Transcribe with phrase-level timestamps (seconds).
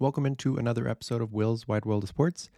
[0.00, 2.50] Welcome into another episode of Will's Wide World of Sports.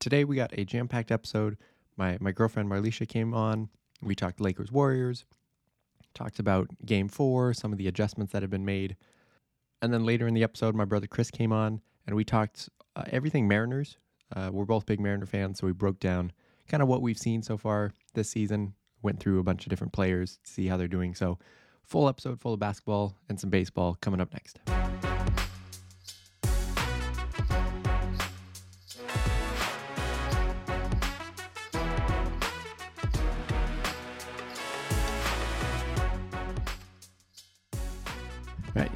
[0.00, 1.56] Today we got a jam-packed episode.
[1.96, 3.68] My my girlfriend Marleisha came on.
[4.02, 5.24] We talked Lakers Warriors,
[6.12, 8.96] talked about Game Four, some of the adjustments that have been made,
[9.80, 13.04] and then later in the episode, my brother Chris came on and we talked uh,
[13.10, 13.96] everything Mariners.
[14.34, 16.32] Uh, we're both big Mariner fans, so we broke down
[16.66, 18.74] kind of what we've seen so far this season.
[19.02, 21.14] Went through a bunch of different players, to see how they're doing.
[21.14, 21.38] So,
[21.84, 24.58] full episode full of basketball and some baseball coming up next.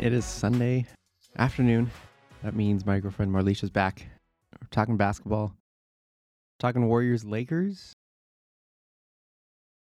[0.03, 0.85] It is Sunday
[1.39, 1.89] afternoon.
[2.43, 4.05] That means my girlfriend Marleisha's back.
[4.61, 5.55] We're talking basketball,
[6.59, 7.93] talking Warriors Lakers.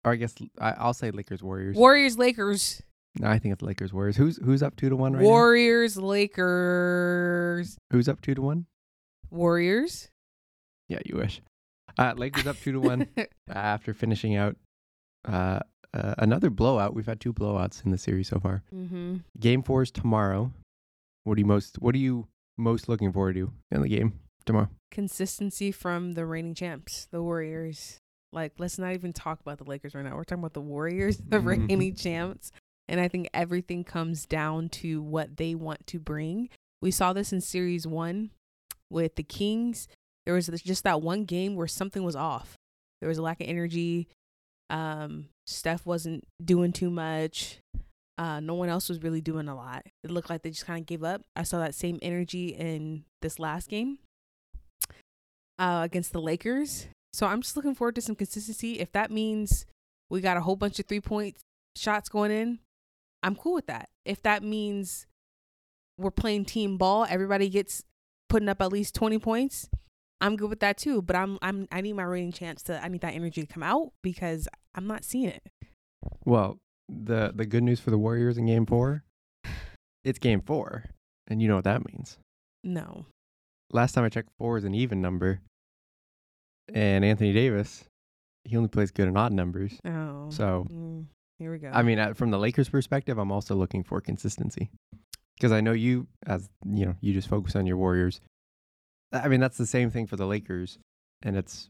[0.05, 1.75] Or I guess I, I'll say Lakers Warriors.
[1.75, 2.83] Warriors Lakers.
[3.19, 4.19] no, I think it's Lakers Warriors.
[4.19, 5.27] Who's who's up two to one right now?
[5.27, 7.78] Warriors Lakers.
[7.91, 7.97] now?
[7.97, 8.66] Who's up two to one?
[9.30, 10.11] Warriors.
[10.91, 11.41] Yeah, you wish.
[11.97, 13.08] Uh, Lakers up two to one
[13.48, 14.56] after finishing out
[15.27, 15.61] uh,
[15.94, 16.94] uh, another blowout.
[16.94, 18.62] We've had two blowouts in the series so far.
[18.74, 19.16] mm-hmm.
[19.38, 20.52] Game four is tomorrow.
[21.24, 24.14] What are you most What are you most looking forward to in the game
[24.46, 24.68] tomorrow?
[24.91, 27.98] Consistency from the reigning champs, the Warriors.
[28.33, 30.14] Like, let's not even talk about the Lakers right now.
[30.14, 31.44] We're talking about the Warriors, the Mhm.
[31.68, 32.52] reigning champs.
[32.88, 36.48] And I think everything comes down to what they want to bring.
[36.83, 38.30] We saw this in series one
[38.88, 39.86] with the Kings.
[40.27, 42.56] There was just that one game where something was off.
[43.00, 44.08] There was a lack of energy.
[44.70, 47.59] Um, Steph wasn't doing too much.
[48.19, 49.84] Uh, no one else was really doing a lot.
[50.05, 51.23] It looked like they just kind of gave up.
[51.34, 53.98] I saw that same energy in this last game
[55.59, 56.87] uh, against the Lakers.
[57.12, 58.79] So I'm just looking forward to some consistency.
[58.79, 59.67] If that means
[60.11, 61.37] we got a whole bunch of three point
[61.77, 62.59] shots going in,
[63.23, 63.89] I'm cool with that.
[64.05, 65.07] If that means
[65.98, 67.85] we're playing team ball, everybody gets
[68.29, 69.69] putting up at least 20 points,
[70.21, 71.03] I'm good with that too.
[71.03, 73.63] But I'm I'm I need my reigning chance to I need that energy to come
[73.63, 75.43] out because I'm not seeing it.
[76.25, 76.58] Well,
[76.89, 79.05] the the good news for the Warriors in Game four,
[80.05, 80.85] it's Game four,
[81.29, 82.19] and you know what that means.
[82.63, 83.07] No.
[83.73, 85.41] Last time I checked, four is an even number,
[86.75, 87.85] and Anthony Davis,
[88.45, 89.79] he only plays good and odd numbers.
[89.85, 90.29] Oh.
[90.30, 91.07] So Mm,
[91.39, 91.70] here we go.
[91.73, 94.70] I mean, uh, from the Lakers' perspective, I'm also looking for consistency
[95.36, 98.20] because I know you, as you know, you just focus on your Warriors.
[99.13, 100.79] I mean, that's the same thing for the Lakers,
[101.23, 101.69] and it's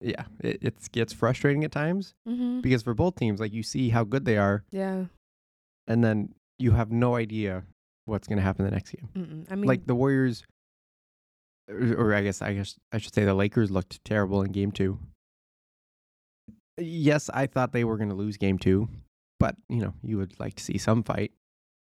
[0.00, 2.60] yeah, it it's gets frustrating at times mm-hmm.
[2.60, 5.04] because for both teams, like you see how good they are, Yeah.
[5.86, 7.64] and then you have no idea
[8.04, 9.08] what's going to happen the next game.
[9.14, 9.46] Mm-mm.
[9.50, 10.44] I mean, like the Warriors,
[11.68, 14.70] or, or I guess I guess I should say the Lakers looked terrible in Game
[14.72, 14.98] Two.
[16.78, 18.88] Yes, I thought they were going to lose Game Two,
[19.38, 21.32] but you know you would like to see some fight.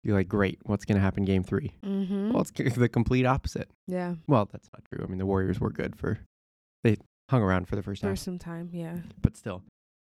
[0.03, 2.33] You're like, great, what's going to happen Game 3 mm-hmm.
[2.33, 3.69] Well, it's the complete opposite.
[3.89, 4.15] yeah.
[4.29, 5.05] Well, that's not true.
[5.05, 6.21] I mean, the Warriors were good for
[6.84, 6.97] they
[7.31, 8.12] hung around for the first time.
[8.12, 8.99] For some time, yeah.
[9.21, 9.62] but still.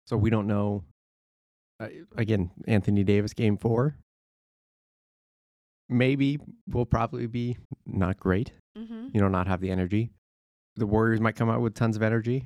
[0.08, 0.84] So we don't know.
[1.80, 1.88] Uh,
[2.18, 3.96] again, Anthony Davis, Game Four.
[5.88, 9.08] Maybe will probably be not great Mm-hmm.
[9.14, 10.10] you know, not have the energy.
[10.76, 12.46] The Warriors might come out with tons of energy.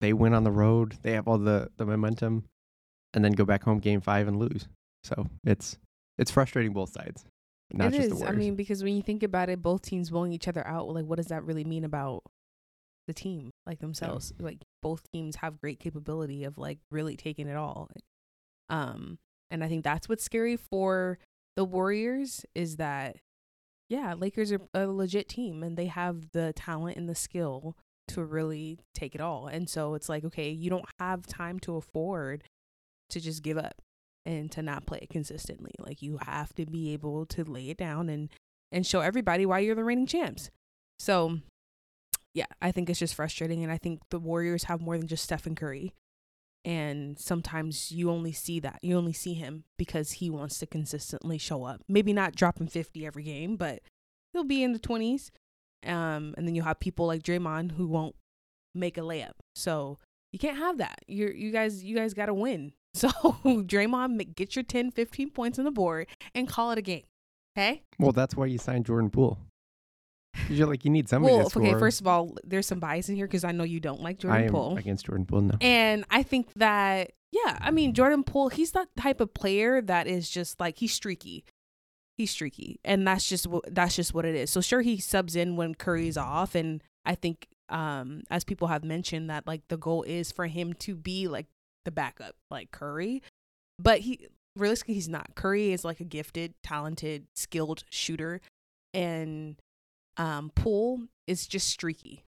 [0.00, 0.96] They win on the road.
[1.02, 2.44] They have all the, the momentum
[3.14, 4.66] and then go back home game five and lose.
[5.04, 5.78] So it's
[6.20, 7.24] it's frustrating both sides.
[7.72, 8.22] Not It just is.
[8.22, 10.88] I mean, because when you think about it, both teams blowing each other out.
[10.88, 12.22] Like, what does that really mean about
[13.06, 14.32] the team, like themselves?
[14.38, 17.88] Like, both teams have great capability of like really taking it all.
[18.68, 19.18] Um,
[19.50, 21.18] and I think that's what's scary for
[21.56, 23.16] the Warriors is that,
[23.88, 27.76] yeah, Lakers are a legit team and they have the talent and the skill
[28.08, 29.46] to really take it all.
[29.46, 32.44] And so it's like, okay, you don't have time to afford
[33.10, 33.80] to just give up
[34.30, 35.72] and to not play it consistently.
[35.78, 38.28] Like you have to be able to lay it down and
[38.72, 40.50] and show everybody why you're the reigning champs.
[40.98, 41.38] So
[42.32, 45.24] yeah, I think it's just frustrating and I think the Warriors have more than just
[45.24, 45.92] Stephen Curry.
[46.64, 48.78] And sometimes you only see that.
[48.82, 51.80] You only see him because he wants to consistently show up.
[51.88, 53.80] Maybe not dropping 50 every game, but
[54.32, 55.30] he'll be in the 20s.
[55.84, 58.14] Um and then you have people like Draymond who won't
[58.74, 59.32] make a layup.
[59.56, 59.98] So
[60.32, 61.00] you can't have that.
[61.08, 62.72] You're you guys you guys got to win.
[62.94, 63.08] So
[63.44, 67.04] Draymond, get your 10, 15 points on the board and call it a game.
[67.56, 67.82] Okay.
[67.98, 69.38] well, that's why you signed Jordan Poole.
[70.48, 71.62] You're like you need somebody well, to score.
[71.62, 71.78] okay.
[71.78, 74.18] First of all, there's some bias in here because I know you don't like I
[74.22, 75.58] Jordan am Poole, against Jordan Poole now.
[75.60, 80.06] and I think that yeah, I mean Jordan Poole, he's that type of player that
[80.06, 81.44] is just like he's streaky.
[82.16, 84.50] He's streaky, and that's just what that's just what it is.
[84.50, 88.84] So sure, he subs in when Curry's off, and I think um as people have
[88.84, 91.46] mentioned that like the goal is for him to be like
[91.84, 93.22] the backup like Curry,
[93.78, 95.34] but he realistically he's not.
[95.34, 98.40] Curry is like a gifted, talented, skilled shooter,
[98.92, 99.56] and
[100.16, 102.24] Um, Poole is just streaky.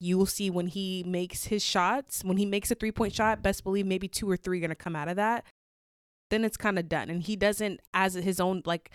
[0.00, 3.42] You will see when he makes his shots, when he makes a three point shot,
[3.42, 5.44] best believe maybe two or three are gonna come out of that.
[6.30, 7.10] Then it's kind of done.
[7.10, 8.90] And he doesn't, as his own, like,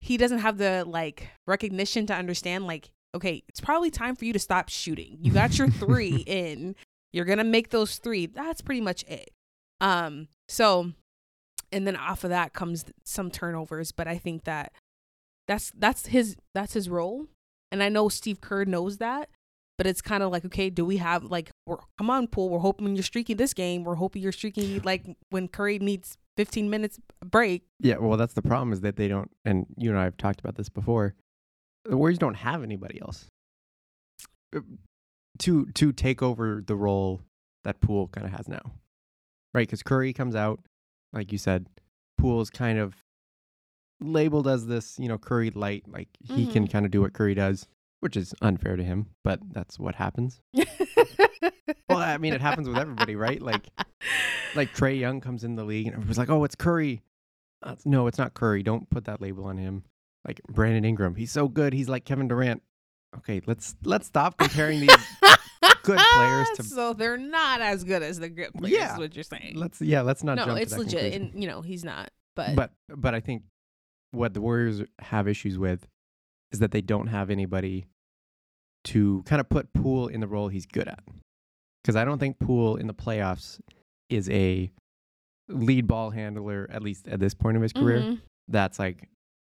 [0.00, 4.32] he doesn't have the like recognition to understand, like, okay, it's probably time for you
[4.32, 5.18] to stop shooting.
[5.20, 6.74] You got your three in.
[7.12, 8.26] You're gonna make those three.
[8.26, 9.30] That's pretty much it.
[9.82, 10.92] Um, so
[11.70, 14.72] and then off of that comes some turnovers, but I think that
[15.48, 17.26] that's that's his that's his role.
[17.70, 19.28] And I know Steve Kerr knows that,
[19.78, 22.50] but it's kind of like, okay, do we have like, we're, come on, Poole.
[22.50, 23.82] we're hoping you're streaking this game.
[23.82, 27.64] We're hoping you're streaking like when Curry needs 15 minutes break.
[27.80, 30.40] Yeah, well, that's the problem is that they don't, and you and I have talked
[30.40, 31.14] about this before.
[31.84, 33.26] The Warriors don't have anybody else
[34.54, 34.60] uh,
[35.40, 37.22] to to take over the role
[37.64, 38.74] that Poole kind of has now,
[39.54, 39.66] right?
[39.66, 40.60] Because Curry comes out,
[41.12, 41.66] like you said,
[42.18, 42.94] Poole's kind of
[44.00, 45.84] labeled as this, you know, Curry light.
[45.86, 46.72] Like he can Mhm.
[46.72, 47.66] kind of do what Curry does,
[48.00, 50.40] which is unfair to him, but that's what happens.
[51.88, 53.42] Well, I mean, it happens with everybody, right?
[53.42, 53.66] Like,
[54.54, 57.02] like Trae Young comes in the league and everybody's like, "Oh, it's Curry."
[57.62, 58.62] Uh, no, it's not Curry.
[58.62, 59.82] Don't put that label on him.
[60.26, 61.74] Like Brandon Ingram, he's so good.
[61.74, 62.62] He's like Kevin Durant.
[63.18, 64.96] Okay, let's let's stop comparing these.
[65.82, 68.76] good players to- so they're not as good as the good players.
[68.76, 68.92] Yeah.
[68.94, 69.54] is what you're saying.
[69.56, 70.56] Let's yeah, let's not no, jump.
[70.56, 71.30] to it's that legit, conclusion.
[71.34, 72.10] and you know he's not.
[72.36, 73.42] But, but but I think
[74.12, 75.86] what the Warriors have issues with
[76.52, 77.86] is that they don't have anybody
[78.84, 81.02] to kind of put Poole in the role he's good at.
[81.82, 83.60] Because I don't think Poole in the playoffs
[84.08, 84.70] is a
[85.48, 87.98] lead ball handler, at least at this point of his career.
[88.00, 88.20] Mhm.
[88.48, 89.08] That's like,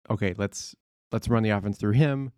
[0.10, 0.75] okay, let's
[1.12, 2.32] let's run the offense through him.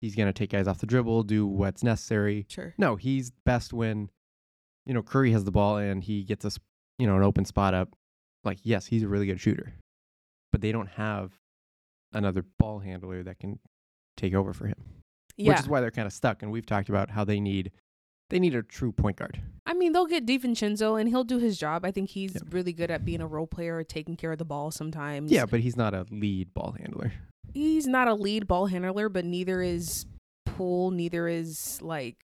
[0.00, 2.46] He's gonna take guys off the dribble, do what's necessary.
[2.48, 2.74] sure.
[2.78, 4.10] No, he's best when,
[4.86, 6.58] you know, Curry has the ball and he gets us,
[6.98, 7.94] you know, an open spot up.
[8.44, 9.74] Like, yes, he's a really good shooter,
[10.52, 11.32] but they don't have
[12.12, 13.58] another ball handler that can
[14.16, 14.76] take over for him,
[15.36, 16.42] Yeah, which is why they're kind of stuck.
[16.42, 17.72] And we've talked about how they need,
[18.30, 19.40] they need a true point guard.
[19.66, 21.84] I mean they'll get DiVincenzo, and he'll do his job.
[21.84, 22.40] I think he's Yeah.
[22.50, 25.30] really good at being a role player, taking care of the ball sometimes.
[25.32, 27.12] Yeah, but he's not a lead ball handler.
[27.54, 30.06] He's not a lead ball handler, but neither is
[30.46, 32.16] Poole, neither is like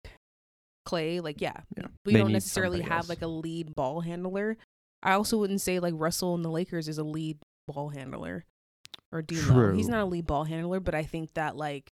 [0.86, 1.20] Clay.
[1.20, 1.88] Like, yeah, Yeah.
[2.06, 3.10] we They don't necessarily have else.
[3.10, 4.58] like a lead ball handler.
[5.02, 7.38] I also wouldn't say like Russell in the Lakers is a lead
[7.68, 8.46] ball handler
[9.12, 9.74] or D'Lo.
[9.74, 11.90] He's not a lead ball handler, but I think that like,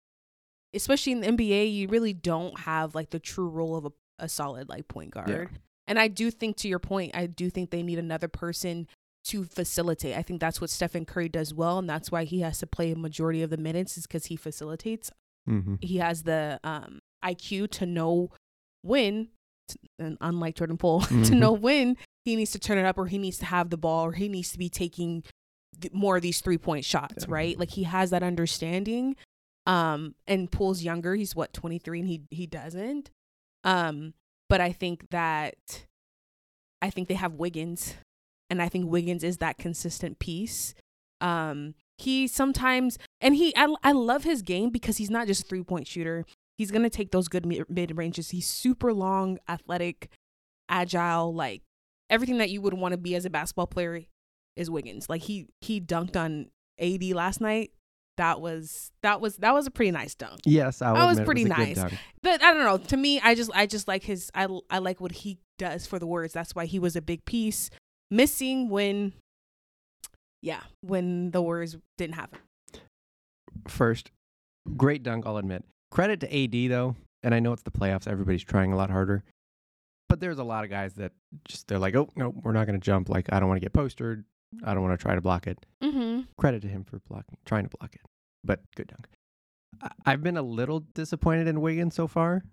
[0.75, 4.29] especially in the NBA, you really don't have like the true role of a, a
[4.29, 5.49] solid like point guard.
[5.87, 8.89] And I do think, to your point, I do think they need another person
[9.29, 10.17] to facilitate.
[10.17, 12.93] I think that's what Stephen Curry does well, and that's why he has to play
[12.93, 15.11] a majority of the minutes, is because he facilitates.
[15.49, 15.77] Mm-hmm.
[15.81, 18.31] He has the um, IQ to know
[18.83, 19.29] when,
[19.99, 21.39] and unlike Jordan Poole, to Mhm.
[21.39, 24.07] know when he needs to turn it up, or he needs to have the ball,
[24.07, 25.23] or he needs to be taking
[25.93, 27.35] more of these three point shots, Yeah.
[27.35, 27.59] right?
[27.59, 29.17] Like he has that understanding.
[29.67, 33.11] Um, and Poole's younger; he's what twenty three, and he he doesn't.
[33.65, 34.15] Um,
[34.49, 35.87] but I think that
[36.81, 37.95] I think they have Wiggins,
[38.51, 40.75] and I think Wiggins is that consistent piece.
[41.21, 45.47] Um, he sometimes, and he, I, I love his game because he's not just a
[45.47, 46.25] three point shooter.
[46.59, 48.31] He's gonna take those good mid ranges.
[48.31, 50.09] He's super long, athletic,
[50.69, 51.63] agile, like
[52.11, 54.03] everything that you would want to be as a basketball player
[54.57, 55.09] is Wiggins.
[55.09, 56.47] Like he he dunked on
[56.79, 57.73] AD last night.
[58.17, 60.41] That was that was that was a pretty nice dunk.
[60.45, 61.79] Yes, I'll That was pretty good nice.
[62.23, 62.79] But I don't know.
[62.79, 65.99] To me, I just I just like his I I like what he does for
[65.99, 66.33] the words.
[66.33, 67.69] That's why he was a big piece.
[68.11, 69.13] Missing when
[70.43, 72.29] yeah, when the words didn't him.
[73.69, 74.11] First,
[74.77, 75.65] great dunk, I'll admit.
[75.91, 76.27] Credit to
[76.67, 78.07] AD though, and I know it's the playoffs.
[78.07, 79.25] Everybody's trying a lot harder,
[80.09, 81.13] but there's a lot of guys that
[81.49, 83.09] just they're like, oh no, we're not going to jump.
[83.09, 84.25] Like I don't want to get postered.
[84.65, 85.59] I don't want to try to block it.
[85.83, 86.21] Mm-hmm.
[86.39, 88.03] Credit to him for blocking, trying to block it,
[88.45, 89.09] but good dunk.
[89.83, 92.45] I- I've been a little disappointed in Wiggins so far.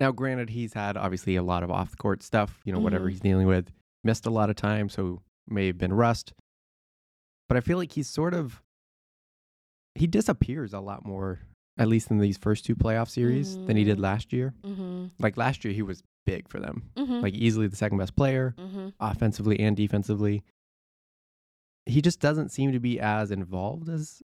[0.00, 3.06] Now, granted, he's had obviously a lot of off the court stuff, you know, whatever
[3.06, 3.10] Mhm.
[3.12, 3.70] he's dealing with.
[4.06, 6.32] Missed a lot of time, so may have been rust.
[7.48, 8.62] But I feel like he's sort of
[9.94, 11.40] he disappears a lot more,
[11.78, 14.02] at least in these first two playoff series, than he did Mm.
[14.02, 14.54] last year.
[14.62, 15.06] Mm-hmm.
[15.18, 17.20] Like last year, he was big for them, Mm-hmm.
[17.20, 18.88] like easily the second best player, mm-hmm.
[19.00, 20.44] offensively and defensively.
[21.86, 24.22] He just doesn't seem to be as involved as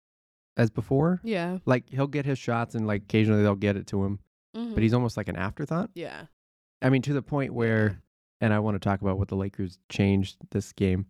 [0.57, 1.19] as before.
[1.23, 1.57] Yeah.
[1.65, 4.19] Like he'll get his shots and like occasionally they'll get it to him,
[4.55, 4.73] Mm-hmm.
[4.73, 5.89] but he's almost like an afterthought.
[5.95, 6.25] yeah.
[6.81, 8.01] I mean, to the point where,
[8.41, 11.05] and I want to talk about what the Lakers changed this game,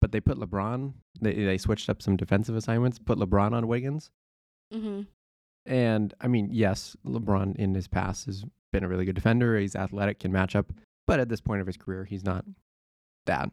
[0.00, 0.92] but they put LeBron.
[1.20, 4.10] They they switched up some defensive assignments, put LeBron on Wiggins,
[4.72, 5.02] Mm-hmm.
[5.66, 9.56] and I mean, yes, LeBron in his past has been a really good defender.
[9.58, 10.72] He's athletic, can match up,
[11.06, 12.44] but at this point of his career, he's not
[13.26, 13.50] that.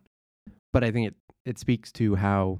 [0.73, 1.15] But I think it
[1.45, 2.59] it speaks to how.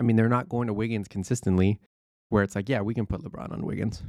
[0.00, 1.78] I mean, they're not going to Wiggins consistently,
[2.30, 4.02] where it's like, yeah, we can put LeBron on Wiggins.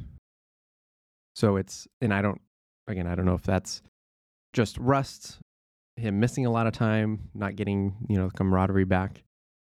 [1.35, 2.41] So it's and I don't
[2.87, 3.81] again I don't know if that's
[4.53, 5.39] just rust,
[5.95, 9.23] him missing a lot of time, not getting you know the camaraderie back.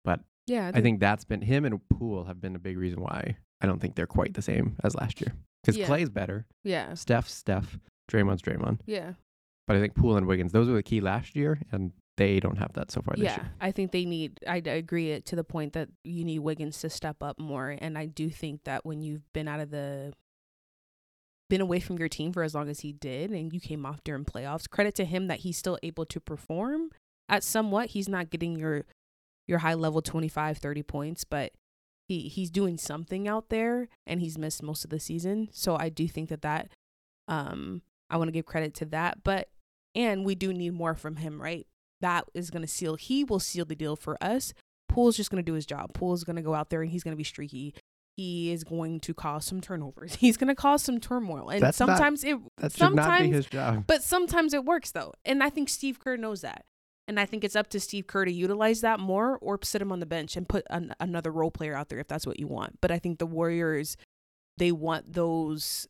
[0.04, 3.36] But Yeah, I think that's been him and Poole have been a big reason why
[3.60, 5.34] I don't think they're quite the same as last year.
[5.62, 5.86] Because Yeah.
[5.86, 7.78] Clay's better, yeah, Steph's Steph,
[8.10, 8.80] Draymond's Draymond.
[8.86, 9.12] yeah,
[9.66, 12.56] But I think Poole and Wiggins, those were the key last year, and they don't
[12.56, 13.36] have that so far this yeah.
[13.36, 13.50] year.
[13.60, 14.38] I think they need.
[14.46, 17.96] I agree it to the point that you need Wiggins to step up more, and
[17.98, 20.12] I do think that when you've been out of the
[21.50, 24.02] been away from your team for as long as he did and you came off
[24.04, 26.90] during playoffs credit to him that he's still able to perform.
[27.28, 28.86] At somewhat he's not getting your
[29.46, 31.52] your high level 25 30 points but
[32.08, 35.48] he he's doing something out there and he's missed most of the season.
[35.52, 36.70] So i do think that that
[37.28, 39.50] um i want to give credit to that but
[39.94, 41.66] and we do need more from him right?
[42.00, 44.54] That is going to seal he will seal the deal for us.
[44.88, 45.92] Poole's just going to do his job.
[45.94, 47.74] Poole's going to go out there and he's going to be streaky
[48.20, 51.80] he is going to cause some turnovers he's going to cause some turmoil and That's
[51.80, 53.84] not- sometimes it That should not be his job.
[53.86, 55.12] but sometimes it works though.
[55.24, 56.64] And I think Steve Kerr knows that.
[57.08, 59.90] And I think it's up to Steve Kerr to utilize that more or sit him
[59.90, 62.46] on the bench and put an, another role player out there if that's what you
[62.46, 62.78] want.
[62.80, 63.96] But I think the Warriors,
[64.58, 65.88] they want those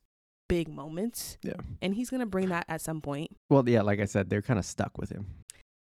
[0.49, 1.37] big moments.
[1.43, 1.55] Yeah.
[1.83, 3.37] And he's going to bring that at some point.
[3.51, 5.27] Well, yeah, like I said, they're kind of stuck with him.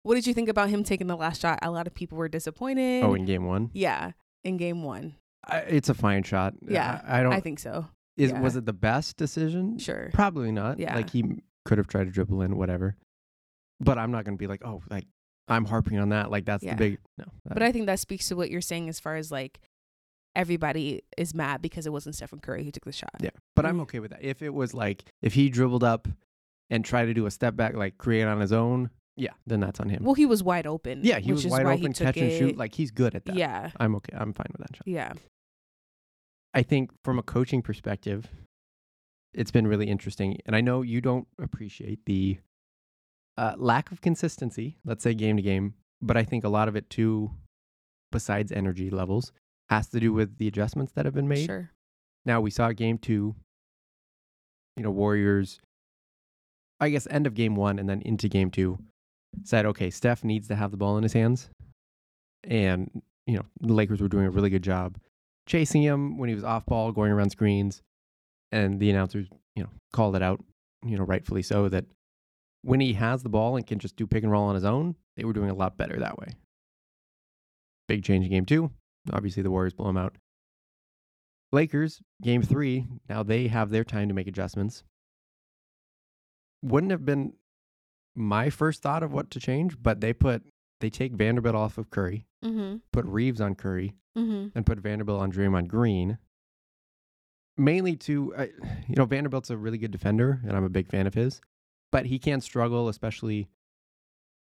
[0.03, 1.59] What did you think about him taking the last shot?
[1.61, 3.03] A lot of people were disappointed.
[3.03, 4.11] Oh, in game one, yeah,
[4.43, 5.15] in game one.
[5.47, 6.53] I, it's a fine shot.
[6.67, 7.33] Yeah, I, I don't.
[7.33, 7.87] I think so.
[8.17, 8.39] is yeah.
[8.41, 9.77] was it the best decision?
[9.79, 10.09] Sure.
[10.13, 10.79] Probably not.
[10.79, 10.95] Yeah.
[10.95, 11.23] Like he
[11.65, 12.95] could have tried to dribble in, whatever.
[13.79, 15.05] But I'm not going to be like, oh, like
[15.47, 16.29] I'm harping on that.
[16.29, 16.75] Like that's Yeah.
[16.75, 17.25] the big no.
[17.45, 19.59] But I think that speaks to what you're saying as far as like
[20.35, 23.09] everybody is mad because it wasn't Stephen Curry who took the shot.
[23.19, 23.29] yeah.
[23.55, 23.83] But I'm Mm.
[23.83, 24.23] okay with that.
[24.23, 26.07] If it was like if he dribbled up
[26.69, 29.79] and tried to do a step back, like create on his own, yeah, then that's
[29.79, 30.03] on him.
[30.03, 31.01] Well, he was wide open.
[31.03, 32.57] yeah, he was wide open, catch and shoot.
[32.57, 33.35] Like he's good at that.
[33.35, 34.15] yeah, I'm okay.
[34.17, 34.87] I'm fine with that shot.
[34.87, 35.13] yeah,
[36.53, 38.27] I think from a coaching perspective,
[39.33, 40.37] it's been really interesting.
[40.45, 42.39] And I know you don't appreciate the
[43.37, 46.75] uh, lack of consistency, let's say game to game, but I think a lot of
[46.75, 47.31] it too,
[48.11, 49.31] besides energy levels,
[49.69, 51.45] has to do with the adjustments that have been made.
[51.45, 51.69] sure.
[52.25, 53.35] Now, we saw game two,
[54.75, 55.61] you know, Warriors,
[56.79, 58.79] I guess, end of game one and then into game two,
[59.43, 61.49] said, okay, Steph needs to have the ball in his hands.
[62.43, 64.97] And, you know, the Lakers were doing a really good job
[65.47, 67.81] chasing him when he was off ball, going around screens.
[68.51, 70.43] And the announcers, you know, called it out,
[70.85, 71.85] you know, rightfully so, that
[72.61, 74.95] when he has the ball and can just do pick and roll on his own,
[75.17, 76.27] they were doing a lot better that way.
[77.87, 78.71] Big change in game two.
[79.11, 80.15] Obviously, the Warriors blow him out.
[81.51, 84.83] Lakers, game three, now they have their time to make adjustments.
[86.63, 87.33] Wouldn't have been
[88.19, 90.43] my first thought of what to change, but they put
[90.81, 92.77] they take Vanderbilt off of Curry, Mm-hmm.
[92.93, 94.47] put Reaves on Curry, Mm-hmm.
[94.57, 96.17] and put Vanderbilt on Draymond Green.
[97.57, 98.45] Mainly to, uh,
[98.87, 101.41] you know, Vanderbilt's a really good defender, and I'm a big fan of his,
[101.91, 103.49] but he can struggle, especially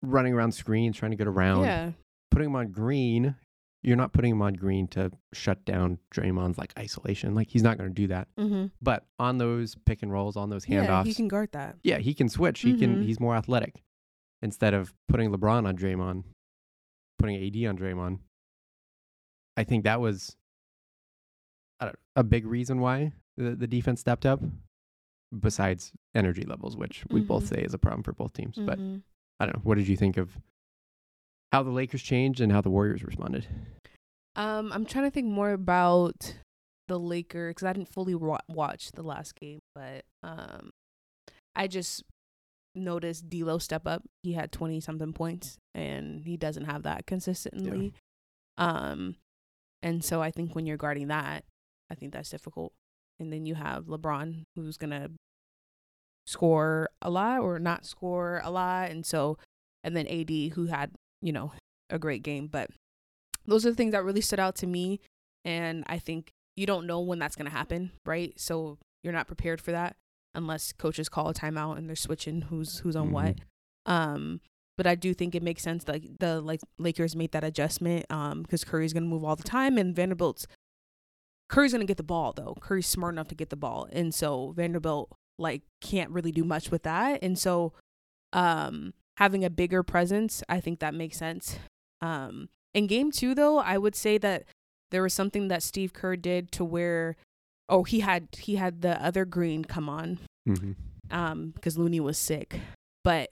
[0.02, 1.64] running around screens, trying to get around.
[1.64, 1.90] Yeah.
[2.30, 3.34] Putting him on Green,
[3.82, 7.34] you're not putting him on Green to shut down Draymond's like isolation.
[7.34, 8.28] Like he's not going to do that.
[8.38, 8.66] Mm-hmm.
[8.82, 11.76] But on those pick and rolls, on those handoffs, Yeah, he can guard that.
[11.84, 12.60] yeah, he can switch.
[12.60, 12.96] He can.
[12.96, 13.04] Mhm.
[13.04, 13.82] He's more athletic.
[14.42, 16.24] Instead of putting LeBron on Draymond,
[17.18, 18.18] putting AD on Draymond,
[19.56, 20.36] I think that was
[21.80, 24.40] I don't, a big reason why the, the defense stepped up.
[25.38, 27.48] Besides energy levels, which we both Mhm.
[27.48, 28.56] say is a problem for both teams.
[28.58, 29.02] But Mhm.
[29.38, 29.62] I don't know.
[29.62, 30.36] What did you think of
[31.52, 33.46] how the Lakers changed and how the Warriors responded?
[34.36, 36.36] Um, I'm trying to think more about
[36.86, 40.70] the Lakers because I didn't fully wa- watch the last game, but um,
[41.56, 42.04] I just
[42.74, 44.02] noticed D'Lo step up.
[44.22, 47.92] He had 20 something points, and he doesn't have that consistently.
[48.56, 49.16] Um,
[49.82, 51.44] and so I think when you're guarding that,
[51.90, 52.72] I think that's difficult.
[53.20, 55.10] And then you have LeBron who's gonna
[56.26, 59.38] score a lot or not score a lot, and so
[59.82, 61.52] and then AD who had you know
[61.90, 62.70] a great game, but
[63.46, 65.00] those are the things that really stood out to me
[65.44, 68.34] and i think you don't know when that's going to happen right?
[68.36, 69.96] So you're not prepared for that
[70.34, 73.36] unless coaches call a timeout and they're switching who's who's on what.
[73.86, 74.40] Um
[74.76, 78.42] but i do think it makes sense that the like lakers made that adjustment um
[78.42, 80.46] because curry's going to move all the time and vanderbilt's
[81.48, 82.54] curry's going to get the ball though.
[82.60, 86.70] Curry's smart enough to get the ball and so vanderbilt like can't really do much
[86.70, 87.72] with that and so
[88.32, 91.58] um having a bigger presence i think that makes sense
[92.00, 94.44] um in game two, though, I would say that
[94.90, 97.16] there was something that Steve Kerr did to where,
[97.68, 100.72] oh, he had he had the other green come on, Mm-hmm.
[101.10, 102.60] um, because Looney was sick,
[103.02, 103.30] but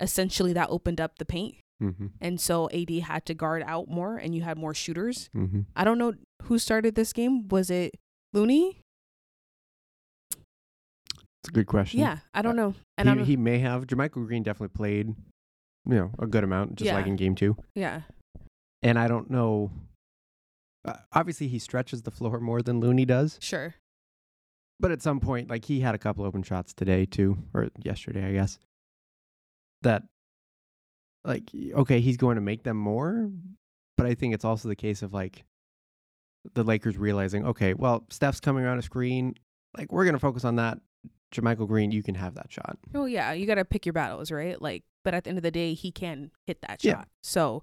[0.00, 2.06] essentially that opened up the paint, Mm-hmm.
[2.20, 5.30] and so AD had to guard out more, and you had more shooters.
[5.34, 5.60] Mm-hmm.
[5.74, 6.12] I don't know
[6.44, 7.48] who started this game.
[7.48, 7.94] Was it
[8.34, 8.82] Looney?
[11.42, 12.00] It's a good question.
[12.00, 12.74] Yeah, I don't know.
[12.96, 13.86] And I he, he may have.
[13.86, 15.08] JaMychal Green definitely played,
[15.86, 16.94] you know, a good amount, just Yeah.
[16.94, 17.56] like in game two.
[17.74, 18.02] yeah,
[18.82, 19.70] And I don't know.
[20.84, 23.38] Uh, obviously, he stretches the floor more than Looney does.
[23.40, 23.74] sure.
[24.80, 28.24] But at some point, like he had a couple open shots today too, or yesterday,
[28.28, 28.58] I guess.
[29.82, 30.04] That,
[31.24, 33.28] like, okay, he's going to make them more,
[33.96, 35.44] but I think it's also the case of like
[36.54, 39.34] the Lakers realizing, okay, well, Steph's coming around a screen,
[39.76, 40.78] like we're gonna focus on that.
[41.34, 42.78] JaMychal Green, you can have that shot.
[42.94, 44.60] Oh yeah, you got to pick your battles, right?
[44.60, 46.92] Like, but at the end of the day, he can hit that Yeah.
[46.92, 47.08] shot.
[47.22, 47.62] So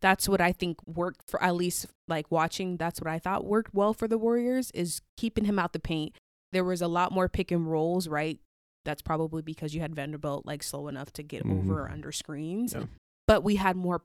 [0.00, 2.76] that's what I think worked for at least like watching.
[2.78, 6.16] That's what I thought worked well for the Warriors is keeping him out the paint.
[6.52, 8.38] There was a lot more pick and rolls, right?
[8.84, 11.58] That's probably because you had Vanderbilt like slow enough to get Mhm.
[11.58, 12.86] over or under screens, Yeah.
[13.28, 14.02] but we had more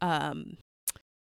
[0.00, 0.58] um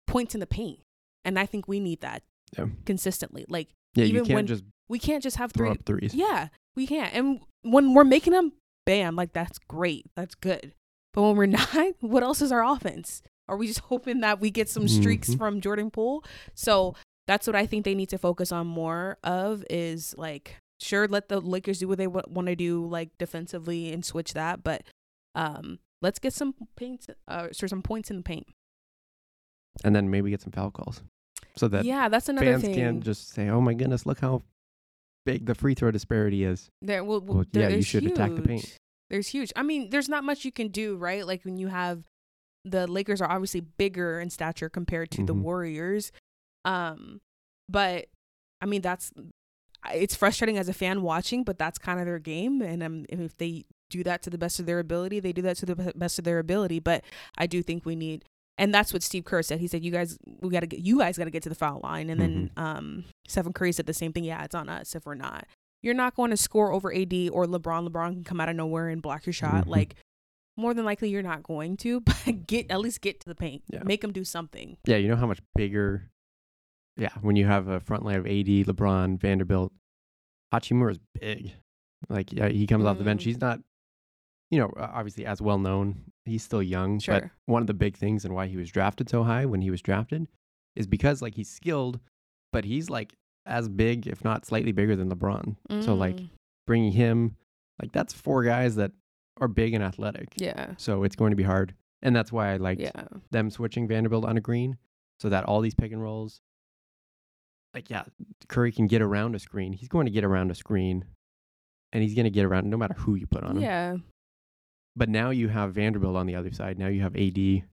[0.08, 0.80] points in the paint,
[1.24, 2.24] and I think we need that
[2.58, 2.68] Yeah.
[2.86, 3.46] consistently.
[3.48, 6.14] Like Yeah, you Even can't when just we can't just have throw three up threes.
[6.16, 7.14] yeah, we can't.
[7.14, 8.54] And when we're making them,
[8.86, 10.06] bam, like that's great.
[10.16, 10.74] That's good.
[11.14, 11.46] But when we're
[11.86, 13.22] not, what else is our offense?
[13.48, 15.38] Are we just hoping that we get some streaks Mhm.
[15.38, 16.24] from Jordan Poole?
[16.56, 16.96] So
[17.28, 21.30] that's what I think they need to focus on more of is like, sure, let
[21.30, 24.64] the Lakers do what they w- want to do, like defensively and switch that.
[24.64, 24.84] But
[25.36, 28.48] um, let's get some paints, uh, so some points in the paint.
[29.84, 31.02] And then maybe get some foul calls.
[31.56, 32.76] So that yeah, that's another fans thing.
[32.76, 34.42] can't just say, "Oh my goodness, look how
[35.26, 38.42] big the free throw disparity is." There, well, Well, there- yeah, you should attack the
[38.42, 38.62] paint.
[38.66, 38.78] huge.
[39.10, 39.54] There's huge.
[39.56, 41.26] I mean, there's not much you can do, right?
[41.28, 42.08] Like when you have
[42.66, 45.42] the Lakers are obviously bigger in stature compared to the Mhm.
[45.42, 46.12] Warriors.
[46.66, 47.20] Um,
[47.70, 48.08] but
[48.62, 49.12] I mean, that's
[49.94, 52.62] it's frustrating as a fan watching, but that's kind of their game.
[52.62, 55.58] And um, if they do that to the best of their ability, they do that
[55.58, 56.80] to the best of their ability.
[56.80, 57.04] But
[57.38, 58.24] I do think we need,
[58.58, 59.60] and that's what Steve Kerr said.
[59.60, 61.56] He said, "You guys, we got to get, you guys got to get to the
[61.56, 64.24] foul line." And then um, Stephen Curry said the same thing.
[64.24, 65.46] Yeah, it's on us if we're not.
[65.82, 67.88] You're not going to score over AD or LeBron.
[67.90, 69.66] LeBron can come out of nowhere and block your shot.
[69.66, 69.70] Mhm.
[69.70, 69.96] Like
[70.56, 72.02] more than likely, you're not going to.
[72.26, 73.64] But get at least get to the paint.
[73.70, 73.84] Yeah.
[73.84, 74.78] Make them do something.
[74.86, 76.10] Yeah, you know how much bigger.
[76.96, 78.32] Yeah, when you have a front line of AD,
[78.68, 79.74] LeBron, Vanderbilt,
[80.54, 81.54] Hachimura is big.
[82.08, 83.24] Like, yeah, he comes off the bench.
[83.24, 83.26] Mm.
[83.26, 83.60] He's not,
[84.54, 86.04] you know, obviously as well known.
[86.26, 87.20] He's still young, sure.
[87.22, 89.72] but one of the big things and why he was drafted so high when he
[89.72, 90.28] was drafted
[90.76, 92.00] is because like he's skilled,
[92.52, 95.56] but he's like as big, if not slightly bigger than LeBron.
[95.84, 96.30] So like Mm,
[96.68, 97.36] bringing him,
[97.82, 98.92] like that's four guys that
[99.42, 100.30] are big and athletic.
[100.38, 103.88] yeah, So it's going to be hard, and that's why I liked yeah, them switching
[103.88, 104.78] Vanderbilt on a green
[105.20, 106.42] so that all these pick and rolls,
[107.74, 108.04] like, yeah,
[108.48, 109.74] Curry can get around a screen.
[109.74, 111.06] He's going to get around a screen
[111.92, 113.64] and he's going to get around no matter who you put on him.
[113.64, 113.96] yeah.
[114.96, 116.78] But now you have Vanderbilt on the other side.
[116.78, 117.64] Now you have AD,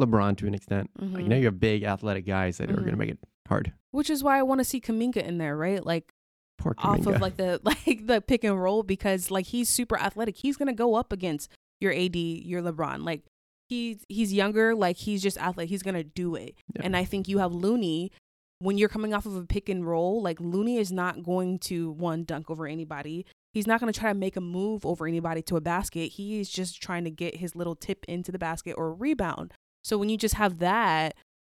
[0.00, 0.90] LeBron to an extent.
[0.98, 1.28] Like, mhm.
[1.28, 3.72] now you have big athletic guys that are going to make it hard.
[3.90, 5.84] Which is why I want to see Kuminga in there, right?
[5.84, 6.12] Like
[6.58, 10.36] Poor off of like the like the pick and roll because like he's super athletic.
[10.36, 13.04] He's gonna go up against your AD, your LeBron.
[13.04, 13.22] Like
[13.68, 15.70] he's he's younger, like he's just athletic.
[15.70, 16.54] He's gonna do it.
[16.74, 16.82] Yeah.
[16.84, 18.12] And I think you have Looney
[18.58, 20.20] when you're coming off of a pick and roll.
[20.20, 23.24] Like Looney is not going to one dunk over anybody.
[23.54, 26.12] He's not going to try to make a move over anybody to a basket.
[26.12, 29.52] He is just trying to get his little tip into the basket or a rebound.
[29.82, 31.14] So when you just have that,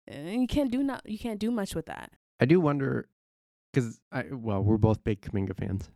[0.07, 2.11] eh, you can't do not you can't do much with that.
[2.39, 3.07] I do wonder
[3.73, 5.89] because I well, we're both big Kuminga fans.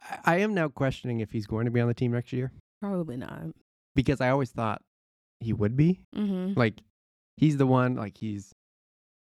[0.00, 2.50] I, I am now questioning if he's going to be on the team next year
[2.80, 3.42] Probably not.
[3.94, 4.80] because I always thought
[5.40, 6.00] he would be.
[6.16, 6.58] Mm-hmm.
[6.58, 6.80] Like
[7.36, 7.96] he's the one.
[7.96, 8.52] Like he's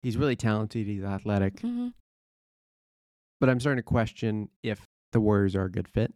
[0.04, 0.86] he's really talented.
[0.86, 1.88] He's athletic, Mm-hmm.
[3.40, 4.82] but I'm starting to question if
[5.15, 6.13] the Warriors are a good fit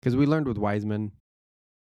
[0.00, 1.12] because we learned with Wiseman,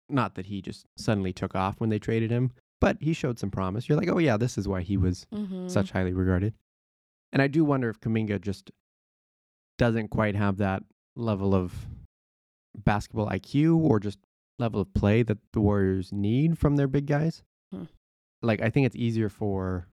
[0.09, 3.51] not that he just suddenly took off when they traded him, but he showed some
[3.51, 3.89] promise.
[3.89, 5.67] You're like, oh yeah, this is why he was Mm-hmm.
[5.67, 6.55] such highly regarded.
[7.33, 8.71] And I do wonder if Kuminga just
[9.79, 10.85] doesn't quite have that
[11.17, 11.75] level of
[12.77, 14.19] basketball IQ or just
[14.61, 17.43] level of play that the Warriors need from their big guys.
[17.73, 17.85] Hmm.
[18.43, 19.89] Like I think it's easier for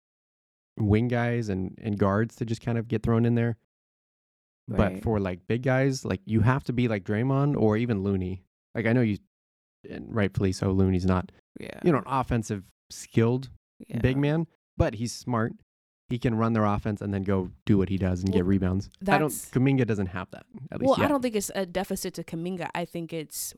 [0.78, 3.58] wing guys and, and guards to just kind of get thrown in there.
[4.68, 8.44] But for like big guys, like you have to be like Draymond or even Looney.
[8.74, 9.18] Like I know you
[9.90, 11.80] and rightfully so Looney's not, yeah.
[11.84, 13.50] you know, an offensive skilled
[14.02, 14.48] big man,
[14.78, 15.54] but he's smart.
[16.10, 18.50] He can run their offense and then go do what he does and get Well,
[18.50, 18.90] rebounds.
[19.08, 19.32] I don't.
[19.32, 20.46] Kuminga doesn't have that.
[20.72, 21.06] At least Well, yet.
[21.06, 22.70] I don't think it's a deficit to Kuminga.
[22.76, 23.56] I think it's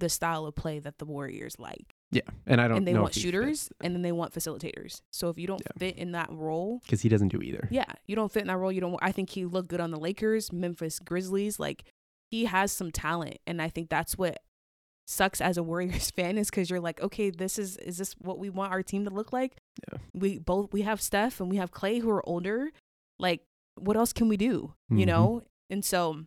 [0.00, 1.94] the style of play that the Warriors like.
[2.12, 2.76] Yeah, and I don't.
[2.78, 5.00] And they want shooters and then they want facilitators.
[5.12, 5.72] So if you don't Yeah.
[5.78, 7.66] fit in that role, because he doesn't do either.
[7.70, 8.70] yeah, you don't fit in that role.
[8.70, 8.98] You don't.
[9.02, 11.58] I think he looked good on the Lakers, Memphis Grizzlies.
[11.58, 11.84] Like
[12.30, 14.38] he has some talent, and I think that's what
[15.06, 18.38] sucks as a Warriors fan is because you're like, okay, this is is this what
[18.38, 19.56] we want our team to look like?
[19.90, 19.98] Yeah.
[20.12, 22.70] We both we have Steph and we have Clay who are older.
[23.18, 23.40] Like,
[23.76, 24.74] what else can we do?
[24.90, 25.06] You Mhm.
[25.06, 26.24] know, and so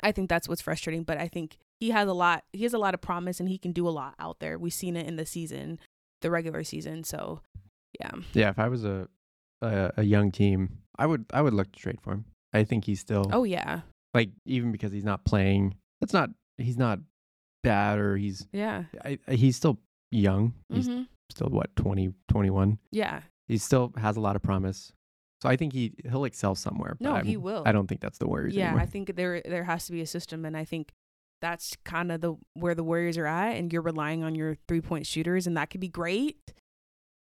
[0.00, 1.02] I think that's what's frustrating.
[1.04, 2.44] But I think he has a lot.
[2.52, 4.58] He has a lot of promise, and he can do a lot out there.
[4.58, 5.78] We've seen it in the season,
[6.20, 7.02] the regular season.
[7.04, 7.40] So,
[7.98, 8.10] yeah.
[8.34, 9.08] Yeah, if I was a
[9.62, 12.24] a, a young team, I would I would look to trade for him.
[12.52, 13.80] I think he's still Oh yeah,
[14.14, 15.76] like even because he's not playing.
[16.00, 17.00] That's not he's not
[17.62, 18.84] bad or he's yeah.
[19.04, 19.78] I, he's still
[20.10, 20.54] young.
[20.72, 22.78] He's hmm still what 20 21.
[22.90, 23.20] Yeah.
[23.46, 24.92] He still has a lot of promise.
[25.42, 26.96] So I think he he'll excel somewhere.
[27.00, 27.62] No, I'm- he will.
[27.64, 28.80] I don't think that's the Warriors Yeah, anymore.
[28.82, 30.92] I think there there has to be a system, and I think
[31.40, 34.80] that's kind of the where the Warriors are at, and you're relying on your three
[34.80, 36.52] point shooters, and that could be great,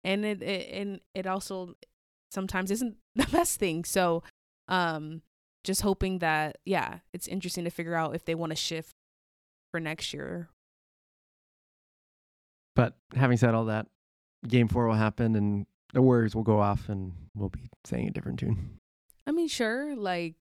[0.05, 1.75] and it, it and it also
[2.31, 3.85] sometimes isn't the best thing.
[3.85, 4.23] So,
[4.69, 5.23] um,
[5.65, 8.95] just hoping that yeah, it's interesting to figure out if they want to shift
[9.71, 10.49] for next year.
[12.75, 13.87] But having said all that,
[14.47, 18.11] game four will happen and the Warriors will go off and we'll be saying a
[18.11, 18.79] different tune.
[19.27, 20.37] I mean, sure, like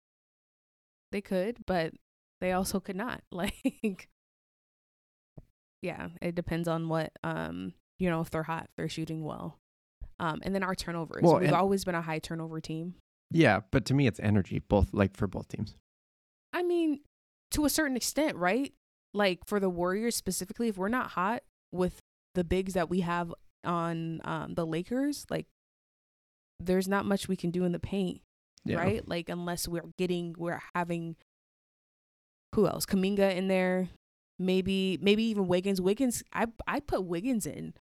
[1.12, 1.94] they could, but
[2.42, 3.22] they also could not.
[3.32, 4.10] Like,
[5.82, 9.60] yeah, it depends on what um you know if they're hot, if they're shooting well,
[10.20, 11.22] um, and then our turnovers.
[11.24, 12.96] Well, We've always been a high turnover team.
[13.32, 15.76] Yeah, but to me it's energy, both like for both teams.
[16.54, 17.02] I mean,
[17.52, 18.74] to a certain extent, right?
[19.14, 22.00] Like for the Warriors specifically, if we're not hot with
[22.36, 25.46] the bigs that we have on um, the Lakers, like
[26.60, 28.22] there's not much we can do in the paint.
[28.66, 28.78] Yeah.
[28.78, 29.08] right?
[29.08, 31.16] Like unless we're getting we're having
[32.58, 32.88] who else?
[32.88, 33.88] Kuminga in there,
[34.40, 35.80] maybe maybe even Wiggins.
[35.80, 37.76] Wiggins, I I put Wiggins in.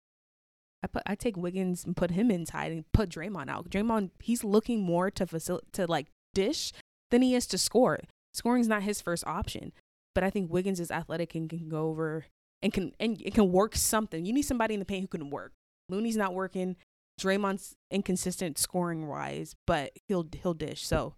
[0.85, 3.71] I put I take Wiggins and put him inside and put Draymond out.
[3.71, 6.73] Draymond, he's looking more to facil- to like dish
[7.11, 8.01] than he is to score.
[8.35, 9.73] Scoring's not his first option,
[10.15, 12.27] but I think Wiggins is athletic and can go over
[12.61, 14.27] and can and it can work something.
[14.27, 15.53] You need somebody in the paint who can work.
[15.89, 16.77] Looney's not working.
[17.19, 20.87] Draymond's inconsistent scoring wise, but he'll he'll dish.
[20.87, 21.15] So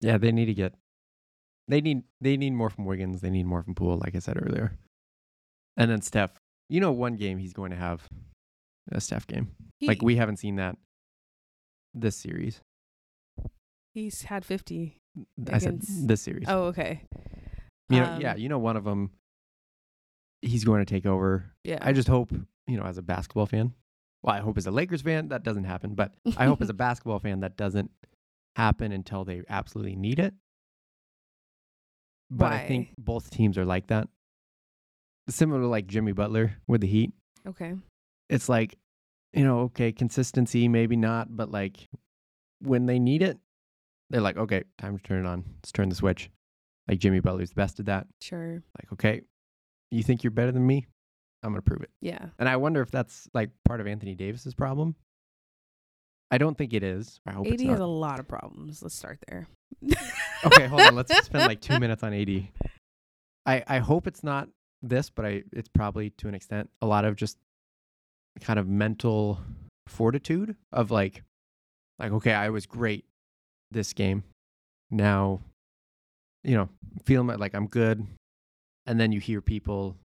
[0.00, 0.72] Yeah, they need to get
[1.68, 4.36] they need they need more from Wiggins, they need more from Poole, like I said
[4.40, 4.76] earlier.
[5.76, 6.32] And then Steph.
[6.68, 8.08] You know one game he's going to have
[8.90, 9.52] a Steph game.
[9.78, 10.76] he, like we haven't seen that
[11.92, 12.60] this series.
[13.92, 15.00] he's had fifty.
[15.50, 16.46] I said this series.
[16.48, 17.02] Oh, okay.
[17.88, 19.10] you know, yeah, um, you know one of them
[20.44, 21.50] he's going to take over.
[21.64, 21.78] Yeah.
[21.80, 22.32] I just hope,
[22.66, 23.72] you know, as a basketball fan.
[24.22, 26.74] Well, I hope as a Lakers fan that doesn't happen, but I hope as a
[26.74, 27.90] basketball fan that doesn't
[28.56, 30.34] happen until they absolutely need it.
[32.30, 34.08] But I think both teams are like that.
[35.28, 37.12] Similar to like Jimmy Butler with the Heat.
[37.46, 37.74] okay.
[38.30, 38.78] It's like,
[39.32, 41.88] you know, okay, consistency, maybe not, but like
[42.60, 43.38] when they need it,
[44.10, 45.44] they're like, okay, time to turn it on.
[45.56, 46.30] Let's turn the switch.
[46.88, 48.06] Like Jimmy Butler's the best at that.
[48.20, 48.62] Sure.
[48.78, 49.22] Like, okay,
[49.90, 50.86] you think you're better than me?
[51.42, 51.90] I'm going to prove it.
[52.00, 52.26] Yeah.
[52.38, 54.94] And I wonder if that's like part of Anthony Davis's problem.
[56.34, 57.20] I don't think it is.
[57.26, 58.82] I hope AD has a lot of problems.
[58.82, 59.46] Let's start there.
[60.44, 60.96] okay, hold on.
[60.96, 62.48] Let's spend like two minutes on AD.
[63.46, 64.48] I I hope it's not
[64.82, 67.38] this, but I it's probably to an extent a lot of just
[68.40, 69.38] kind of mental
[69.86, 71.22] fortitude of like
[72.00, 73.04] like okay, I was great
[73.70, 74.24] this game.
[74.90, 75.40] Now,
[76.42, 76.68] you know,
[77.04, 78.04] feeling like- I'm good,
[78.86, 79.96] and then you hear people.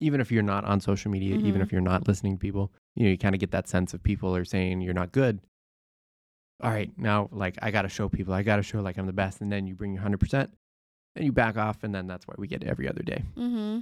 [0.00, 1.64] Even if you're not on social media, even Mhm.
[1.64, 4.02] if you're not listening to people, you know, you kind of get that sense of
[4.02, 5.38] people are saying you're not good.
[6.60, 9.06] All right, now like I got to show people, I got to show like I'm
[9.06, 10.50] the best, and then you bring your hundred percent,
[11.14, 13.22] and you back off, and then that's why we get every other day.
[13.36, 13.78] mm-hmm.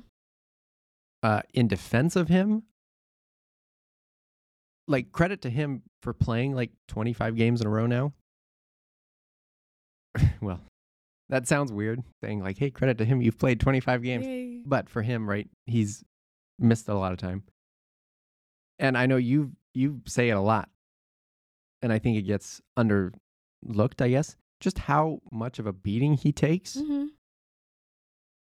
[1.22, 2.64] Uh, in defense of him,
[4.86, 8.12] like credit to him for playing like 25 games in a row now.
[10.42, 10.60] well,
[11.30, 14.26] that sounds weird saying like, hey, credit to him, you've played 25 games.
[14.26, 14.60] Yay.
[14.66, 16.04] But for him, right, he's
[16.58, 17.42] missed a lot of time.
[18.78, 20.68] And I know you you say it a lot.
[21.82, 26.32] And I think it gets underlooked, I guess, just how much of a beating he
[26.32, 26.76] takes.
[26.76, 27.06] Mm-hmm.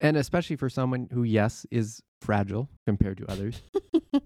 [0.01, 3.61] And especially for someone who, yes, is fragile compared to others.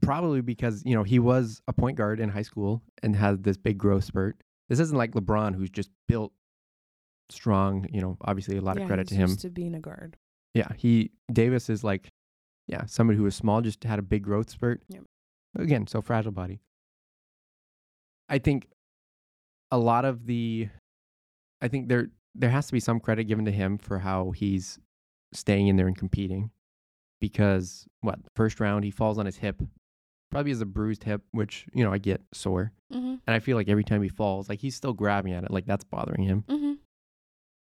[0.00, 3.58] Probably because, you know, he was a point guard in high school and had this
[3.58, 4.36] big growth spurt.
[4.70, 6.32] This isn't like LeBron who's just built
[7.28, 9.28] strong, you know, obviously a lot yeah, of credit to him.
[9.28, 10.16] used to being a guard.
[10.54, 12.08] Yeah, he Davis is like,
[12.66, 14.82] yeah, somebody who was small just had a big growth spurt.
[14.88, 15.02] Yep.
[15.58, 16.60] Again, so fragile body.
[18.28, 18.68] I think
[19.70, 20.68] a lot of the,
[21.60, 24.78] I think there there has to be some credit given to him for how he's
[25.34, 26.50] staying in there and competing,
[27.20, 29.60] because what first round he falls on his hip,
[30.30, 33.14] probably has a bruised hip, which you know I get sore, Mm-hmm.
[33.26, 35.66] and I feel like every time he falls, like he's still grabbing at it, like
[35.66, 36.44] that's bothering him.
[36.48, 36.72] Mm-hmm.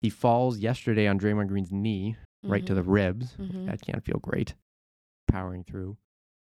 [0.02, 3.36] He falls yesterday on Draymond Green's knee, right to the ribs.
[3.40, 3.68] Mhm.
[3.68, 4.56] That can't feel great
[5.32, 5.98] powering through.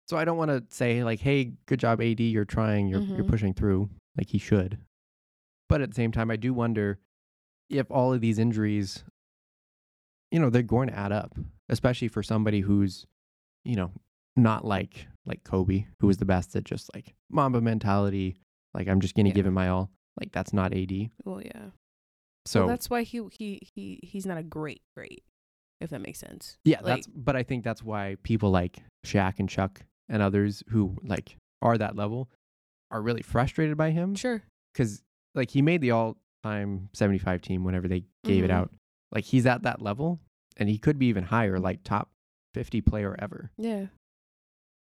[0.08, 2.20] So I don't want to say like, "Hey, good job, AD.
[2.20, 2.88] You're trying.
[2.88, 3.28] You're you're Mhm.
[3.28, 4.78] pushing through." Like he should.
[5.68, 6.98] But at the same time, I do wonder
[7.70, 9.04] if all of these injuries,
[10.30, 11.34] you know, they're going to add up,
[11.68, 13.06] especially for somebody who's,
[13.64, 13.92] you know,
[14.36, 18.36] not like like Kobe, who was the best at just like Mamba mentality,
[18.74, 19.34] like I'm just gonna Yeah.
[19.36, 19.90] give it my all.
[20.20, 21.10] Like that's not AD.
[21.24, 21.70] Well, yeah.
[22.44, 25.22] So well, that's why he he he he's not a great great,
[25.82, 26.56] if that makes sense.
[26.64, 27.06] yeah, like- that's.
[27.08, 31.78] But I think that's why people like Shaq and Chuck and others who like are
[31.78, 32.28] that level
[32.90, 34.42] are really frustrated by him Sure.
[34.72, 35.02] because
[35.34, 38.54] like he made the all-time 75 team whenever they gave it Mhm.
[38.54, 38.74] out.
[39.12, 40.20] Like he's at that level,
[40.56, 42.10] and he could be even higher, like top
[42.54, 43.50] 50 player ever.
[43.56, 43.86] Yeah.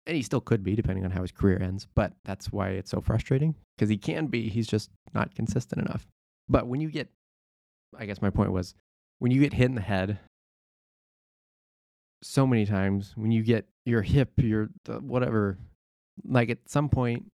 [0.08, 2.90] and he still could be depending on how his career ends but that's why it's
[2.90, 6.08] so frustrating because he can be he's just not consistent enough
[6.50, 7.08] but when you get
[7.96, 8.74] i guess my point was
[9.20, 10.18] when you get hit in the head
[12.22, 15.58] so many times when you get your hip your the, whatever
[16.24, 17.32] like at some point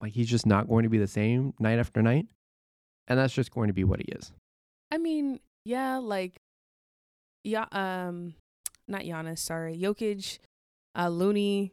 [0.00, 2.26] like he's just not going to be the same night after night
[3.06, 4.32] and that's just going to be what he is
[4.94, 6.40] I mean, yeah, like,
[7.42, 8.34] yeah, um,
[8.86, 10.38] not Giannis, sorry, Jokic,
[10.96, 11.72] uh, Looney,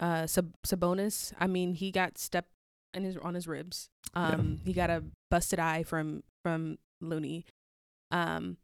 [0.00, 1.34] uh, Sab- Sabonis.
[1.38, 2.52] I mean, he got stepped
[2.94, 3.88] in his on his ribs.
[4.16, 4.28] Yeah.
[4.28, 7.44] Um, he got a busted eye from from Looney.
[8.10, 8.56] Um,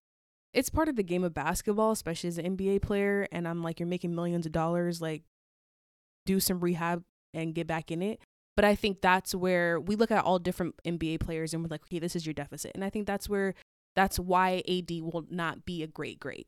[0.55, 3.27] it's part of the game of basketball, especially as an NBA player.
[3.33, 5.03] And I'm like, you're making millions of dollars.
[5.03, 5.23] Like,
[6.25, 7.03] do some rehab
[7.35, 8.21] and get back in it.
[8.57, 11.83] But I think that's where we look at all different NBA players and we're like,
[11.83, 12.73] okay, this is your deficit.
[12.75, 13.55] And I think that's where
[13.97, 16.47] that's why AD will not be a great great.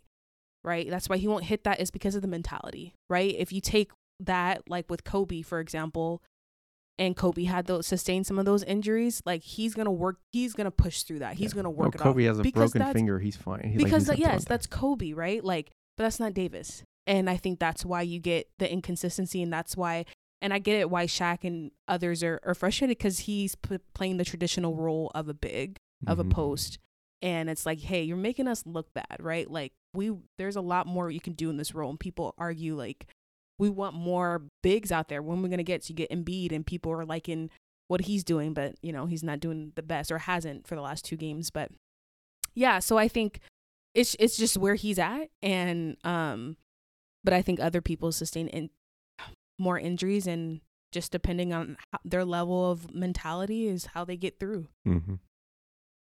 [0.62, 0.88] Right?
[0.88, 3.34] That's why he won't hit that is because of the mentality, right?
[3.36, 3.90] If you take
[4.20, 6.22] that like with Kobe for example,
[6.98, 10.70] and Kobe had those sustained some of those injuries, like he's to work he's to
[10.70, 11.34] push through that.
[11.36, 11.56] He's Yeah.
[11.72, 14.06] well, work it kobe has a Because broken finger he's fine He- like, because he's
[14.08, 15.42] that, yes, that's Kobe, right?
[15.44, 19.52] Like, but that's not Davis, and I think that's why you get the inconsistency, and
[19.52, 20.04] that's why,
[20.42, 24.16] and I get it why Shaq and others are, are frustrated because he's p- playing
[24.18, 26.20] the traditional role of a big of Mhm.
[26.20, 26.78] a post,
[27.22, 29.50] and it's like, hey, you're making us look bad, right?
[29.50, 32.76] Like we, there's a lot more you can do in this role, and people argue
[32.76, 33.06] like
[33.58, 35.22] we want more bigs out there.
[35.22, 37.50] When we're gonna get, so you get Embiid, and people are liking
[37.88, 40.82] what he's doing, but you know he's not doing the best or hasn't for the
[40.82, 41.70] last two games, but
[42.54, 43.40] yeah, so I think
[43.94, 46.56] it's it's just where he's at and um
[47.24, 48.70] but I think other people sustain in
[49.58, 50.60] more injuries and
[50.92, 54.68] just depending on how, their level of mentality is how they get through.
[54.86, 55.14] Mm-hmm.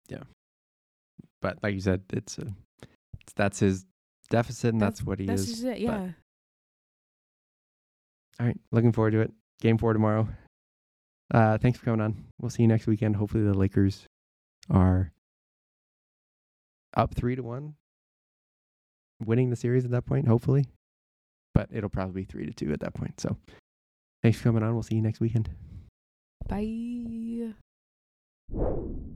[0.09, 0.22] Yeah,
[1.40, 2.46] but like you said, it's, a,
[3.20, 3.85] it's that's his
[4.31, 5.48] deficit, and that's, what he That's is.
[5.48, 6.09] just it, yeah.
[8.42, 9.33] All right, looking forward to it.
[9.61, 10.26] Game four tomorrow.
[11.33, 12.24] Uh, thanks for coming on.
[12.40, 13.14] We'll see you next weekend.
[13.14, 14.05] Hopefully, the Lakers
[14.68, 15.12] are
[16.96, 17.76] up three to one,
[19.24, 20.26] winning the series at that point.
[20.26, 20.64] Hopefully,
[21.55, 23.20] but it'll probably be three to two at that point.
[23.20, 23.37] So,
[24.24, 24.72] thanks for coming on.
[24.74, 25.48] We'll see you next weekend.
[26.48, 27.52] Bye.
[28.52, 29.07] All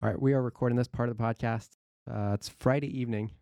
[0.00, 1.70] right, we are recording this part of the podcast.
[2.08, 3.32] Uh, it's Friday evening.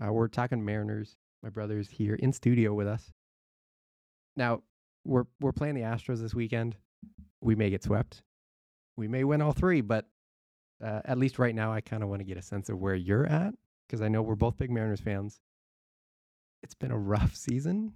[0.00, 1.16] Uh, we're talking Mariners.
[1.46, 3.12] My brother's here in studio with us.
[4.36, 4.62] Now
[5.04, 6.74] we're we're playing the Astros this weekend.
[7.40, 8.24] We may get swept.
[8.96, 10.06] We may win all three, but
[10.82, 12.96] uh, at least right now, I kind of want to get a sense of where
[12.96, 13.54] you're at
[13.86, 15.38] because I know we're both big Mariners fans.
[16.64, 17.92] It's been a rough season.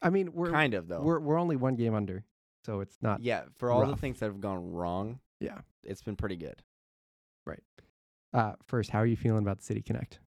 [0.00, 1.02] I mean, we're kind of though.
[1.02, 2.24] we're we're only one game under,
[2.64, 3.20] so it's not.
[3.22, 5.58] yeah, for all the things that have gone wrong, Yeah.
[5.84, 6.62] it's been pretty good.
[7.44, 7.62] Right.
[8.32, 10.20] Uh, first, how are you feeling about the City Connect?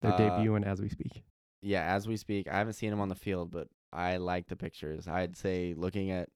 [0.00, 1.24] They're Uh, debuting as we speak.
[1.60, 4.56] Yeah, as we speak, I haven't seen him on the field, but I like the
[4.56, 5.08] pictures.
[5.08, 6.28] I'd say looking at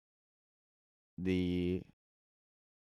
[1.19, 1.83] the,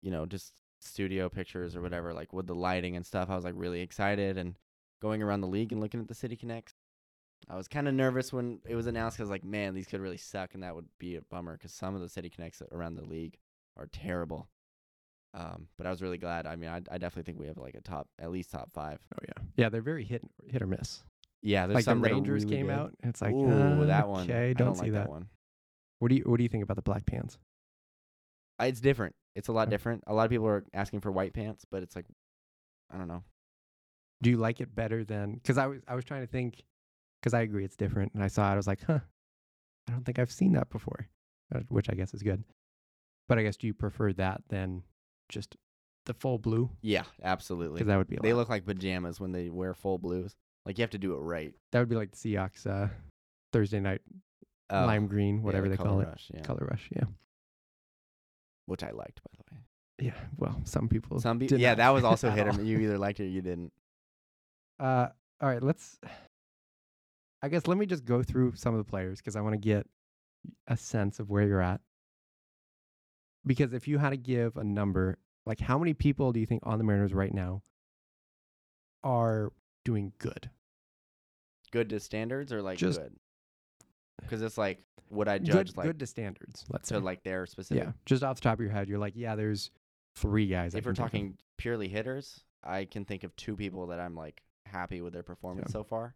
[0.02, 3.44] you know, just studio pictures or whatever, like with the lighting and stuff, I was
[3.44, 4.54] like really excited and
[5.02, 6.74] going around the league and looking at the City Connects.
[7.48, 10.18] I was kind of nervous when it was announced because, like, man, these could really
[10.18, 13.04] suck, and that would be a bummer because some of the City Connects around the
[13.04, 13.38] league
[13.76, 14.48] are terrible.
[15.32, 16.46] Um, but I was really glad.
[16.46, 18.98] I mean, I, I definitely think we have like a top, at least top five.
[19.14, 19.68] Oh yeah, yeah.
[19.68, 21.02] They're very hit hit or miss.
[21.42, 22.72] Yeah, there's like the some are Rangers really came good.
[22.74, 22.94] out.
[23.02, 24.24] It's like Ooh, uh, that one.
[24.24, 25.04] Okay, I don't, don't see like that.
[25.04, 25.28] that one.
[25.98, 27.38] What do you What do you think about the black pants?
[28.60, 29.14] Uh, It's different.
[29.34, 29.70] It's a lot Okay.
[29.70, 30.04] different.
[30.06, 32.06] A lot of people are asking for white pants, but it's like,
[32.90, 33.22] I don't know.
[34.22, 35.34] Do you like it better than?
[35.34, 36.62] Because I was I was trying to think.
[37.20, 38.54] Because I agree, it's different, and I saw it.
[38.54, 39.00] I was like, huh,
[39.88, 41.06] I don't think I've seen that before,
[41.54, 42.44] uh, which I guess is good.
[43.28, 44.84] But I guess do you prefer that than
[45.28, 45.54] just
[46.06, 46.70] the full blue?
[46.80, 47.74] Yeah, absolutely.
[47.74, 48.38] Because that would be a They lot.
[48.40, 50.34] look like pajamas when they wear full blues.
[50.70, 51.52] Like you have to do it right.
[51.72, 52.86] that would be like the Seahawks uh,
[53.52, 54.02] Thursday night
[54.72, 56.38] Oh, lime green, yeah, whatever the they color call rush, Yeah.
[56.38, 56.88] it, color rush.
[56.94, 57.04] Yeah,
[58.66, 59.60] Which I liked, by the way.
[59.98, 60.14] yeah.
[60.38, 61.18] Well, some people.
[61.18, 62.62] Some people, yeah, that was also hit or.
[62.62, 63.72] You either liked it or you didn't.
[64.78, 65.08] Uh,
[65.40, 65.98] all right, let's.
[67.42, 69.58] I guess let me just go through some of the players because I want to
[69.58, 69.88] get
[70.68, 71.80] a sense of where you're at.
[73.44, 76.62] Because if you had to give a number, Like, how many people do you think
[76.64, 77.62] on the Mariners right now
[79.02, 79.50] are
[79.84, 80.50] doing good?
[81.70, 83.14] Good to standards or like Just- good?
[84.20, 84.78] Because it's like,
[85.08, 86.64] would I good, judge like good to standards.
[86.70, 87.00] Let's to say.
[87.00, 87.82] like their specific?
[87.84, 89.70] yeah, just off the top of your head, you're like, yeah, there's
[90.14, 90.74] three guys.
[90.74, 91.10] I If we're can think of.
[91.12, 95.22] talking purely hitters, I can think of two people that I'm like happy with their
[95.22, 96.14] performance so far.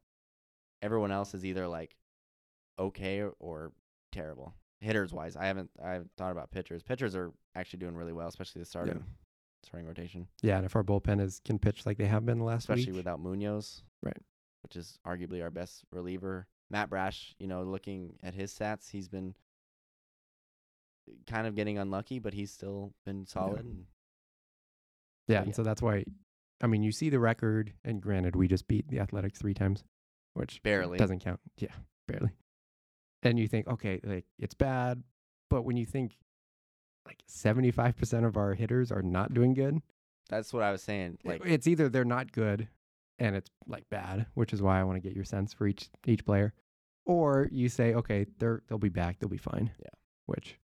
[0.82, 1.96] Everyone else is either like
[2.78, 3.72] okay or, or
[4.12, 4.54] terrible.
[4.80, 6.82] Hitters wise, I haven't I haven't thought about pitchers.
[6.82, 9.02] Pitchers are actually doing really well, especially the starting
[9.64, 12.44] starting rotation, yeah, and if our bullpen is can pitch like they have been the
[12.44, 14.18] last especially week, without Munoz, Right.
[14.64, 16.48] Which is arguably our best reliever.
[16.70, 19.34] Matt Brash, you know, looking at his stats, he's been
[21.26, 23.84] kind of getting unlucky, but he's still been solid.
[25.28, 26.04] yeah, so, and so that's why.
[26.62, 29.84] I mean, you see the record, and granted, we just beat the Athletics three times,
[30.32, 30.96] which Barely.
[30.98, 31.40] doesn't count.
[31.58, 31.68] Yeah,
[32.08, 32.30] barely.
[33.22, 35.02] And you think, okay, like it's bad,
[35.50, 36.16] but when you think
[37.06, 39.82] like seventy five percent of our hitters are not doing good,
[40.30, 41.18] That's what I was saying.
[41.22, 42.68] Like it's either they're not good,
[43.18, 45.88] and it's like bad, which is why I want to get your sense for each
[46.06, 46.52] each player,
[47.06, 49.70] or you say, okay, they're they'll be back, they'll be fine.
[49.78, 49.88] Yeah.
[50.26, 50.56] Which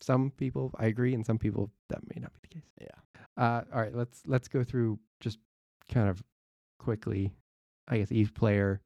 [0.00, 2.70] some people I agree, and some people that may not be the case.
[2.80, 3.42] yeah.
[3.42, 5.38] Uh, all right, let's let's go through just
[5.92, 6.22] kind of
[6.78, 7.32] quickly.
[7.88, 8.80] I guess each player.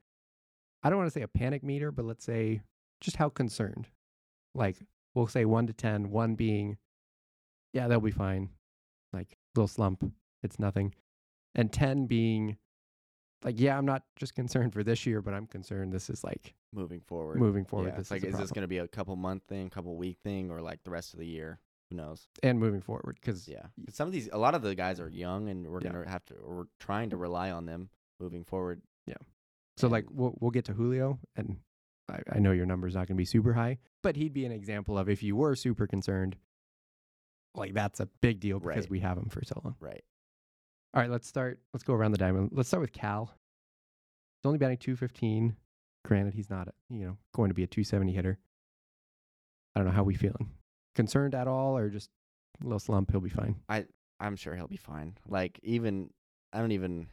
[0.83, 2.63] I don't want to say a panic meter, but let's say
[3.01, 3.89] just how concerned.
[4.55, 4.77] Like
[5.15, 6.77] we'll say one to ten, one being,
[7.73, 8.51] yeah, they'll be fine.
[9.13, 10.05] Like little slump,
[10.43, 10.95] it's nothing,
[11.55, 12.57] and ten being,
[13.45, 16.55] like, yeah, I'm not just concerned for this year, but I'm concerned this is like
[16.73, 17.39] moving forward.
[17.39, 17.89] moving forward.
[17.89, 19.97] Yeah, this it's like, is, is this going to be a couple month thing, couple
[19.97, 21.59] week thing, or like the rest of the year?
[21.91, 22.27] Who knows?
[22.43, 25.49] and moving forward because Yeah, some of these, a lot of the guys are young,
[25.49, 25.93] and we're Yeah.
[25.93, 28.81] gonna have to, we're trying to rely on them moving forward.
[29.07, 29.15] Yeah.
[29.77, 31.59] So like we'll we'll get to Julio, and
[32.11, 34.53] I, I know your number's not going to be super high, but he'd be an
[34.53, 36.37] example of if you were super concerned,
[37.55, 38.91] like that's a big deal because Right.
[38.91, 39.77] we have him for so long.
[39.81, 40.03] Right.
[40.95, 41.59] All right, let's start.
[41.73, 42.51] Let's go around the diamond.
[42.53, 43.27] Let's start with Cal.
[43.27, 45.57] He's only batting 215.
[46.05, 48.39] Granted, he's not, you know, going to be a 270 hitter.
[49.75, 50.51] I don't know how we feeling.
[50.95, 52.11] Concerned at all, or just
[52.61, 53.11] a little slump?
[53.11, 53.57] He'll be fine.
[54.21, 55.17] I'm sure he'll be fine.
[55.27, 56.11] Like even,
[56.53, 57.07] I don't even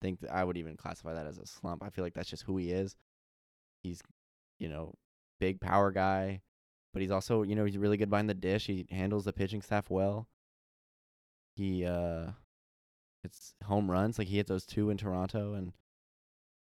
[0.00, 1.82] think that I would even classify that as a slump.
[1.82, 2.94] I feel like that's just who he is.
[3.82, 4.00] He's,
[4.60, 4.94] you know,
[5.40, 6.42] big power guy,
[6.92, 8.66] but he's also, you know, he's really good behind the dish.
[8.66, 10.28] He handles the pitching staff well.
[11.56, 12.28] He, uh,
[13.24, 14.18] it's home runs.
[14.18, 15.72] Like he hit those two in Toronto, and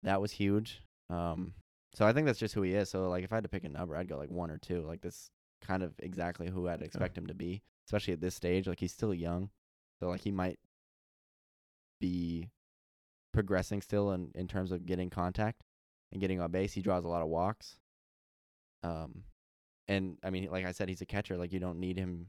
[0.04, 0.82] that was huge.
[1.10, 1.54] Um,
[1.96, 2.90] so I think that's just who he is.
[2.90, 4.82] So like, if I had to pick a number, I'd go like one or two.
[4.82, 5.30] Like this
[5.62, 8.68] kind of exactly who I'd expect him to be, especially at this stage.
[8.68, 9.50] Like he's still young,
[10.00, 10.60] so like he might
[12.00, 12.50] be
[13.34, 15.64] progressing still in in terms of getting contact
[16.12, 16.74] and getting on base.
[16.74, 17.78] He draws a lot of walks.
[18.84, 19.24] Um,
[19.88, 21.38] and I mean, like I said, he's a catcher.
[21.38, 22.28] Like you don't need him.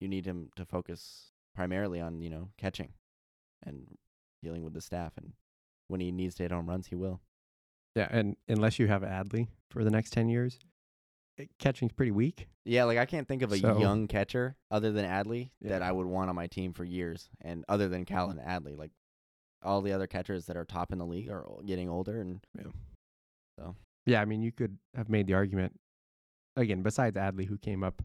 [0.00, 2.92] You need him to focus primarily on you know catching,
[3.64, 3.86] and
[4.42, 5.12] dealing with the staff.
[5.16, 5.32] And
[5.88, 7.20] when he needs to hit home runs, he will.
[7.96, 10.58] Yeah, and unless you have Adley for the next 10 years,
[11.36, 12.48] it, catching's pretty weak.
[12.64, 15.90] Yeah, like I can't think of a So- young catcher other than Adley that I
[15.90, 18.92] would want on my team for years, and other than Cal and Adley, like
[19.62, 22.40] all the other catchers that are top in the league are getting older, and
[23.58, 23.74] so
[24.06, 25.78] Yeah, I mean, you could have made the argument
[26.56, 26.82] again.
[26.82, 28.02] Besides Adley, who came up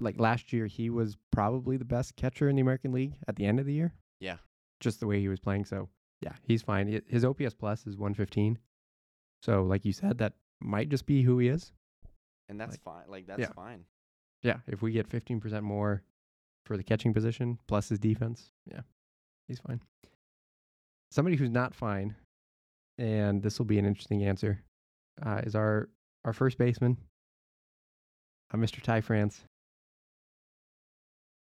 [0.00, 3.46] like last year, he was probably the best catcher in the American League at the
[3.46, 3.94] end of the year.
[4.20, 4.36] Yeah.
[4.80, 5.64] just the way he was playing.
[5.64, 5.88] So
[6.20, 7.02] yeah, he's fine.
[7.08, 8.58] His OPS plus is 115.
[9.42, 11.72] So like you said, that might just be who he is.
[12.48, 13.04] and that's Like- fine.
[13.08, 13.52] Like that's yeah.
[13.52, 13.84] fine.
[14.42, 16.02] Yeah, if we get 15% more
[16.66, 18.82] for the catching position plus his defense, yeah,
[19.48, 19.80] he's fine.
[21.10, 22.14] Somebody who's not fine,
[22.98, 24.62] and this will be an interesting answer,
[25.22, 25.88] uh, is our
[26.24, 26.98] our first baseman,
[28.52, 28.82] uh, Mr.
[28.82, 29.42] Ty France.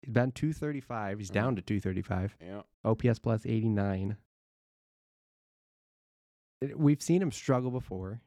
[0.03, 1.19] He's been 235.
[1.19, 2.37] He's down to 235.
[2.41, 2.63] Yeah.
[2.85, 4.17] OPS plus 89.
[6.61, 8.21] It- we've seen him struggle before.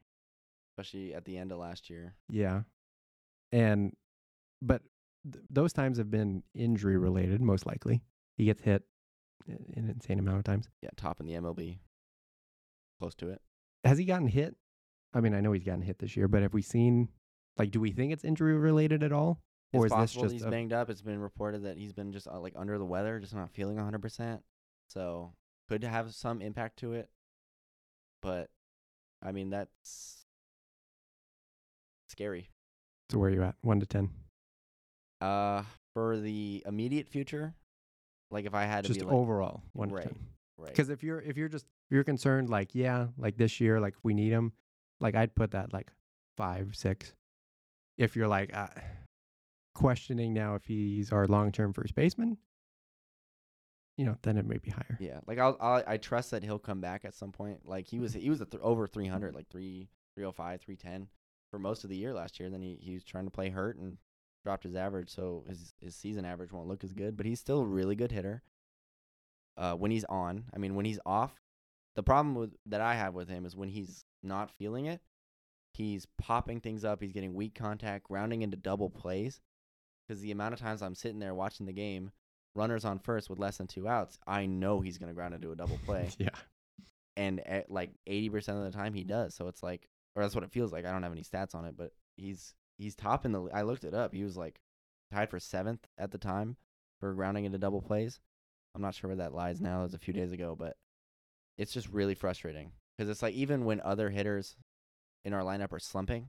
[0.72, 2.14] Especially at the end of last year.
[2.28, 2.62] Yeah.
[3.52, 3.94] And,
[4.60, 4.82] but
[5.30, 8.02] th- those times have been injury related, most likely.
[8.36, 8.82] He gets hit
[9.48, 10.68] i- an insane amount of times.
[10.82, 11.78] Yeah, top in the MLB.
[13.00, 13.40] Close to it.
[13.84, 14.56] Has he gotten hit?
[15.14, 17.08] I mean, I know he's gotten hit this year, but have we seen,
[17.56, 19.40] like, do we think it's injury related at all?
[19.72, 20.88] Or it's is this possible just he's a- banged up.
[20.90, 23.76] It's been reported that he's been just uh, like under the weather, just not feeling
[23.76, 24.40] 100%.
[24.88, 25.32] So
[25.68, 27.08] could have some impact to it.
[28.22, 28.48] But
[29.22, 30.24] I mean, that's
[32.08, 32.48] scary.
[33.10, 33.54] So where are you at?
[33.62, 34.10] One to 10.
[35.20, 35.62] Uh,
[35.94, 37.54] for the immediate future,
[38.30, 40.18] like if I had to Just be like, overall, one right, to 10.
[40.58, 43.80] right, Because if you're, if you're just, if you're concerned, like, yeah, like this year,
[43.80, 44.52] like, we need him,
[45.00, 45.90] like, I'd put that like
[46.36, 47.14] five, six.
[47.96, 48.66] If you're like, uh,
[49.76, 52.38] questioning now if he's our long term first baseman,
[53.96, 54.96] you know, then it may be higher.
[54.98, 57.60] Yeah, like I'll, I'll I trust that he'll come back at some point.
[57.64, 61.08] Like he was he was a th- over 300, like 3 305, 310
[61.50, 62.48] for most of the year last year.
[62.48, 63.98] Then he he was trying to play hurt and
[64.42, 67.60] dropped his average, so his his season average won't look as good, but he's still
[67.60, 68.42] a really good hitter.
[69.58, 71.40] Uh when he's on, I mean when he's off,
[71.94, 75.00] the problem with that I have with him is when he's not feeling it,
[75.72, 79.40] he's popping things up, he's getting weak contact, grounding into double plays.
[80.08, 82.12] Cuz the amount of times I'm sitting there watching the game
[82.54, 85.52] runners on first with less than two outs, I know he's going to ground into
[85.52, 86.10] a double play.
[86.18, 86.30] Yeah.
[87.16, 89.34] and at like 80% of the time he does.
[89.34, 90.86] So it's like, or that's what it feels like.
[90.86, 93.44] I don't have any stats on it, but he's he's top in the.
[93.52, 94.14] I looked it up.
[94.14, 94.60] He was like
[95.12, 96.56] tied for seventh at the time
[96.98, 98.18] for grounding into double plays.
[98.74, 99.80] I'm not sure where that lies now.
[99.80, 100.76] It was a few days ago, but
[101.58, 104.56] it's just really frustrating because it's like even when other hitters
[105.24, 106.28] in our lineup are slumping,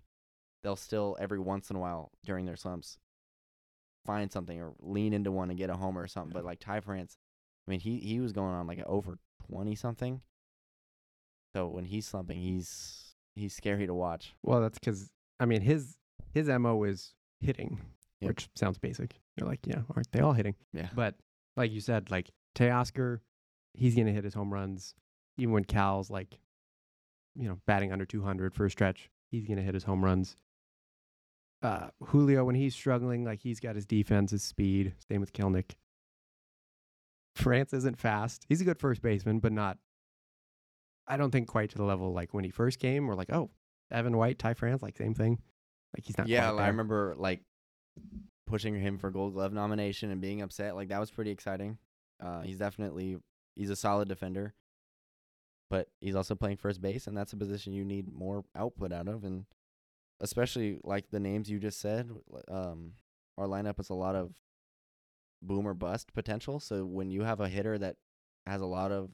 [0.64, 2.98] they'll still every once in a while during their slumps
[4.08, 6.34] find something or lean into one and get a homer or something.
[6.34, 7.16] But like Ty France,
[7.68, 10.22] I mean, he he was going on like over twenty something.
[11.56, 14.34] So when he's slumping, he's he's scary to watch.
[14.44, 15.98] Well, that's because I mean his
[16.34, 17.80] his mo is hitting,
[18.22, 18.28] Yep.
[18.30, 19.20] which sounds basic.
[19.38, 20.56] You're like, yeah, aren't they all hitting?
[20.74, 20.90] Yeah.
[20.96, 21.16] But
[21.56, 23.20] like you said, like Teoscar,
[23.74, 24.96] he's gonna hit his home runs.
[25.38, 26.40] Even when Cal's like,
[27.36, 30.36] you know, batting under 200 for a stretch, he's gonna hit his home runs.
[31.62, 34.94] Uh, Julio, when he's struggling, like he's got his defense, his speed.
[35.10, 35.76] Same with Kelenic.
[37.36, 38.46] France isn't fast.
[38.48, 39.78] He's a good first baseman, but not.
[41.08, 43.08] I don't think quite to the level like when he first came.
[43.08, 43.50] We're like, oh,
[43.92, 45.40] Evan White, Ty France, like same thing.
[45.96, 46.28] Like he's not.
[46.28, 47.42] yeah, I remember like
[48.46, 50.76] pushing him for Gold Glove nomination and being upset.
[50.76, 51.78] Like that was pretty exciting.
[52.24, 53.18] Uh, he's definitely
[53.56, 54.54] he's a solid defender,
[55.70, 59.08] but he's also playing first base, and that's a position you need more output out
[59.08, 59.46] of, and
[60.20, 62.10] especially like the names you just said.
[62.48, 62.94] Um,
[63.38, 64.34] our lineup is a lot of
[65.42, 66.60] boom or bust potential.
[66.60, 67.98] So when you have a hitter that
[68.46, 69.10] has a lot of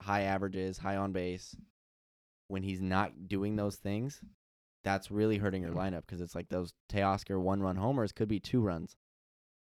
[0.00, 1.56] high averages, high on base,
[2.48, 4.20] when he's not doing those things,
[4.84, 8.38] that's really hurting your lineup because it's like those Teoscar one run homers could be
[8.38, 8.96] two runs.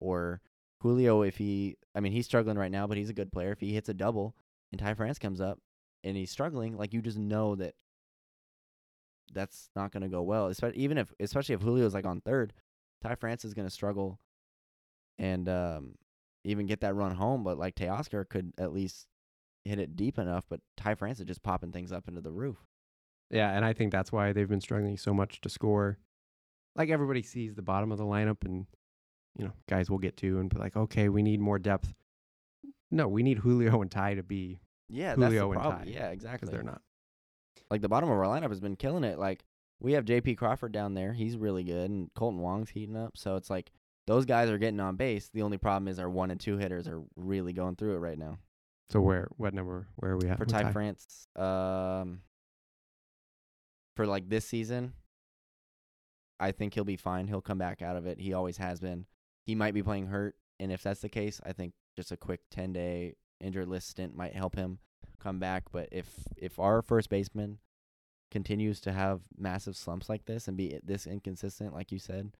[0.00, 0.40] Or
[0.80, 3.50] Julio, if he, I mean, he's struggling right now, but he's a good player.
[3.52, 4.36] If he hits a double
[4.70, 5.58] and Ty France comes up
[6.04, 7.74] and he's struggling, like you just know that
[9.32, 10.46] that's not going to go well.
[10.46, 12.52] Especially even if, especially if Julio's like on third,
[13.02, 14.18] Ty France is going to struggle
[15.18, 15.94] and um,
[16.44, 17.44] even get that run home.
[17.44, 19.06] But like Teoscar could at least
[19.64, 22.56] hit it deep enough, but Ty France is just popping things up into the roof.
[23.30, 25.98] Yeah, and I think that's why they've been struggling so much to score.
[26.74, 28.66] Like everybody sees the bottom of the lineup, and
[29.36, 31.92] you know, guys will get to and be like, okay, we need more depth.
[32.90, 35.78] No, we need Julio and Ty to be Yeah, Julio that's the and problem.
[35.84, 36.50] Ty, Yeah, because exactly.
[36.50, 36.80] they're not.
[37.70, 39.18] Like the bottom of our lineup has been killing it.
[39.18, 39.44] Like
[39.80, 40.36] we have J.P.
[40.36, 43.16] Crawford down there; he's really good, and Kolten Wong's heating up.
[43.16, 43.70] So it's like
[44.06, 45.28] those guys are getting on base.
[45.32, 48.18] The only problem is our one and two hitters are really going through it right
[48.18, 48.38] now.
[48.90, 52.22] So where, what number, where are we at For Ty France, um,
[53.96, 54.94] for like this season,
[56.40, 57.28] I think he'll be fine.
[57.28, 58.18] He'll come back out of it.
[58.18, 59.04] He always has been.
[59.44, 62.40] He might be playing hurt, and if that's the case, I think just a quick
[62.50, 64.78] ten day injured list stint might help him
[65.22, 65.64] come back.
[65.72, 67.58] But if if our first baseman
[68.30, 72.32] continues to have massive slumps like this and be this inconsistent, like you said,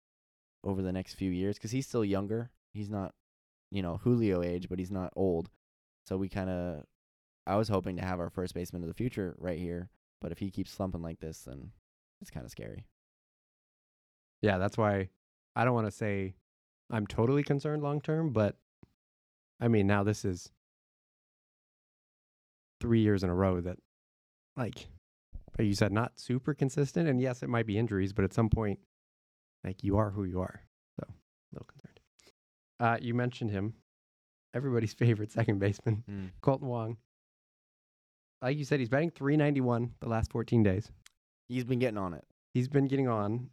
[0.64, 3.14] over the next few years, because he's still younger, he's not,
[3.70, 5.50] you know, Julio age, but he's not old.
[6.06, 6.84] So we kind of,
[7.46, 10.38] I was hoping to have our first baseman of the future right here, but if
[10.38, 11.70] he keeps slumping like this, then
[12.20, 12.86] it's kind of scary.
[14.42, 15.08] Yeah, that's why
[15.56, 16.34] I don't want to say
[16.90, 18.56] I'm totally concerned long term, but
[19.60, 20.50] I mean, now this is
[22.80, 23.78] three years in a row that,
[24.56, 24.88] like,
[25.58, 27.08] like you said, not super consistent.
[27.08, 28.78] And yes, it might be injuries, but at some point,
[29.64, 30.62] like, you are who you are.
[31.00, 31.14] So, a
[31.52, 32.00] little concerned.
[32.80, 33.74] Uh, you mentioned him,
[34.54, 36.04] everybody's favorite second baseman,
[36.42, 36.96] Kolten Wong.
[38.40, 40.92] Like you said, he's batting 391 the last 14 days.
[41.48, 42.24] He's been getting on it.
[42.54, 43.50] He's been getting on.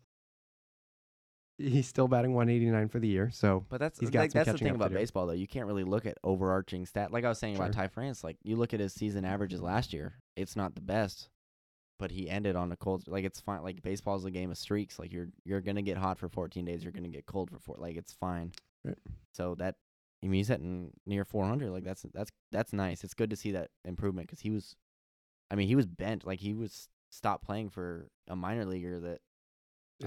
[1.58, 3.30] He's still batting 189 for the year.
[3.32, 5.34] So But that's He's got like, that's the thing about baseball though.
[5.34, 7.12] You can't really look at overarching stat.
[7.12, 9.94] Like I was saying about Ty France, like you look at his season averages last
[9.94, 10.16] year.
[10.36, 11.30] It's not the best,
[11.98, 13.08] but he ended on a cold.
[13.08, 13.64] Like it's fine.
[13.64, 15.00] Like baseball's a game of streaks.
[15.00, 16.84] Like you're you're gonna get hot for 14 days.
[16.84, 17.76] You're gonna get cold for four.
[17.80, 18.52] Like it's fine.
[18.84, 18.98] Right.
[19.32, 19.76] So that
[20.22, 21.72] I mean he's hitting near 400.
[21.72, 23.06] Like that's that's that's nice.
[23.06, 24.76] It's good to see that improvement because he was,
[25.50, 26.28] I mean he was bent.
[26.28, 29.22] Like he was stopped playing for a minor leaguer that.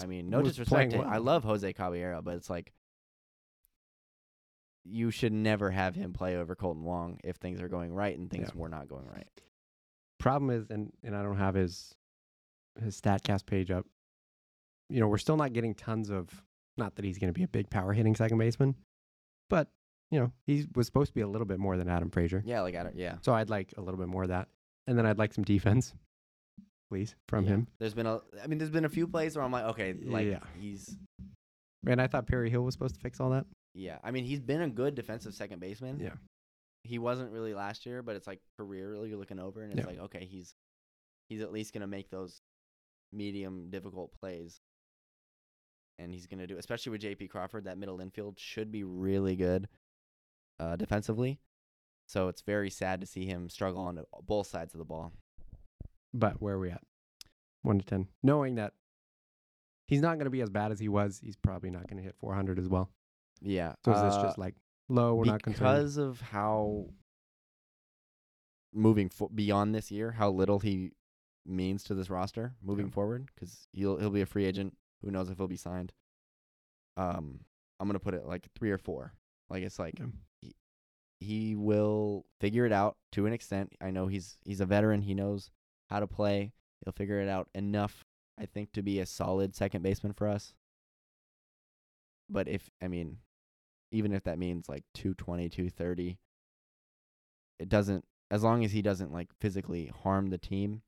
[0.02, 0.92] I mean, no disrespect.
[0.92, 2.72] to- I love Jose Caballero, but it's like
[4.84, 8.30] you should never have him play over Kolten Wong if things are going right and
[8.30, 8.60] things Yeah.
[8.60, 9.28] were not going right.
[10.18, 11.94] problem is, and and I don't have his
[12.80, 13.86] his Statcast page up.
[14.88, 16.44] You know, we're still not getting tons of
[16.76, 18.74] Not that he's going to be a big power hitting second baseman,
[19.48, 19.68] but
[20.10, 22.42] you know he was supposed to be a little bit more than Adam Frazier.
[22.44, 22.96] Yeah, like I don't.
[22.96, 23.18] Yeah.
[23.20, 24.48] So I'd like a little bit more of that,
[24.86, 25.94] and then I'd like some defense,
[26.88, 27.50] please, from Yeah.
[27.50, 27.68] him.
[27.78, 28.20] There's been a.
[28.42, 30.40] I mean, there's been a few plays where I'm like, okay, like Yeah.
[30.58, 30.96] he's.
[31.86, 33.46] And I thought Perry Hill was supposed to fix all that.
[33.74, 36.00] Yeah, I mean, he's been a good defensive second baseman.
[36.00, 36.14] Yeah.
[36.84, 39.86] He wasn't really last year, but it's like career you're looking over, and it's Yeah.
[39.86, 40.54] like, okay, he's
[41.28, 42.40] he's at least gonna make those
[43.12, 44.60] medium difficult plays,
[45.98, 47.28] and he's gonna do, especially with J.P.
[47.28, 49.68] Crawford, that middle infield should be really good,
[50.58, 51.38] uh, defensively.
[52.08, 55.12] So it's very sad to see him struggle on both sides of the ball.
[56.14, 56.82] But where are we at?
[57.62, 58.72] One to ten, knowing that
[59.86, 61.20] he's not going to be as bad as he was.
[61.22, 62.90] He's probably not going to hit 400 as well.
[63.40, 63.74] Yeah.
[63.84, 64.54] So is this uh, just like
[64.88, 65.14] low?
[65.14, 65.60] We're not concerned.
[65.76, 66.86] because of how
[68.72, 70.92] moving fo- beyond this year, how little he
[71.46, 72.92] means to this roster moving Yeah.
[72.92, 74.76] forward, because he'll he'll be a free agent.
[75.02, 75.92] Who knows if he'll be signed?
[76.96, 77.40] Um,
[77.80, 79.14] I'm gonna put it like three or four.
[79.50, 80.52] Like it's like Okay.
[81.20, 83.72] he will figure it out to an extent.
[83.80, 85.02] I know he's he's a veteran.
[85.02, 85.50] He knows
[85.90, 86.52] how to play.
[86.84, 88.04] He'll figure it out enough,
[88.38, 90.54] I think, to be a solid second baseman for us.
[92.30, 93.18] But if I mean,
[93.90, 96.18] even if that means like 220, 230,
[97.58, 100.82] it doesn't as long as he doesn't like physically harm the team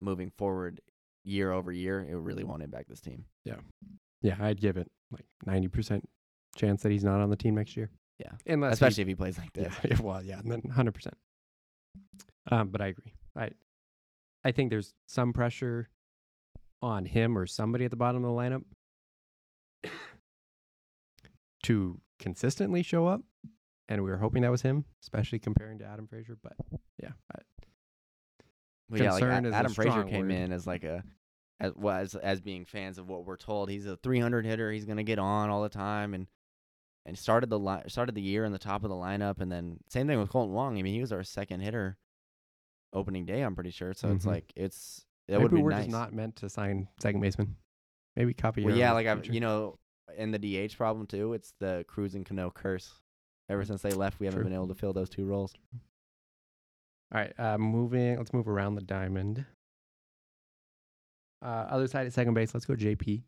[0.00, 0.80] moving forward
[1.24, 3.24] year over year, it really won't impact this team.
[3.44, 3.56] Yeah,
[4.20, 4.36] Yeah.
[4.40, 6.02] I'd give it like 90%
[6.56, 7.88] chance that he's not on the team next year.
[8.18, 8.32] Yeah.
[8.46, 9.72] Unless Especially if he plays like this.
[9.84, 11.06] yeah, well, yeah, and then 100%.
[12.50, 13.14] Um, but I agree.
[13.36, 13.50] I
[14.44, 15.88] I think there's some pressure
[16.80, 18.64] on him or somebody at the bottom of the lineup
[21.64, 23.22] to consistently show up.
[23.88, 26.36] And we were hoping that was him, especially comparing to Adam Frazier.
[26.42, 26.54] But
[27.02, 27.38] yeah, I,
[28.88, 30.30] Well, yeah, like Concern is Adam Frazier came word.
[30.34, 31.02] in as like a
[31.60, 33.68] as well as as being fans of what we're told.
[33.70, 34.72] He's a 300 hitter.
[34.72, 36.26] He's gonna get on all the time, and
[37.04, 39.78] and started the li- started the year in the top of the lineup, and then
[39.88, 40.78] same thing with Kolten Wong.
[40.78, 41.98] I mean, he was our second hitter
[42.92, 43.42] opening day.
[43.42, 43.92] I'm pretty sure.
[43.94, 44.28] So it's Mhm.
[44.28, 45.84] like it's it maybe would be we're nice.
[45.84, 47.56] just not meant to sign second baseman.
[48.16, 48.64] Maybe copy.
[48.64, 49.78] well, yeah, like I've you know,
[50.18, 51.32] and the DH problem too.
[51.32, 53.00] It's the Cruz and Cano curse.
[53.48, 54.44] Ever since they left, we haven't True.
[54.44, 55.54] been able to fill those two roles.
[57.14, 58.16] All right, uh, moving.
[58.16, 59.44] Let's move around the diamond.
[61.42, 62.54] Uh, other side at second base.
[62.54, 63.24] Let's go JP.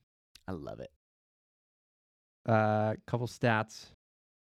[0.46, 0.90] I love it.
[2.46, 3.86] Uh, couple stats,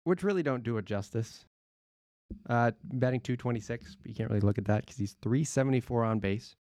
[0.04, 1.44] which really don't do it justice.
[2.48, 6.56] Uh, batting 226, but you can't really look at that because he's 374 on base.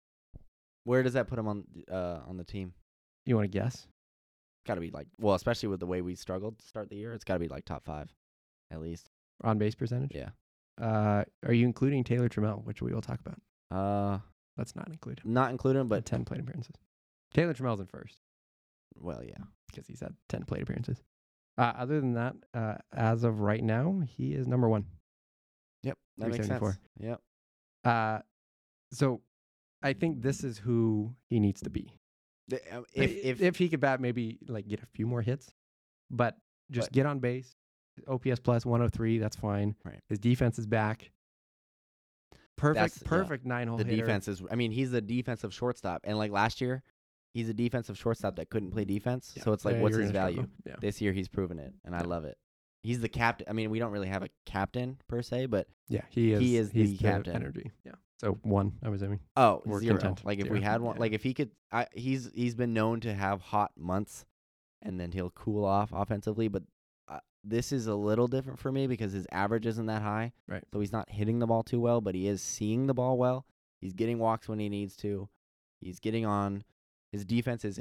[0.83, 2.73] Where does that put him on uh on the team?
[3.25, 3.87] You want to guess?
[4.67, 7.13] Got to be like well, especially with the way we struggled to start the year.
[7.13, 8.13] It's got to be like top five,
[8.71, 9.09] at least.
[9.43, 10.11] On base percentage?
[10.13, 10.29] Yeah.
[10.81, 13.39] Uh, are you including Taylor Trammell, which we will talk about?
[13.71, 14.19] Uh,
[14.57, 15.33] Let's not include him.
[15.33, 16.75] not including, But but 10 plate appearances.
[17.33, 18.19] Taylor Trammell's in first
[18.97, 19.43] well, yeah.
[19.67, 21.01] because he's had 10 plate appearances.
[21.57, 24.85] Uh, other than that, uh, as of right now, he is number one.
[26.17, 26.59] That makes sense.
[26.59, 26.79] 374.
[27.09, 27.21] Yep.
[27.83, 28.19] Uh,
[28.91, 29.21] so
[29.83, 31.91] I think this is who he needs to be.
[32.47, 35.21] The- um, If If if if he could bat, maybe like get a few more
[35.21, 35.53] hits,
[36.09, 36.37] but
[36.71, 37.55] just But- get on base.
[38.07, 39.75] OPS plus 103, that's fine.
[39.85, 40.01] Right.
[40.09, 41.11] His defense is back.
[42.57, 43.07] Perfect, That's- yeah.
[43.09, 43.97] perfect nine hole the hitter.
[43.97, 46.83] defense is, I mean, he's a defensive shortstop, and like last year,
[47.33, 49.33] he's a defensive shortstop that couldn't play defense.
[49.35, 49.43] Yeah.
[49.43, 50.47] So it's like, Yeah, what's his value?
[50.65, 50.75] Yeah.
[50.79, 52.37] This year, he's proven it, and I love it.
[52.85, 53.47] He's the captain.
[53.49, 56.39] I mean, we don't really have a captain per se, but Yeah, he is.
[56.39, 57.35] He is he's the captain.
[57.35, 57.71] Energy.
[57.85, 57.93] Yeah.
[58.19, 59.19] So one, I was assuming.
[59.35, 59.97] Oh, We're zero.
[59.97, 60.23] content.
[60.25, 60.57] Like if Zero.
[60.57, 61.01] we had one, Yeah.
[61.01, 64.25] like if he could, I, he's he's been known to have hot months,
[64.81, 66.47] and then he'll cool off offensively.
[66.47, 66.63] But
[67.09, 70.31] uh, this is a little different for me because his average isn't that high.
[70.47, 70.63] Right.
[70.73, 73.45] So he's not hitting the ball too well, but he is seeing the ball well.
[73.81, 75.27] He's getting walks when he needs to.
[75.81, 76.63] He's getting on.
[77.11, 77.79] His defense is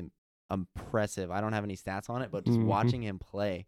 [0.50, 1.30] impressive.
[1.30, 2.66] I don't have any stats on it, but just Mhm.
[2.66, 3.66] watching him play,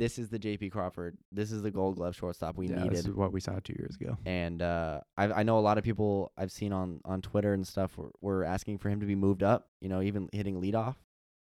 [0.00, 0.70] this is the J.P.
[0.70, 1.18] Crawford.
[1.30, 3.74] This is the Gold Glove shortstop we yeah, needed this is what we saw two
[3.78, 4.16] years ago.
[4.24, 7.66] and uh, I I know a lot of people I've seen on on Twitter and
[7.66, 9.68] stuff were, were asking for him to be moved up.
[9.82, 10.96] You know, even hitting leadoff.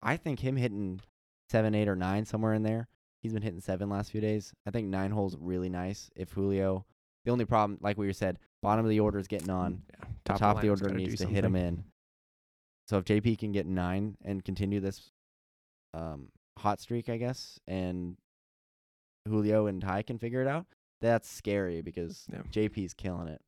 [0.03, 1.01] I think him hitting
[1.51, 2.88] seven, eight, or nine somewhere in there.
[3.22, 4.53] He's been hitting seven last few days.
[4.66, 6.11] I think nine holes really nice.
[6.16, 6.84] If Julio,
[7.24, 9.82] the only problem, like we said, bottom of the order is getting on.
[9.88, 10.07] Yeah.
[10.24, 11.84] The top, of the order needs to hit him in.
[12.88, 15.12] So if JP can get nine and continue this
[15.95, 18.16] um, hot streak, I guess, and
[19.27, 20.66] Julio and Ty can figure it out,
[21.01, 22.43] that's scary because Yeah.
[22.51, 23.41] JP's killing it.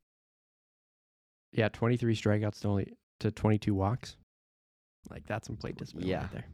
[1.52, 4.16] Yeah, 23 strikeouts to only to 22 walks.
[5.10, 6.22] Like that's some plate discipline Yeah.
[6.22, 6.46] right there.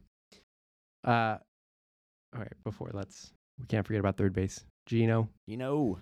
[1.03, 1.37] Uh,
[2.33, 2.63] all right.
[2.63, 4.63] Before let's we can't forget about third base.
[4.87, 5.99] Geno, You know,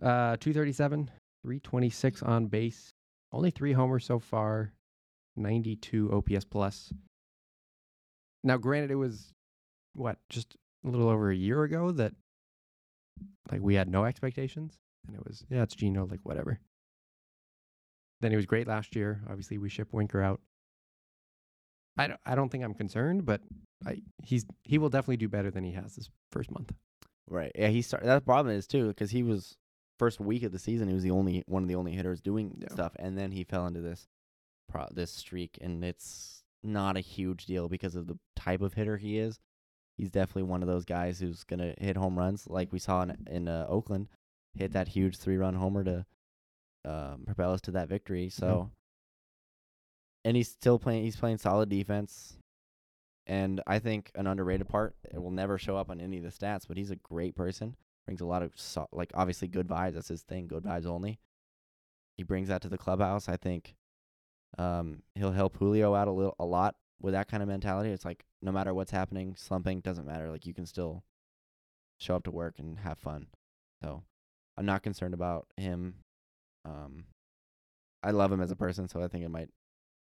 [0.00, 1.06] uh, 237,
[1.44, 2.90] 326 on base,
[3.32, 4.72] only three homers so far,
[5.36, 6.92] 92 OPS plus.
[8.44, 9.32] Now, granted, it was
[9.94, 12.14] what just a little over a year ago that
[13.50, 16.60] like we had no expectations, and it was yeah, it's Geno, like whatever.
[18.20, 19.22] Then he was great last year.
[19.28, 20.40] Obviously, we ship Winker out.
[21.96, 23.40] I don't, I don't think I'm concerned, but
[23.86, 26.72] I he's he will definitely do better than he has this first month.
[27.28, 27.52] Right.
[27.54, 28.06] Yeah, he started.
[28.06, 29.56] That problem is too because he was
[29.98, 30.88] first week of the season.
[30.88, 32.68] He was the only one of the only hitters doing Yeah.
[32.72, 34.08] stuff, and then he fell into this
[34.68, 38.96] pro this streak, and it's not a huge deal because of the type of hitter
[38.98, 39.38] he is.
[39.96, 43.16] He's definitely one of those guys who's gonna hit home runs, like we saw in
[43.30, 44.08] in uh, Oakland,
[44.54, 46.06] hit that huge three run homer to
[46.84, 48.28] um, propel us to that victory.
[48.30, 48.70] So,
[50.24, 51.04] and he's still playing.
[51.04, 52.36] He's playing solid defense.
[53.26, 56.30] And I think an underrated part, it will never show up on any of the
[56.30, 57.76] stats, but he's a great person.
[58.06, 59.94] Brings a lot of so, like obviously good vibes.
[59.94, 60.48] That's his thing.
[60.48, 61.20] Good vibes only.
[62.16, 63.28] He brings that to the clubhouse.
[63.28, 63.76] I think
[64.58, 67.90] um, he'll help Julio out a little, a lot with that kind of mentality.
[67.90, 70.30] It's like no matter what's happening, slumping doesn't matter.
[70.30, 71.04] Like you can still
[71.98, 73.26] show up to work and have fun.
[73.82, 74.02] So
[74.56, 75.94] I'm not concerned about him.
[76.64, 77.04] Um,
[78.02, 79.48] I love him as a person, so I think it might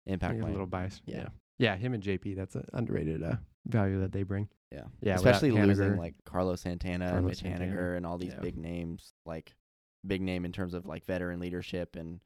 [0.06, 1.02] impact my a little bias.
[1.06, 1.18] yeah.
[1.18, 1.28] yeah,
[1.58, 1.76] yeah.
[1.78, 3.36] Him and JP, that's an underrated uh,
[3.66, 4.48] value that they bring.
[4.72, 4.84] Yeah.
[5.02, 8.40] Yeah, Especially losing like Carlos Santana and Carlos Mitch Santana, Haniger and all these yeah.
[8.42, 9.56] big names, like
[10.06, 12.20] big name in terms of like veteran leadership and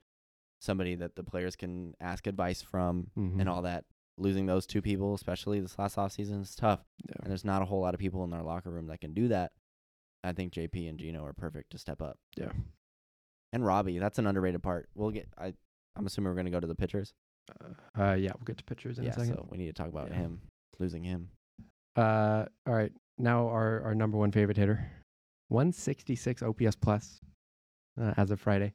[0.59, 3.39] somebody that the players can ask advice from Mhm.
[3.39, 3.85] and all that.
[4.17, 6.81] Losing those two people, especially this last offseason, is tough.
[7.07, 7.15] Yeah.
[7.23, 9.27] And there's not a whole lot of people in their locker room that can do
[9.29, 9.51] that.
[10.23, 12.17] I think JP and Geno are perfect to step up.
[12.37, 12.51] Yeah.
[13.51, 14.87] And Robbie, that's an underrated part.
[14.95, 15.53] We'll get I
[15.95, 17.13] I'm assuming we're gonna go to the pitchers.
[17.51, 19.33] Uh, uh, yeah, we'll get to pitchers in yeah, a second.
[19.35, 20.15] so we need to talk about Yeah.
[20.17, 20.41] him.
[20.79, 21.29] Losing him.
[21.95, 22.91] Uh, all right.
[23.17, 24.89] Now our, our number one favorite hitter,
[25.49, 27.19] 166 OPS plus
[28.01, 28.73] uh, as of Friday.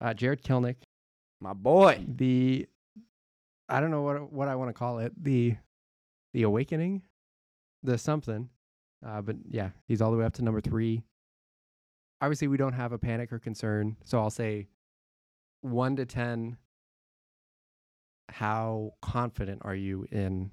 [0.00, 0.76] Uh, Jarred Kelenic,
[1.40, 2.04] My boy.
[2.06, 2.68] the
[3.68, 5.56] I don't know what what I want to call it the
[6.32, 7.02] the awakening,
[7.82, 8.48] the something.
[9.06, 11.02] Uh, but yeah, he's all the way up to number three.
[12.20, 14.68] Obviously, we don't have a panic or concern, so I'll say
[15.60, 16.56] one to ten.
[18.28, 20.50] How confident are you in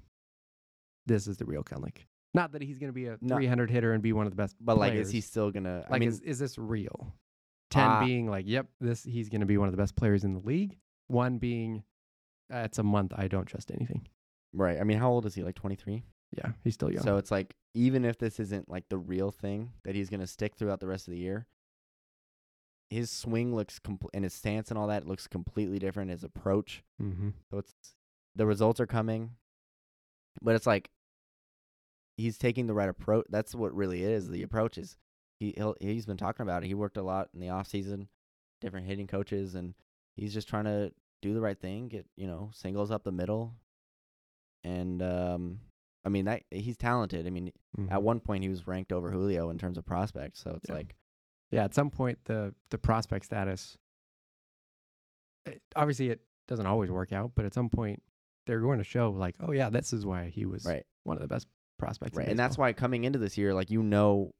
[1.06, 2.06] this is the real Kelenic?
[2.32, 3.36] Not that he's going to be a No.
[3.36, 4.56] 300 hitter and be one of the best.
[4.60, 7.12] But like is he still gonna Like, I mean is, is this real?
[7.70, 8.04] 10 Ah.
[8.04, 10.40] being like, yep, this he's going to be one of the best players in the
[10.40, 10.76] league.
[11.08, 11.82] One being,
[12.50, 13.12] it's a month.
[13.16, 14.06] I don't trust anything.
[14.52, 14.78] Right.
[14.80, 15.42] I mean, how old is he?
[15.42, 16.04] Like 23?
[16.36, 17.02] Yeah, he's still young.
[17.02, 20.26] So it's like, even if this isn't like the real thing that he's going to
[20.26, 21.46] stick throughout the rest of the year,
[22.90, 26.10] his swing looks compl- and his stance and all that looks completely different.
[26.10, 26.82] His approach.
[27.02, 27.30] mm-hmm.
[27.50, 27.74] So it's
[28.36, 29.30] the results are coming,
[30.42, 30.90] but it's like
[32.16, 33.26] he's taking the right approach.
[33.28, 34.96] That's what really is the approach is
[35.38, 36.66] he he'll, he's been talking about it.
[36.66, 38.08] He worked a lot in the off season,
[38.60, 39.74] different hitting coaches, and
[40.16, 40.92] he's just trying to
[41.24, 41.88] do the right thing.
[41.88, 43.54] Get you know singles up the middle,
[44.62, 45.60] and um,
[46.04, 47.26] I mean that he's talented.
[47.26, 47.50] I mean
[47.90, 50.40] at one point he was ranked over Julio in terms of prospects.
[50.42, 50.74] So it's Yeah.
[50.76, 50.94] like
[51.50, 53.78] yeah, at some point, the the prospect status.
[55.46, 58.02] It, obviously, it doesn't always work out, but at some point,
[58.46, 60.84] they're going to show like, oh yeah, this is why he was right.
[61.04, 61.46] one of the best
[61.78, 62.16] prospects.
[62.16, 62.28] Right.
[62.28, 64.32] And that's why coming into this year, like you know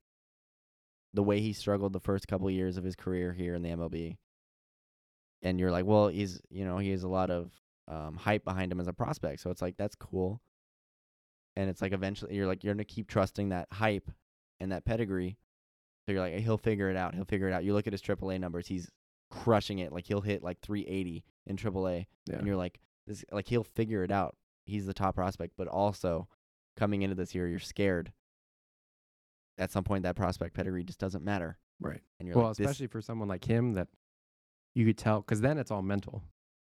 [1.13, 4.17] the way he struggled the first couple years of his career here in the MLB.
[5.45, 7.53] And you're like, well, he's you know, he has a lot of
[7.87, 9.41] um, hype behind him as a prospect.
[9.41, 10.41] So it's like that's cool.
[11.57, 14.11] And it's like eventually you're like you're gonna keep trusting that hype
[14.61, 15.39] and that pedigree.
[16.07, 17.15] So you're like, he'll figure it out.
[17.15, 17.65] He'll figure it out.
[17.65, 18.91] You look at his AAA numbers, he's
[19.31, 19.93] crushing it.
[19.93, 22.37] Like he'll hit like 380 in AAA, yeah.
[22.37, 24.37] and you're like, this like he'll figure it out.
[24.67, 26.29] He's the top prospect, but also
[26.77, 28.13] coming into this year, you're scared.
[29.57, 32.01] At some point, that prospect pedigree just doesn't matter, right.
[32.19, 33.87] and you're Well, like, especially for someone like him that
[34.75, 36.23] you could tell, because then it's all mental,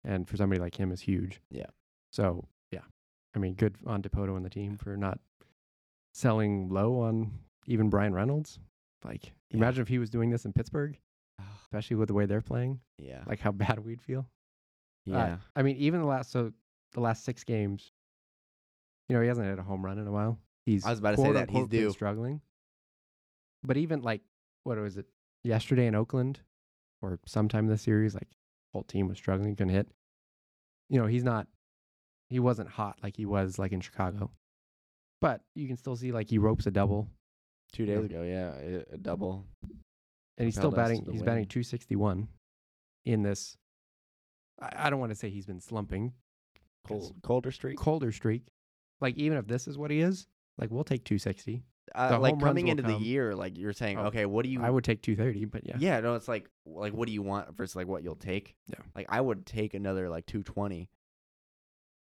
[0.05, 1.41] and for somebody like him, is huge.
[1.51, 1.67] Yeah.
[2.13, 2.83] So yeah,
[3.35, 5.19] I mean, good on Dipoto and the team for not
[6.13, 7.33] selling low on
[7.67, 8.59] even Bryan Reynolds.
[9.05, 9.59] Like, Yeah.
[9.59, 10.97] imagine if he was doing this in Pittsburgh,
[11.63, 12.81] especially with the way they're playing.
[12.99, 14.21] yeah, Like how bad we'd feel.
[15.07, 16.53] Uh, yeah, I mean, even the last so
[16.93, 17.93] the last six games,
[19.09, 20.39] you know, he hasn't hit a home run in a while.
[20.65, 21.51] He's I was about to say that.
[21.51, 21.91] He's due.
[21.91, 22.41] struggling.
[23.63, 24.23] But even like
[24.63, 25.07] what was it
[25.43, 26.41] yesterday in Oakland,
[27.05, 28.29] or sometime in the series, like
[28.73, 29.89] whole team was struggling, couldn't hit.
[30.89, 31.47] You know, he's not.
[32.31, 34.31] He wasn't hot like he was like in Chicago,
[35.21, 37.09] but you can still see like he ropes a double,
[37.73, 38.55] two days ago, yeah,
[38.93, 39.45] a, double.
[40.39, 41.07] and he's still batting.
[41.11, 42.29] He's batting 261
[43.05, 43.57] in this.
[44.61, 46.13] I, I don't want to say he's been slumping.
[46.87, 47.79] Cold, colder streak.
[47.79, 48.43] colder streak.
[49.01, 50.27] Like even if this is what he is,
[50.59, 51.63] like we'll take 260.
[51.95, 54.63] Uh, like coming into the year, like you're saying, Oh, okay, what do you?
[54.63, 55.77] I would take 230, but yeah.
[55.79, 56.01] yeah.
[56.01, 58.57] no, it's like like what do you want versus like what you'll take.
[58.67, 58.77] Yeah.
[58.95, 60.89] Like I would take another like 220.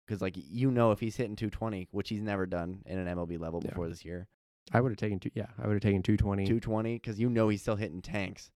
[0.05, 3.39] Because like you know if he's hitting 220, which he's never done in an MLB
[3.39, 3.71] level Yeah.
[3.71, 4.28] before this year,
[4.71, 5.32] I would have taken two.
[5.34, 6.45] Yeah, I would have taken 220.
[6.45, 8.51] 220 because you know he's still hitting tanks.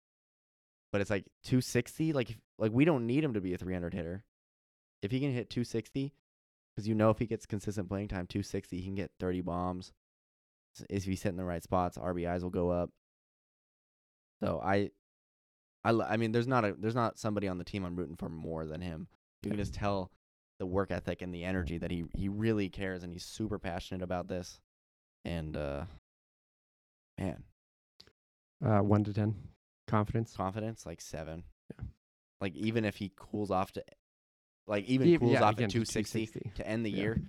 [0.93, 2.13] But it's like 260.
[2.13, 4.25] Like if, like we don't need him to be a 300 hitter.
[5.03, 6.15] If he can hit 260,
[6.75, 9.93] because you know if he gets consistent playing time, 260, he can get 30 bombs.
[10.91, 12.91] If he's hitting the right spots, RBIs will go up.
[14.43, 14.91] So I,
[15.85, 18.29] I, I mean, there's not a there's not somebody on the team I'm rooting for
[18.29, 19.09] more than him.
[19.43, 20.11] You can just tell
[20.59, 24.03] the work ethic and the energy that he he really cares and he's super passionate
[24.03, 24.61] about this.
[25.25, 25.85] And uh,
[27.19, 27.43] man,
[28.65, 29.35] Uh, one to ten,
[29.87, 30.35] confidence.
[30.37, 31.45] confidence like seven.
[31.71, 31.87] Yeah.
[32.41, 33.85] Like even if he cools off to,
[34.67, 36.53] like even Ev- cools yeah, off at to 260, 260.
[36.63, 36.97] to end the Yeah.
[36.99, 37.21] year,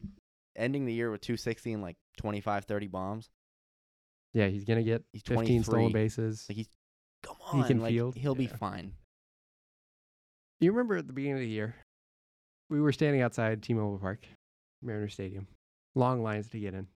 [0.56, 3.30] ending the year with 260 and like 25, 30 bombs.
[4.38, 6.46] Yeah, he's gonna get He's 15 stolen bases.
[6.48, 6.70] Like he's
[7.24, 8.16] come on, He can like, field.
[8.16, 8.56] He'll be Yeah.
[8.56, 8.94] fine.
[10.60, 11.76] You remember at the beginning of the year,
[12.70, 14.28] we were standing outside T-Mobile Park,
[14.84, 15.48] Mariner Stadium,
[15.96, 16.88] long lines to get in,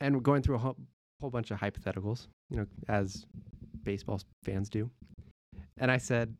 [0.00, 0.76] and we're going through a whole,
[1.22, 3.24] whole bunch of hypotheticals, you know, as
[3.82, 4.90] baseball fans do.
[5.78, 6.36] And I said,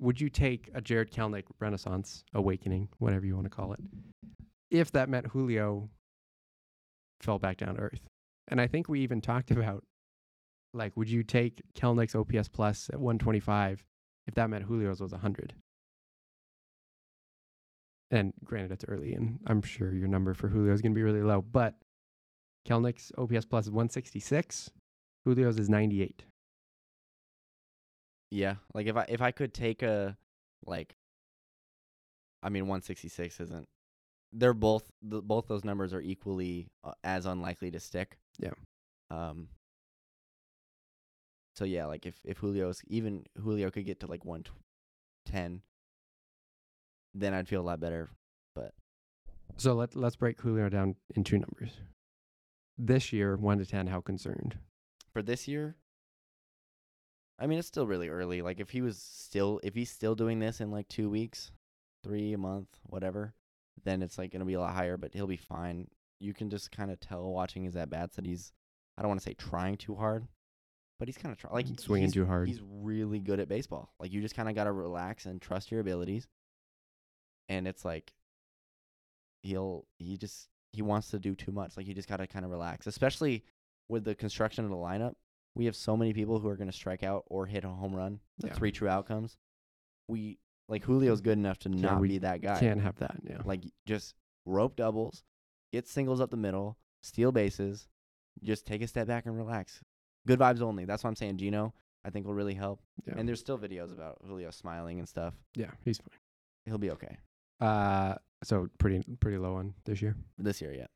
[0.00, 3.80] "Would you take a Jarred Kelenic Renaissance awakening, whatever you want to call it,
[4.68, 5.88] if that meant Julio
[7.22, 8.08] fell back down to earth?"
[8.48, 9.84] And I think we even talked about
[10.74, 13.84] like, would you take Kelenic's OPS plus at 125
[14.26, 15.54] if that meant Julio's was 100?
[18.10, 21.02] And granted, it's early, and I'm sure your number for Julio is going to be
[21.02, 21.74] really low, but
[22.68, 24.70] Kelenic's OPS plus is 166,
[25.26, 26.24] Julio's is 98.
[28.30, 30.16] Yeah, like if I if I could take a
[30.66, 30.94] like,
[32.42, 33.68] I mean 166 isn't.
[34.32, 38.18] They're both the, both those numbers are equally uh, as unlikely to stick.
[38.38, 38.50] Yeah.
[39.10, 39.48] Um.
[41.54, 45.60] So yeah, like if if Julio's even Julio could get to like 110,
[47.14, 48.08] then I'd feel a lot better.
[48.54, 48.72] But
[49.56, 51.72] so let, let's break Julio down in two numbers.
[52.78, 54.56] This year, 1 to 10, how concerned?
[55.12, 55.76] For this year,
[57.38, 58.40] I mean it's still really early.
[58.40, 61.52] Like if he was still if he's still doing this in like two weeks,
[62.02, 63.34] three a month, whatever,
[63.84, 64.96] then it's like gonna be a lot higher.
[64.96, 65.88] But he'll be fine.
[66.20, 68.52] You can just kind of tell watching his at bats that he's
[68.96, 70.26] I don't want to say trying too hard,
[70.98, 72.48] but he's kind of trying like mm, Swinging he's, too hard.
[72.48, 73.92] He's really good at baseball.
[73.98, 76.28] Like you just kind of gotta relax and trust your abilities.
[77.48, 78.12] And it's like
[79.42, 81.76] he'll he just he wants to do too much.
[81.76, 83.44] Like you just gotta kind of relax, especially
[83.88, 85.14] with the construction of the lineup.
[85.54, 88.20] We have so many people who are gonna strike out or hit a home run.
[88.38, 88.54] The Yeah.
[88.54, 89.36] three true outcomes.
[90.08, 90.38] We
[90.72, 92.58] like Julio's good enough to not we be that guy.
[92.58, 93.16] Can't have that.
[93.28, 93.38] Yeah.
[93.44, 94.14] Like just
[94.46, 95.22] rope doubles,
[95.72, 97.86] get singles up the middle, steal bases,
[98.42, 99.80] just take a step back and relax.
[100.26, 100.84] Good vibes only.
[100.86, 101.74] That's why I'm saying Geno.
[102.04, 102.80] I think will really help.
[103.06, 103.14] yeah.
[103.16, 105.34] And there's still videos about Julio smiling and stuff.
[105.54, 106.18] yeah, he's fine.
[106.64, 107.16] He'll be okay
[107.60, 110.16] Uh, so pretty pretty low on this year.
[110.38, 110.72] this year.
[110.74, 110.86] Yeah.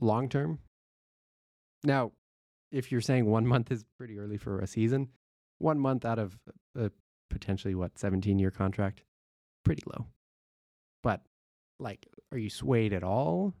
[0.00, 0.58] long term.
[1.84, 2.12] Now,
[2.72, 5.08] if you're saying one month is pretty early for a season,
[5.58, 6.36] one month out of
[6.76, 6.90] a
[7.30, 9.02] potentially what 17 year contract,
[9.64, 10.06] pretty low.
[11.02, 11.22] But
[11.78, 13.54] like, are you swayed at all?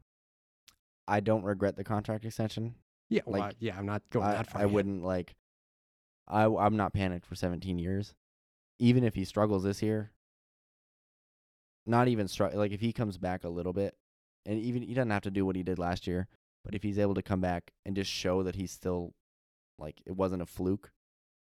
[1.06, 2.74] I don't regret the contract extension.
[3.08, 3.78] Yeah, Like, well, yeah.
[3.78, 4.60] I'm not going I, that far.
[4.60, 4.72] I yet.
[4.72, 5.34] wouldn't like.
[6.26, 8.14] I I'm not panicked for 17 years,
[8.78, 10.12] even if he struggles this year.
[11.86, 12.58] Not even struggle.
[12.58, 13.94] Like if he comes back a little bit,
[14.44, 16.28] and even he doesn't have to do what he did last year,
[16.64, 19.14] but if he's able to come back and just show that he's still,
[19.78, 20.92] like it wasn't a fluke,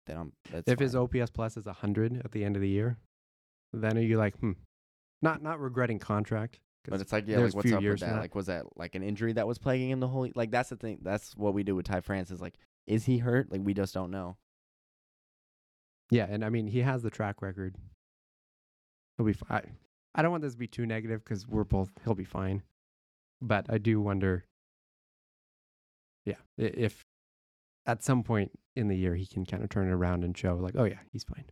[0.09, 0.33] then I'm.
[0.51, 0.95] That's If his.
[0.95, 2.97] OPS plus is 100 at the end of the year,
[3.73, 4.53] then are you like, hmm,
[5.21, 6.59] not not regretting contract?
[6.87, 8.15] But it's like, yeah, like what's up with years from that?
[8.15, 8.21] that.
[8.21, 10.27] Like, was that like an injury that was plaguing him the whole?
[10.33, 10.99] Like, that's the thing.
[11.01, 12.31] That's what we do with Ty France.
[12.31, 12.55] Is like,
[12.87, 13.51] is he hurt?
[13.51, 14.37] Like, we just don't know.
[16.09, 17.75] Yeah, and I mean he has the track record.
[19.17, 19.75] He'll be fine.
[20.15, 21.91] I don't want this to be too negative because we're both.
[22.03, 22.63] He'll be fine,
[23.41, 24.45] but I do wonder.
[26.25, 27.05] Yeah, if
[27.85, 30.55] at some point in the year he can kind of turn it around and show
[30.55, 31.45] like, oh yeah, he's fine,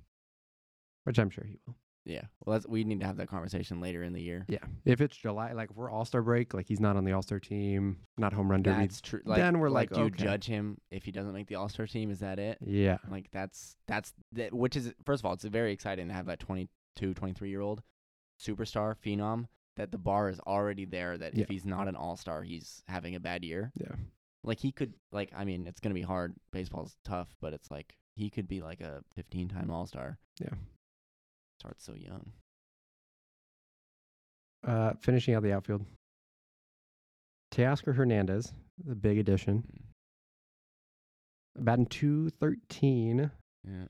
[1.03, 1.75] which I'm sure he will.
[2.05, 2.21] Yeah.
[2.45, 4.45] Well, that's we need to have that conversation later in the year.
[4.47, 7.11] Yeah, if it's July, like if we're All Star break, like he's not on the
[7.11, 8.79] All Star team, not home run derby.
[8.79, 9.19] That's true.
[9.25, 11.67] Like, then we're like, like, do you judge him if he doesn't make the All
[11.67, 12.09] Star team?
[12.09, 12.59] Is that it?
[12.65, 14.53] Yeah, Like, that's that's that.
[14.53, 17.83] Which is first of all, it's very exciting to have that 22, 23 year old
[18.41, 19.45] superstar phenom.
[19.75, 21.17] That the bar is already there.
[21.17, 21.43] That Yeah.
[21.43, 23.71] if he's not an All Star, he's having a bad year.
[23.75, 23.95] yeah,
[24.43, 24.93] Like he could.
[25.11, 26.33] Like I mean, it's gonna be hard.
[26.51, 30.17] Baseball's tough, but it's like he could be like a fifteen time All Star.
[30.39, 30.49] Yeah.
[31.59, 32.31] Starts so young.
[34.65, 35.85] uh, finishing out the outfield.
[37.53, 38.53] Teoscar Hernandez,
[38.85, 39.63] the big addition,
[41.57, 43.31] batting 213,
[43.63, 43.85] Yeah.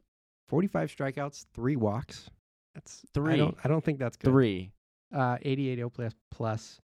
[0.48, 2.30] 45 strikeouts, three walks.
[2.76, 3.38] That's I Three.
[3.38, 4.30] don't, I don't think that's good.
[4.32, 4.72] Three.
[5.14, 6.80] Uh, 88 OPS plus,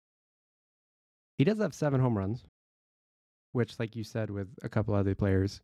[1.38, 2.44] He does have seven home runs,
[3.54, 5.62] which, like you said, with a couple other players,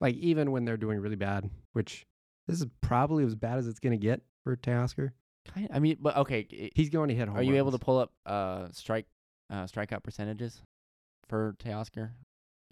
[0.00, 2.06] like even when they're doing really bad, which
[2.48, 5.10] this is probably as bad as it's going to get for Teoscar.
[5.46, 6.46] Kind I mean, but okay.
[6.52, 9.06] i- He's going to hit home Are you able to pull up uh strike
[9.50, 10.62] uh strikeout percentages
[11.28, 12.10] for Teoscar?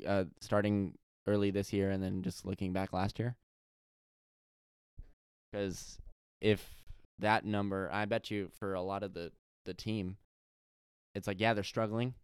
[0.06, 0.96] Uh starting
[1.26, 3.36] early this year and then just looking back last year?
[5.52, 5.98] Cuz
[6.40, 6.76] if
[7.18, 9.32] that number, I bet you for a lot of the
[9.66, 10.16] the team
[11.14, 12.14] it's like yeah, they're struggling,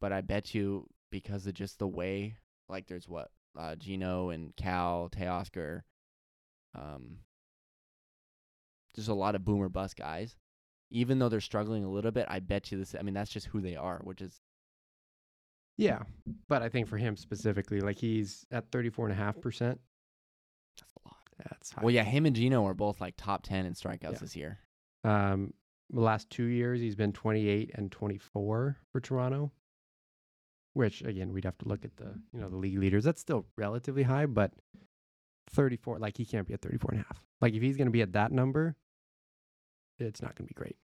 [0.00, 2.36] but I bet you because of just the way
[2.68, 5.82] like there's what uh Geno and Cal, Teoscar
[6.74, 7.18] um
[8.94, 10.36] there's a lot of boomer bust guys
[10.90, 12.94] even though they're struggling a little bit, I bet you this.
[12.98, 14.40] I mean, that's just who they are, which is
[15.76, 16.04] Yeah,
[16.48, 19.14] but I think for him specifically, like he's at 34.5%.
[19.14, 19.52] that's
[20.80, 21.16] a lot.
[21.38, 21.82] That's high.
[21.82, 24.18] Well, yeah, him and Geno are both like top ten in strikeouts Yeah.
[24.18, 24.58] this year.
[25.04, 25.52] Um,
[25.90, 29.52] the last two years, he's been 28 and 24 for Toronto.
[30.74, 33.04] Which again, we'd have to look at the you know the league leaders.
[33.04, 34.52] That's still relatively high, but
[35.50, 37.22] 34, like he can't be at 34 and a half.
[37.40, 38.76] Like if he's going to be at that number,
[39.98, 40.76] it's not going to be great.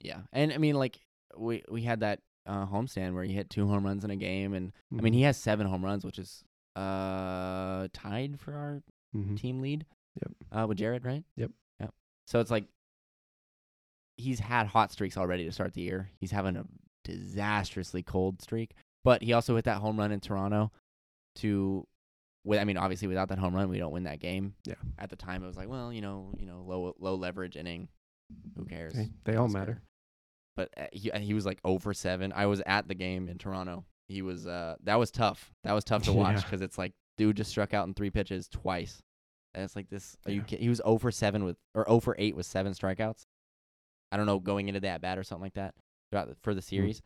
[0.00, 1.00] Yeah, and I mean, like
[1.36, 4.54] we we had that uh, homestand where he hit two home runs in a game,
[4.54, 6.44] and I mean, he has seven home runs, which is
[6.76, 8.82] uh tied for our
[9.16, 9.38] Mhm.
[9.38, 9.86] team lead.
[10.22, 10.32] Yep.
[10.52, 11.24] Uh, with Jared, right?
[11.36, 11.50] Yep.
[11.80, 11.94] Yep.
[12.26, 12.66] So it's like
[14.16, 16.10] he's had hot streaks already to start the year.
[16.20, 16.64] He's having a
[17.04, 18.74] disastrously cold streak,
[19.06, 20.70] but he also hit that home run in Toronto
[21.36, 21.86] to.
[22.44, 24.54] With, I mean, obviously, without that home run, we don't win that game.
[24.64, 24.74] Yeah.
[25.00, 27.88] At the time, it was like, well, you know, you know, low low leverage inning.
[28.56, 28.92] Who cares?
[28.92, 29.82] They, they all matter.
[30.56, 32.32] But uh, he he was like 0 for 7.
[32.34, 33.84] I was at the game in Toronto.
[34.08, 35.50] He was uh that was tough.
[35.64, 36.42] That was tough to watch Yeah.
[36.42, 39.02] because it's like dude just struck out in three pitches twice.
[39.54, 40.16] And it's like this.
[40.26, 40.38] Are you?
[40.40, 40.44] Yeah.
[40.46, 43.22] kid- He was 0 for 7 with or 0 for 8 with seven strikeouts.
[44.12, 45.74] I don't know going into that bat or something like that
[46.12, 47.02] throughout the, for the series.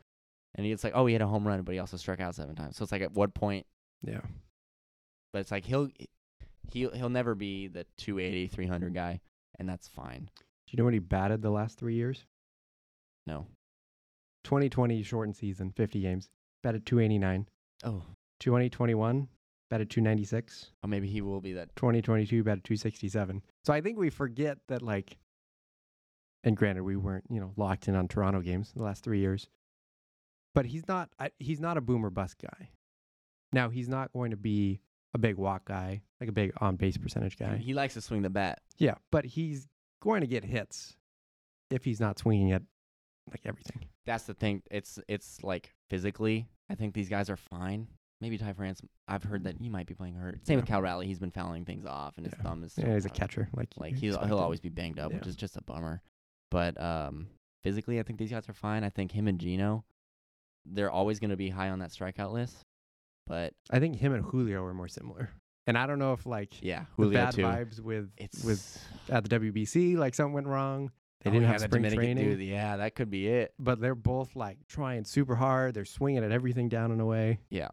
[0.55, 2.55] And it's like, oh, he had a home run, but he also struck out seven
[2.55, 2.77] times.
[2.77, 3.67] So it's like, at what point?
[4.03, 4.21] Yeah.
[5.33, 5.89] But it's like he'll
[6.73, 9.21] he'll he'll never be the 280, 300 guy,
[9.59, 10.29] and that's fine.
[10.35, 12.25] Do you know what he batted the last three years?
[13.27, 13.47] No.
[14.45, 16.29] 2020 shortened season, 50 games,
[16.63, 17.47] batted 289.
[17.85, 18.03] Oh,
[18.41, 19.29] 2021
[19.71, 20.73] batted 296.
[20.83, 21.75] Oh, maybe he will be that.
[21.77, 23.43] 2022 batted 267.
[23.65, 25.17] So I think we forget that, like,
[26.43, 29.49] and granted, we weren't, you know, locked in on Toronto games the last three years,
[30.55, 32.71] but he's not he's not a boomer bust guy.
[33.53, 34.81] Now, he's not going to be
[35.13, 37.57] a big walk guy, like a big on base percentage guy.
[37.57, 38.61] He likes to swing the bat.
[38.79, 39.67] yeah, but he's
[40.03, 40.97] going to get hits
[41.71, 42.63] if he's not swinging at
[43.31, 43.87] like everything.
[44.07, 44.63] that's the thing.
[44.71, 47.89] It's it's like physically, I think these guys are fine.
[48.21, 48.83] Maybe Ty France.
[49.09, 50.47] I've heard that he might be playing hurt.
[50.47, 50.75] Same with Yeah.
[50.75, 51.07] Cal Raleigh.
[51.07, 52.43] He's been fouling things off, and his Yeah.
[52.43, 52.75] thumb is.
[52.77, 53.49] Yeah, he's a catcher.
[53.55, 56.03] Like, Like you he'll expect he'll always be banged up, which is just a bummer.
[56.51, 57.29] But um,
[57.65, 58.85] physically, I think these guys are fine.
[58.85, 59.85] I think him and Geno,
[60.67, 62.57] they're always going to be high on that strikeout list.
[63.27, 65.31] But I think him and Julio are more similar.
[65.67, 67.43] And I don't know if like yeah, the Julio bad too.
[67.43, 70.91] vibes with It's with at the WBC, like something went wrong.
[71.23, 73.53] They Oh, didn't have spring Dominican training, dude, yeah, that could be it.
[73.59, 75.75] but they're both like trying super hard.
[75.75, 77.41] They're swinging at everything down and away.
[77.51, 77.69] Yeah.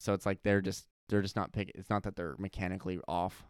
[0.00, 1.74] So it's like they're just they're just not picking.
[1.78, 3.46] It's not that they're mechanically off.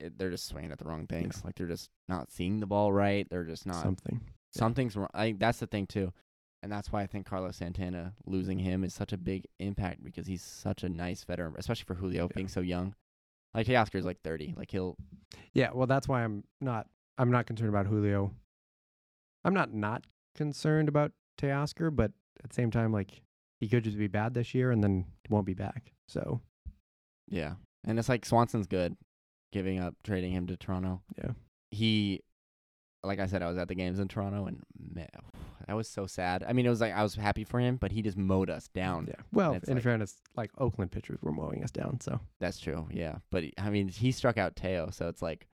[0.00, 1.42] It, they're just swinging at the wrong things.
[1.44, 3.26] Like they're just not seeing the ball right.
[3.28, 4.20] They're just not Something.
[4.22, 4.30] yeah.
[4.60, 5.08] something's wrong.
[5.12, 6.12] I think that's the thing too,
[6.62, 10.26] and that's why I think Carlos Santana losing him is such a big impact because
[10.26, 12.34] he's such a nice veteran, especially for Julio Yeah.
[12.34, 12.94] being so young.
[13.54, 14.54] Like Teoscar's like thirty.
[14.56, 14.96] Like he'll
[15.54, 16.86] Yeah, well, that's why I'm not.
[17.16, 18.32] I'm not concerned about Julio.
[19.44, 20.04] I'm not not
[20.34, 23.22] concerned about Teoscar, but at the same time, like
[23.60, 25.92] he could just be bad this year and then won't be back.
[26.06, 26.40] So
[27.28, 27.54] yeah,
[27.84, 28.96] and it's like Swanson's good,
[29.52, 31.02] giving up trading him to Toronto.
[31.16, 31.32] yeah,
[31.70, 32.20] he
[33.04, 35.08] like I said, I was at the games in Toronto and man,
[35.66, 36.44] that was so sad.
[36.46, 38.68] I mean, it was like I was happy for him, but he just mowed us
[38.68, 39.06] down.
[39.08, 39.14] yeah.
[39.32, 42.00] Well, in like- fairness, like Oakland pitchers were mowing us down.
[42.00, 43.16] So That's true, yeah.
[43.30, 45.46] But he- I mean, he struck out Teo, so it's like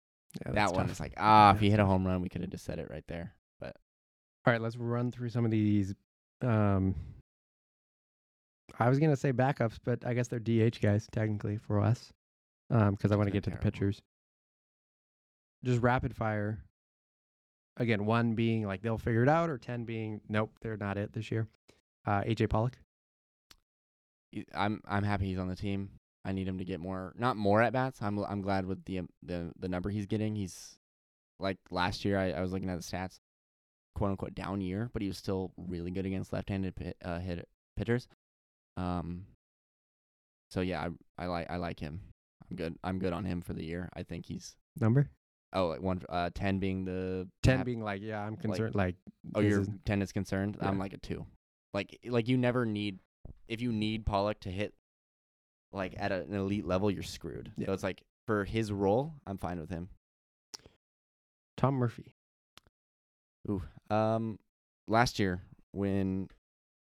[0.45, 0.93] yeah, that one tough.
[0.93, 2.89] is like ah, if he hit a home run, we could have just said it
[2.91, 3.35] right there.
[3.61, 3.77] But
[4.47, 5.95] All right, let's run through some of these.
[6.43, 6.95] Um,
[8.79, 12.13] I was gonna say backups, but I guess they're DH guys technically for us,
[12.71, 14.03] um, because I want to get to the pitchers.
[15.65, 16.65] Just rapid fire.
[17.77, 21.13] Again, one being like they'll figure it out, or ten being nope, they're not it
[21.13, 21.49] this year.
[22.07, 22.79] Uh, AJ Pollock.
[24.55, 25.91] I'm I'm happy he's on the team.
[26.25, 28.01] I need him to get more, not more at bats.
[28.01, 30.35] I'm I'm glad with the um, the the number he's getting.
[30.35, 30.79] He's
[31.41, 32.19] like last year.
[32.19, 33.19] I, I was looking at the stats,
[33.95, 37.47] quote unquote down year, but he was still really good against left-handed pit, uh, hit
[37.77, 38.09] pitchers.
[38.77, 39.27] Um.
[40.51, 42.01] So yeah, I I like I like him.
[42.49, 42.77] I'm good.
[42.85, 43.89] I'm good on him for the year.
[43.95, 45.09] I think he's Number
[45.55, 48.75] oh like one uh ten being the ten being like yeah, I'm concerned.
[48.75, 48.97] Like,
[49.35, 50.59] oh your is- ten is concerned.
[50.61, 51.25] I'm like a two.
[51.73, 52.99] Like like you never need
[53.49, 54.75] if you need Pollock to hit
[55.73, 57.53] like at a, an elite level, you're screwed.
[57.57, 57.67] Yeah.
[57.67, 59.89] So it's like for his role, I'm fine with him.
[61.57, 62.15] Tom Murphy.
[63.49, 63.63] Ooh.
[63.91, 64.39] Um
[64.87, 65.43] last year
[65.73, 66.29] when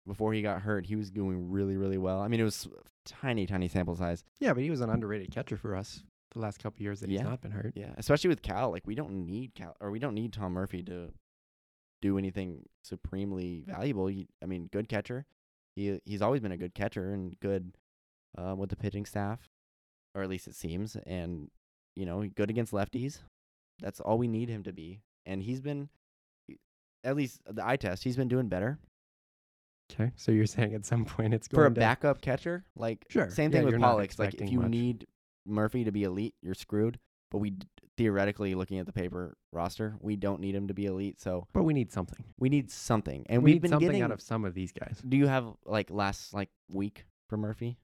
[0.07, 2.21] before he got hurt, he was doing really, really well.
[2.21, 2.67] I mean, it was
[3.05, 4.23] tiny, tiny sample size.
[4.39, 6.03] Yeah, but he was an underrated catcher for us
[6.35, 7.19] the last couple years that Yeah.
[7.19, 7.73] he's not been hurt.
[7.75, 8.71] Yeah, especially with Cal.
[8.71, 11.11] Like we don't need Cal, or we don't need Tom Murphy to
[12.01, 14.07] do anything supremely valuable.
[14.07, 15.25] He, I mean, good catcher.
[15.75, 17.75] He he's always been a good catcher and good
[18.37, 19.49] um, with the pitching staff,
[20.13, 20.95] or at least it seems.
[21.07, 21.49] And
[21.95, 23.19] you know, good against lefties.
[23.79, 25.01] That's all we need him to be.
[25.25, 25.89] And he's been,
[27.03, 28.77] at least the eye test, he's been doing better
[29.93, 32.63] Okay, so you're saying at some point it's for a to- backup catcher.
[32.75, 33.29] Like Sure.
[33.29, 33.97] same Yeah, thing with you're not Pollock.
[33.97, 34.71] Like if expecting you much.
[34.71, 35.07] need
[35.45, 36.99] Murphy to be elite, you're screwed.
[37.31, 37.55] But we
[37.97, 41.19] theoretically, looking at the paper roster, we don't need him to be elite.
[41.19, 42.23] So But we need something.
[42.37, 44.01] we need something, and we we've need been something getting.
[44.03, 45.01] out of some of these guys.
[45.07, 47.77] do you have like last like week for Murphy,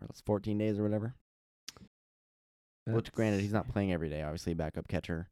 [0.00, 1.14] or it's 14 days or whatever?
[2.88, 4.22] Which, granted, he's not playing every day.
[4.22, 5.28] Obviously, backup catcher.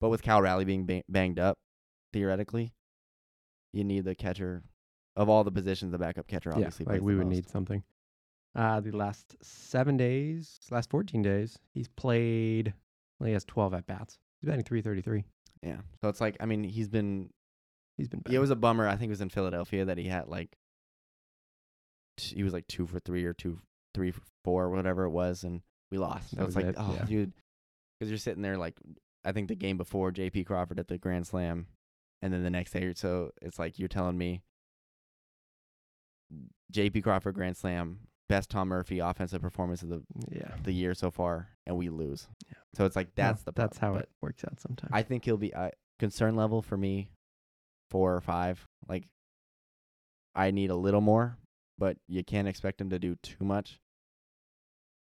[0.00, 1.58] But with Cal Raleigh being ba- banged up,
[2.14, 2.72] theoretically,
[3.74, 4.62] you need the catcher
[5.14, 5.92] of all the positions.
[5.92, 7.34] The backup catcher yeah, obviously like plays we would most.
[7.34, 7.82] need something.
[8.54, 12.72] Uh, the last seven days, last 14 days, he's played,
[13.18, 14.18] well, he has 12 at bats.
[14.40, 15.24] He's batting 333.
[15.62, 15.78] Yeah.
[16.02, 17.30] So it's like I mean he's been
[17.96, 18.88] He's been Yeah, it was a bummer.
[18.88, 20.56] I think it was in Philadelphia that he had like
[22.16, 23.60] t- he was like two for three or two
[23.94, 26.30] three for four, whatever it was, and we lost.
[26.30, 27.04] So That was like, it, oh, yeah.
[27.04, 27.32] dude,
[27.98, 28.74] because you're sitting there like
[29.24, 30.44] I think the game before J.P.
[30.44, 31.66] Crawford at the Grand Slam,
[32.20, 34.42] and then the next day or so, it's like you're telling me
[36.72, 37.02] J.P.
[37.02, 40.54] Crawford Grand Slam, best Tom Murphy offensive performance of the yeah.
[40.62, 42.26] the year so far, and we lose.
[42.48, 42.54] Yeah.
[42.74, 44.02] So it's like that's the that's how problem.
[44.02, 44.90] it works out sometimes.
[44.92, 47.08] I think he'll be uh, concern level for me,
[47.90, 48.64] four or five.
[48.88, 49.04] Like,
[50.34, 51.38] I need a little more,
[51.78, 53.80] but you can't expect him to do too much.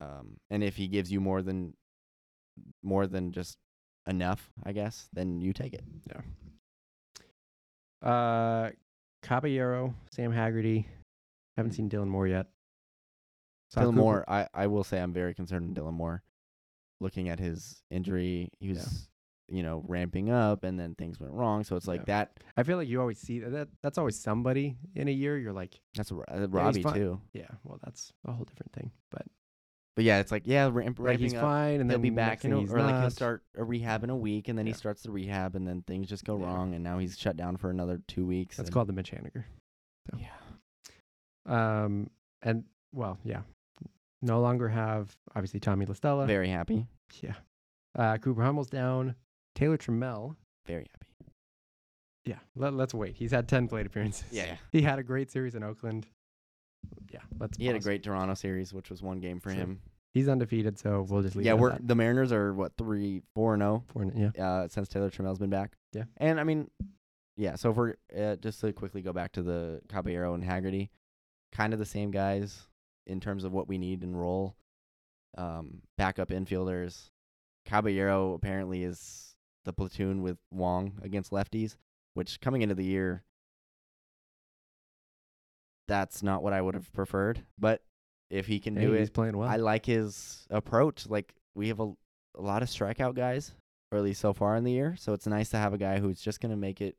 [0.00, 1.74] Um, and if he gives you more than
[2.82, 3.56] more than just
[4.06, 5.84] enough, I guess, then you take it.
[6.08, 6.20] Yeah.
[8.08, 8.70] Uh,
[9.22, 10.86] Caballero, Sam Haggerty.
[11.56, 12.46] Haven't seen Dylan Moore yet.
[13.72, 16.22] Dylan Cooper- Moore, I, I will say I'm very concerned with Dylan Moore.
[17.00, 18.74] Looking at his injury, he Yeah.
[18.74, 19.08] was,
[19.48, 21.64] you know, ramping up, and then things went wrong.
[21.64, 22.24] So it's like Yeah.
[22.24, 22.40] that.
[22.56, 23.68] I feel like you always see that, that.
[23.82, 25.36] That's always somebody in a year.
[25.36, 26.94] You're like, That's a, uh, Robbie fine.
[26.94, 27.20] too.
[27.32, 28.92] yeah, well, that's a whole different thing.
[29.10, 29.26] But
[29.96, 31.40] But yeah, it's like yeah, ramp, he's up.
[31.42, 33.44] fine, and then he'll then be back in thing a, he's or like he'll start
[33.56, 36.24] a rehab in a week and then he starts the rehab and then things just
[36.24, 36.46] go Yeah.
[36.46, 38.56] wrong and now he's shut down for another two weeks.
[38.56, 39.44] That's and- called the Mitch Haniger.
[40.10, 40.18] So.
[40.18, 40.34] Yeah.
[41.46, 42.10] Um,
[42.42, 43.42] and well, yeah,
[44.24, 46.26] no longer have obviously Tommy La Stella.
[46.26, 46.86] Very happy.
[47.22, 47.34] Yeah.
[47.96, 49.14] Uh, Cooper Hummel's down.
[49.54, 50.34] Taylor Trammell.
[50.66, 51.32] Very happy.
[52.24, 52.38] Yeah.
[52.56, 53.14] Let, let's wait.
[53.16, 54.24] He's had 10 plate appearances.
[54.32, 54.46] Yeah.
[54.46, 54.56] yeah.
[54.72, 56.06] He had a great series in Oakland.
[57.12, 57.20] Yeah.
[57.38, 57.56] Let's.
[57.58, 59.58] He had a great Toronto series, which was one game for Sure.
[59.60, 59.80] him.
[60.12, 61.44] He's undefeated, so we'll just leave.
[61.46, 61.86] Yeah, it we're that.
[61.88, 64.44] the Mariners are what three, four and zero Four n- yeah.
[64.46, 65.72] uh, since Taylor Trammell's been back.
[65.92, 66.04] Yeah.
[66.18, 66.70] And I mean,
[67.36, 67.56] yeah.
[67.56, 70.90] So if we're uh, just to quickly go back to the Caballero and Haggerty,
[71.52, 72.62] kind of the same guys
[73.06, 74.56] in terms of what we need and role.
[75.36, 77.10] Um, backup infielders.
[77.66, 79.34] Caballero apparently is
[79.64, 81.76] the platoon with Wong against lefties,
[82.14, 83.24] which coming into the year,
[85.88, 87.42] that's not what I would have preferred.
[87.58, 87.82] But
[88.30, 89.48] if he can do he's it, playing well.
[89.48, 91.06] I like his approach.
[91.06, 91.92] Like we have a,
[92.36, 93.52] a lot of strikeout guys,
[93.90, 94.94] or at least so far in the year.
[94.98, 96.96] So it's nice to have a guy who's just gonna make it,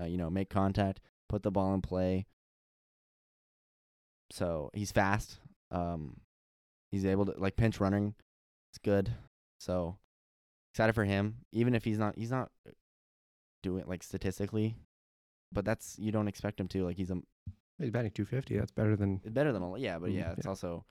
[0.00, 2.26] uh, you know, make contact, put the ball in play.
[4.30, 5.38] So he's fast.
[5.70, 6.18] Um,
[6.90, 8.14] he's able to like pinch running.
[8.72, 9.10] It's good.
[9.60, 9.96] So
[10.74, 11.36] excited for him.
[11.52, 12.50] Even if he's not, he's not
[13.62, 14.76] doing like statistically,
[15.52, 16.84] but that's you don't expect him to.
[16.84, 17.18] Like he's a
[17.78, 18.58] he's batting 250.
[18.58, 19.20] That's better than.
[19.24, 20.48] better than a yeah, but Mm, yeah, it's yeah.
[20.50, 20.84] also.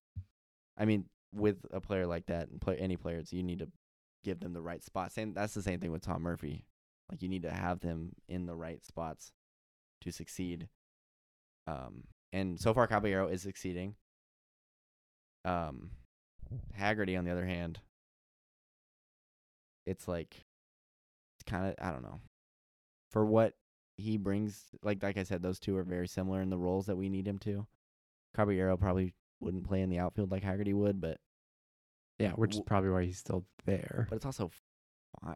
[0.78, 3.68] I mean, with a player like that and play any players, you need to
[4.24, 5.12] give them the right spot.
[5.12, 5.34] Same.
[5.34, 6.66] That's the same thing with Tom Murphy.
[7.10, 9.32] Like you need to have them in the right spots
[10.02, 10.68] to succeed.
[11.68, 12.04] Um,
[12.34, 13.96] and so far Caballero is succeeding.
[15.46, 15.92] Um,
[16.74, 17.80] Haggerty on the other hand,
[19.86, 20.36] it's like,
[21.40, 22.20] it's kind of I don't know,
[23.12, 23.54] for what
[23.98, 24.64] he brings.
[24.84, 27.28] Like like I said, those two are very similar in the roles that we need
[27.28, 27.66] him to.
[28.36, 31.18] Caballero probably wouldn't play in the outfield like Haggerty would, but
[32.20, 34.08] Yeah, which is probably why he's still there.
[34.10, 34.52] but it's also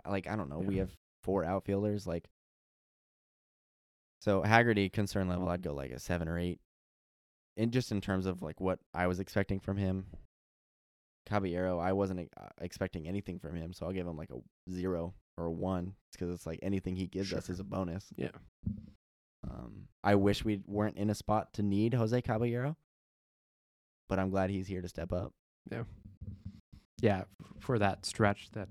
[0.08, 0.60] like I don't know.
[0.60, 0.92] We have
[1.24, 2.30] four outfielders like.
[4.20, 6.60] So Haggerty concern level, I'd go like a seven or eight,
[7.58, 10.06] and just in terms of like what I was expecting from him.
[11.28, 14.42] Caballero, I wasn't uh, expecting anything from him, so I'll give him like a
[14.72, 18.08] zero or a one, because it's like anything he gives us is a bonus.
[18.18, 18.30] Yeah.
[19.50, 22.76] Um, I wish we weren't in a spot to need Jose Caballero,
[24.10, 25.32] but I'm glad he's here to step up.
[25.72, 25.84] yeah,
[27.02, 27.24] Yeah,
[27.60, 28.68] for that stretch that,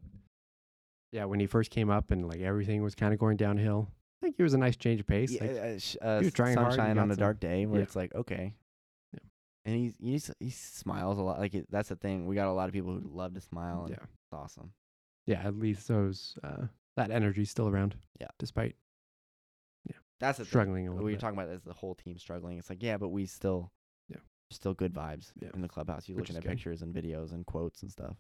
[1.12, 3.89] yeah, when he first came up and like everything was kind of going downhill,
[4.22, 5.31] I think it was a nice change of pace.
[5.33, 5.53] Yeah, like,
[6.03, 7.78] uh, uh, he was trying hard, he sunshine got on a some- dark day where
[7.78, 7.85] yeah.
[7.85, 8.55] it's like okay.
[9.64, 11.38] And he's he's he smiles a lot.
[11.38, 12.26] Like it, that's the thing.
[12.26, 13.82] We got a lot of people who love to smile.
[13.82, 14.72] And yeah, it's awesome.
[15.26, 17.94] yeah, at least those uh, that energy's still around.
[18.20, 18.28] Yeah.
[18.38, 18.74] despite
[19.86, 20.48] yeah, That's the thing.
[20.50, 21.20] struggling a little we were bit.
[21.20, 22.58] talking about as the whole team struggling.
[22.58, 23.70] It's like, yeah, but we still,
[24.08, 24.18] Yeah.
[24.50, 25.50] still good vibes Yeah.
[25.54, 26.08] in the clubhouse.
[26.08, 26.48] You looking at good.
[26.50, 28.16] pictures and videos and quotes and stuff.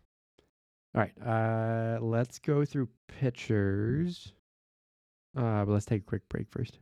[0.94, 4.32] All right, uh, let's go through pictures.
[5.36, 6.78] Uh, but let's take a quick break first.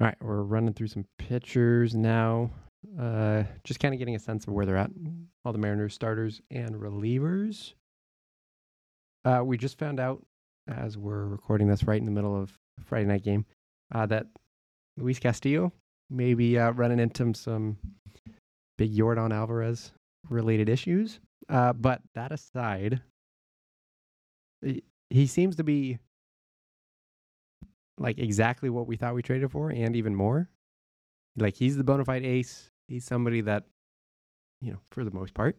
[0.00, 2.50] All right, we're running through some pictures now.
[2.98, 4.90] Uh, just kind of getting a sense of where they're at.
[5.44, 7.74] All the Mariners starters and relievers.
[9.24, 10.20] Uh, we just found out
[10.66, 13.46] as we're recording this right in the middle of Friday night game
[13.94, 14.26] uh, that
[14.96, 15.72] Luis Castillo
[16.10, 17.76] maybe uh, running into some
[18.76, 19.92] big Yordan Alvarez
[20.28, 21.20] related issues.
[21.48, 23.00] Uh, but that aside,
[25.10, 25.98] he seems to be
[27.98, 30.48] like exactly what we thought we traded for and even more.
[31.36, 32.70] Like he's the bona fide ace.
[32.88, 33.64] He's somebody that,
[34.60, 35.56] you know, for the most part,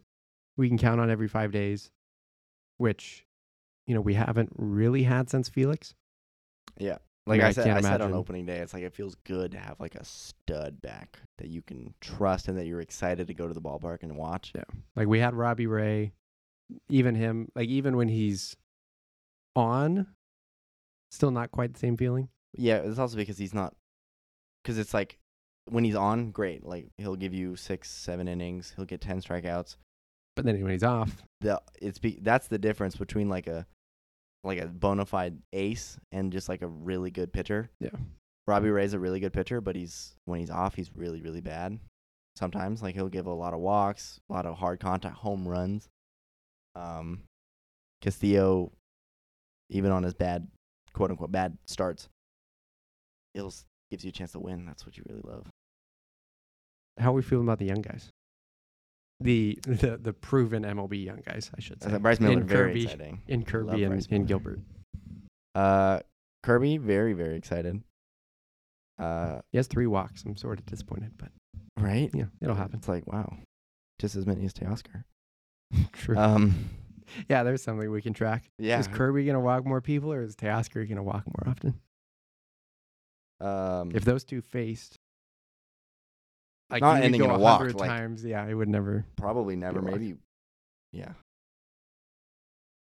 [0.57, 1.91] we can count on every five days,
[2.77, 3.25] which,
[3.87, 5.95] you know, we haven't really had since Felix.
[6.77, 6.97] Yeah.
[7.27, 9.15] Like mean, I, I said, I can't said on opening day, it's like it feels
[9.25, 13.25] good to have like a stud back that you can trust and that you're excited
[13.27, 14.51] to go to the ballpark and watch.
[14.53, 14.63] Yeah.
[14.95, 16.13] Like we had Robbie Ray,
[16.89, 18.55] even him, like even when he's
[19.55, 20.05] on,
[21.11, 22.29] still not quite the same feeling.
[22.53, 23.75] Yeah, it's also because he's not,
[24.63, 25.17] because it's like
[25.69, 26.65] when he's on, great.
[26.65, 28.73] Like he'll give you six, seven innings.
[28.75, 29.77] He'll get ten strikeouts.
[30.35, 33.65] But then when he's off, The it's be, that's the difference between like a
[34.43, 37.69] like a bona fide ace and just like a really good pitcher.
[37.79, 37.89] Yeah.
[38.47, 41.79] Robbie Ray's a really good pitcher, but he's when he's off, he's really really bad.
[42.37, 45.87] Sometimes like he'll give a lot of walks, a lot of hard contact, home runs.
[46.75, 47.23] Um,
[48.01, 48.71] Castillo,
[49.69, 50.47] even on his bad,
[50.95, 52.07] quote unquote bad starts,
[53.33, 54.65] it'll s- gives you a chance to win.
[54.65, 55.47] That's what you really love.
[56.97, 58.09] how are we feeling about the young guys?
[59.19, 61.89] The the the proven MLB young guys, I should say.
[61.89, 63.21] said Bryce Miller, in very Kirby, exciting.
[63.27, 64.59] in Kirby and in Gilbert.
[65.53, 65.99] Uh,
[66.43, 67.81] Kirby, very very excited.
[68.97, 70.23] Uh, He has three walks.
[70.25, 71.29] I'm sort of disappointed, but
[71.77, 72.09] right?
[72.13, 72.77] yeah, it'll happen.
[72.79, 73.37] It's like wow,
[73.99, 75.03] just as many as Teoscar.
[75.93, 76.17] True.
[76.17, 76.69] Um,
[77.29, 78.49] yeah, there's something we can track.
[78.57, 78.79] yeah.
[78.79, 81.79] Is Kirby gonna walk more people, or is Teoscar gonna walk more often?
[83.39, 84.95] um, If those two faced,
[86.69, 89.05] like Not you could ending go in a walk, like- times, yeah, it would never.
[89.17, 89.99] probably never, Good luck.
[89.99, 90.17] maybe.
[90.93, 91.13] Yeah.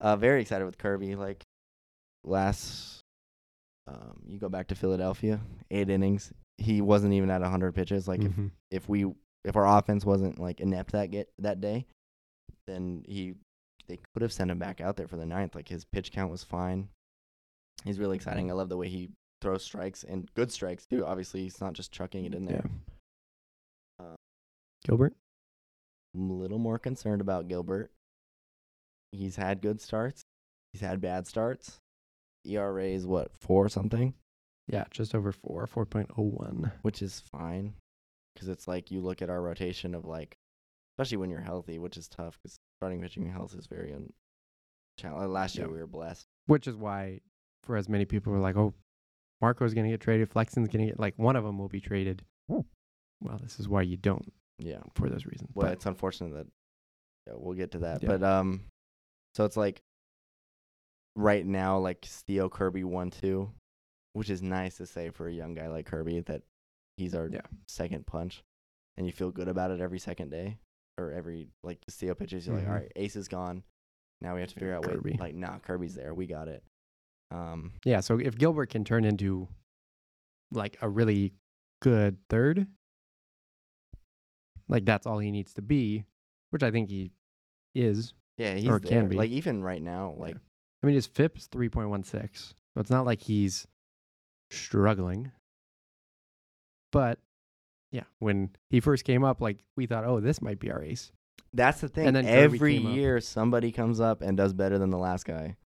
[0.01, 1.15] Uh, very excited with Kirby.
[1.17, 1.43] Like
[2.25, 3.01] last,
[3.87, 6.33] um, you go back to Philadelphia, eight innings.
[6.59, 8.07] He wasn't even at 100 pitches.
[8.07, 8.51] Like if Mhm.
[8.71, 9.07] if we
[9.45, 11.87] if our offense wasn't like inept that get that day,
[12.67, 13.35] then he
[13.89, 15.55] they could have sent him back out there for the ninth.
[15.55, 16.89] Like his pitch count was fine.
[17.85, 18.51] He's really exciting.
[18.51, 19.11] I love the way he
[19.41, 21.05] throws strikes and good strikes too.
[21.05, 22.65] Obviously, he's not just chucking it in there.
[23.99, 24.07] Yeah.
[24.07, 24.15] Uh,
[24.85, 25.15] Gilbert.
[26.15, 27.91] I'm a little more concerned about Gilbert.
[29.13, 30.23] He's had good starts.
[30.73, 31.79] He's had bad starts.
[32.47, 34.15] ERA is what four something,
[34.69, 36.73] Yeah, just over four, four point oh one.
[36.83, 37.75] which is fine,
[38.35, 40.37] because it's like you look at our rotation of like,
[40.93, 44.13] especially when you're healthy, which is tough because starting pitching health is very un.
[44.99, 45.31] challenge.
[45.31, 45.73] Last year Yeah.
[45.73, 46.27] we were blessed.
[46.47, 47.21] Which is why,
[47.63, 48.75] for as many people were like, "Oh,
[49.41, 53.39] Marco's gonna get traded, Flexen's gonna get like one of them will be traded." Well,
[53.41, 54.83] this is why you don't Yeah.
[54.95, 55.51] for those reasons.
[55.55, 56.47] Well, but it's unfortunate that
[57.27, 58.03] yeah, we'll get to that.
[58.03, 58.09] Yeah.
[58.09, 58.65] But um
[59.35, 59.81] so it's like
[61.15, 63.51] right now like Steel Kirby 1 2,
[64.15, 66.43] which is nice to say for a young guy like Kirby that
[66.97, 67.43] he's our Yeah.
[67.69, 68.43] second punch
[68.97, 70.59] and you feel good about it every second day
[70.99, 72.61] or every like the Steel pitches you're Mhm.
[72.61, 73.63] like all right, Ace is gone.
[74.21, 75.13] Now we have to figure out Kirby.
[75.13, 76.15] wait like nah, Kirby's there.
[76.15, 76.63] We got it.
[77.31, 79.49] Um yeah, so if Gilbert can turn into
[80.51, 81.33] like a really
[81.81, 82.67] good third,
[84.69, 86.05] like that's all he needs to be,
[86.51, 87.11] which I think he
[87.75, 88.15] is.
[88.37, 88.91] yeah, he's Or there.
[89.01, 89.17] can be.
[89.17, 90.37] Like even right now like
[90.83, 93.67] I mean, his FIP's three point one six, so it's not like he's
[94.51, 95.31] struggling.
[96.91, 97.19] But
[97.93, 101.13] yeah, when he first came up, like we thought, oh, this might be our ace.
[101.55, 102.07] That's the thing.
[102.07, 102.97] And then Every came up.
[102.97, 105.57] year somebody comes up and does better than the last guy.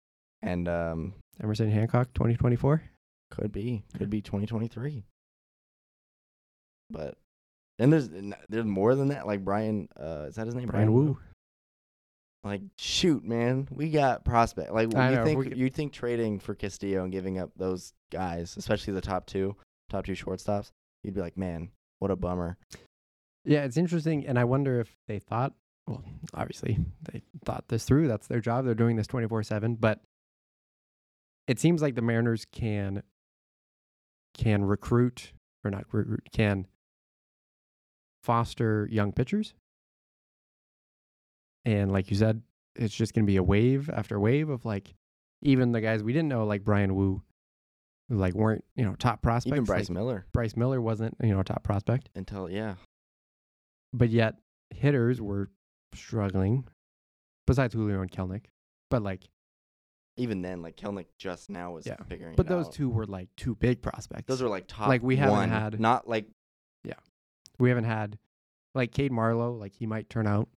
[0.43, 2.83] And um Emerson Hancock, twenty twenty four.
[3.31, 5.05] could be could be 2023.
[6.91, 7.17] But
[7.79, 8.09] and there's
[8.49, 10.67] there's more than that like Brian uh is that his name?
[10.67, 11.19] Bryan Woo.
[12.45, 14.71] Like, shoot, man, we got prospect.
[14.73, 18.57] Like, I you know, think you think trading for Castillo and giving up those guys,
[18.57, 19.57] especially the top two,
[19.91, 20.71] top two shortstops,
[21.03, 22.57] you'd be like, man, what a bummer.
[23.45, 25.53] Yeah, it's interesting, and I wonder if they thought.
[25.87, 26.03] Well,
[26.35, 26.79] obviously
[27.13, 28.09] they thought this through.
[28.09, 28.65] That's their job.
[28.65, 29.77] They're doing this twenty four seven.
[29.77, 30.01] But
[31.47, 33.03] it seems like the Mariners can
[34.35, 35.33] can recruit
[35.65, 36.67] or not recruit can
[38.23, 39.55] foster young pitchers,
[41.65, 42.43] and like you said,
[42.75, 44.95] it's just going to be a wave after wave of like
[45.43, 47.23] even the guys we didn't know, like Bryan Woo,
[48.09, 49.53] who like weren't you know top prospects.
[49.53, 52.75] Even Bryce like, Miller Bryce Miller wasn't you know a top prospect until yeah,
[53.93, 54.35] but yet
[54.71, 55.51] hitters were
[55.95, 56.67] struggling
[57.47, 58.47] besides Julio and Kelenic.
[58.91, 59.23] But like
[60.17, 61.97] even then, like Kelenic just now was Yeah.
[62.09, 62.37] figuring.
[62.37, 62.73] but those out.
[62.73, 64.25] two were like two big prospects.
[64.29, 64.89] those are like top.
[64.89, 66.27] Like, we haven't one, had- not like
[66.85, 66.95] yeah,
[67.59, 68.19] we haven't had
[68.75, 70.49] like Cade Marlowe, like he might turn out.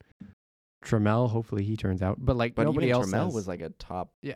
[0.84, 2.18] Trammell, hopefully he turns out.
[2.20, 4.10] But like But nobody even else Trammell has- was like a top.
[4.22, 4.34] Yeah.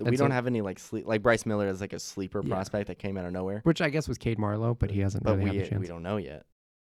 [0.00, 2.40] We And don't so- have any like sleep like Bryce Miller is like a sleeper
[2.44, 2.54] Yeah.
[2.54, 3.60] prospect that came out of nowhere.
[3.64, 5.80] which I guess was Cade Marlowe, but he hasn't But really we had a chance.
[5.80, 6.46] we don't know yet.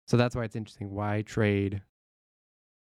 [0.08, 0.92] So that's why it's interesting.
[0.92, 1.82] Why trade?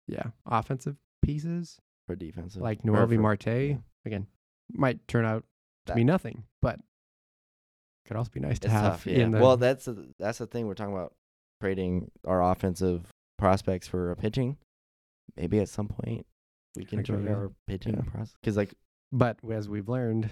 [0.07, 3.77] Yeah, offensive pieces For defensive, like or for- Marte yeah.
[4.05, 4.27] again
[4.71, 5.41] might turn out
[5.85, 6.79] to That- be nothing, but
[8.05, 9.17] could also be nice to It's have tough, yeah.
[9.23, 11.13] in the well, that's the, that's the thing we're talking about
[11.61, 14.57] trading our offensive prospects for a pitching.
[15.35, 16.25] Maybe at some point
[16.75, 17.31] we can trade yeah.
[17.33, 18.25] our pitching Yeah.
[18.41, 18.73] because like
[19.11, 20.29] But as we've learned,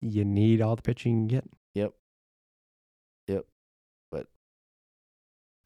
[0.00, 1.44] you need all the pitching you get.
[1.74, 1.92] Yep.
[3.28, 3.44] Yep.
[4.10, 4.26] But,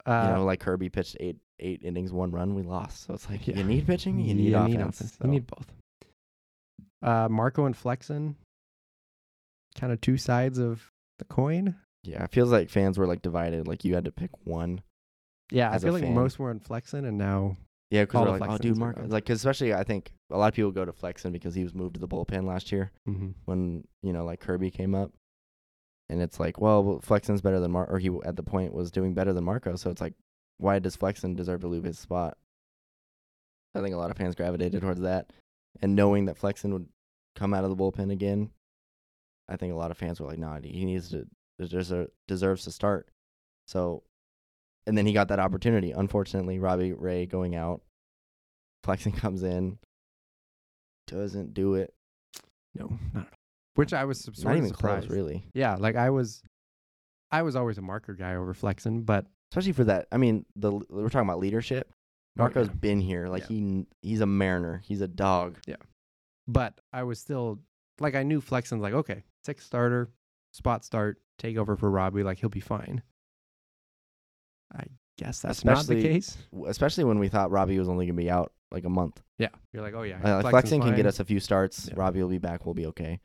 [0.05, 3.03] Uh, you know like Kirby pitched eight eight innings, one run, we lost.
[3.03, 3.57] So it's like Yeah.
[3.57, 5.01] you need pitching, you need offense.
[5.01, 5.27] You so.
[5.27, 5.71] need both.
[7.01, 8.35] Uh, Marco and Flexen,
[9.75, 11.75] kind of two sides of the coin.
[12.03, 13.67] yeah, it feels like fans were like divided.
[13.67, 14.81] Like you had to pick one.
[15.51, 16.13] Yeah, I feel like fan.
[16.13, 17.57] most were on Flexen, and now
[17.89, 20.71] Yeah, because we're like, oh, dude, are Like, especially I think a lot of people
[20.71, 23.29] go to Flexen because he was moved to the bullpen last year mm-hmm.
[23.45, 25.11] when you know like Kirby came up,
[26.09, 29.13] and it's like, well, Flexen's better than Mar, or he at the point was doing
[29.13, 29.75] better than Marco.
[29.75, 30.13] So it's like,
[30.57, 32.37] why does Flexen deserve to lose his spot?
[33.75, 35.31] I think a lot of fans gravitated towards that,
[35.81, 36.87] and knowing that Flexen would
[37.35, 38.49] come out of the bullpen again,
[39.47, 41.27] I think a lot of fans were like, nah, he needs to
[41.59, 43.09] deserves deserves to start.
[43.67, 44.03] So,
[44.85, 45.91] and then he got that opportunity.
[45.91, 47.81] Unfortunately, Robbie Ray going out,
[48.83, 49.77] Flexen comes in,
[51.07, 51.93] doesn't do it.
[52.75, 53.37] no, not at all.
[53.75, 55.07] Which I was sort Not even surprised.
[55.07, 55.45] close, really.
[55.53, 56.41] Yeah, like I was,
[57.31, 60.07] I was always a Marco guy over Flexen, but especially for that.
[60.11, 61.87] I mean, the we're talking about leadership.
[61.91, 61.93] Oh,
[62.43, 62.77] Marco's Oh, yeah.
[62.79, 63.27] been here.
[63.27, 63.47] Like Yeah.
[63.49, 63.59] he
[64.01, 64.81] he he's a mariner.
[64.83, 65.59] He's a dog.
[65.67, 65.75] Yeah.
[66.47, 67.59] But I was still
[67.99, 70.09] like I knew Flexen's like okay, sixth starter,
[70.53, 73.01] spot start, take over for Robbie, like he'll be fine.
[74.75, 74.83] I
[75.17, 76.37] guess that's not the case.
[76.67, 79.21] Especially when we thought Robbie was only gonna be out like a month.
[79.37, 81.87] Yeah, you're like oh yeah, Uh, Flexen's Flexen can get us a few starts.
[81.87, 81.93] Yeah.
[81.97, 82.65] Robbie will be back.
[82.65, 83.19] We'll be okay.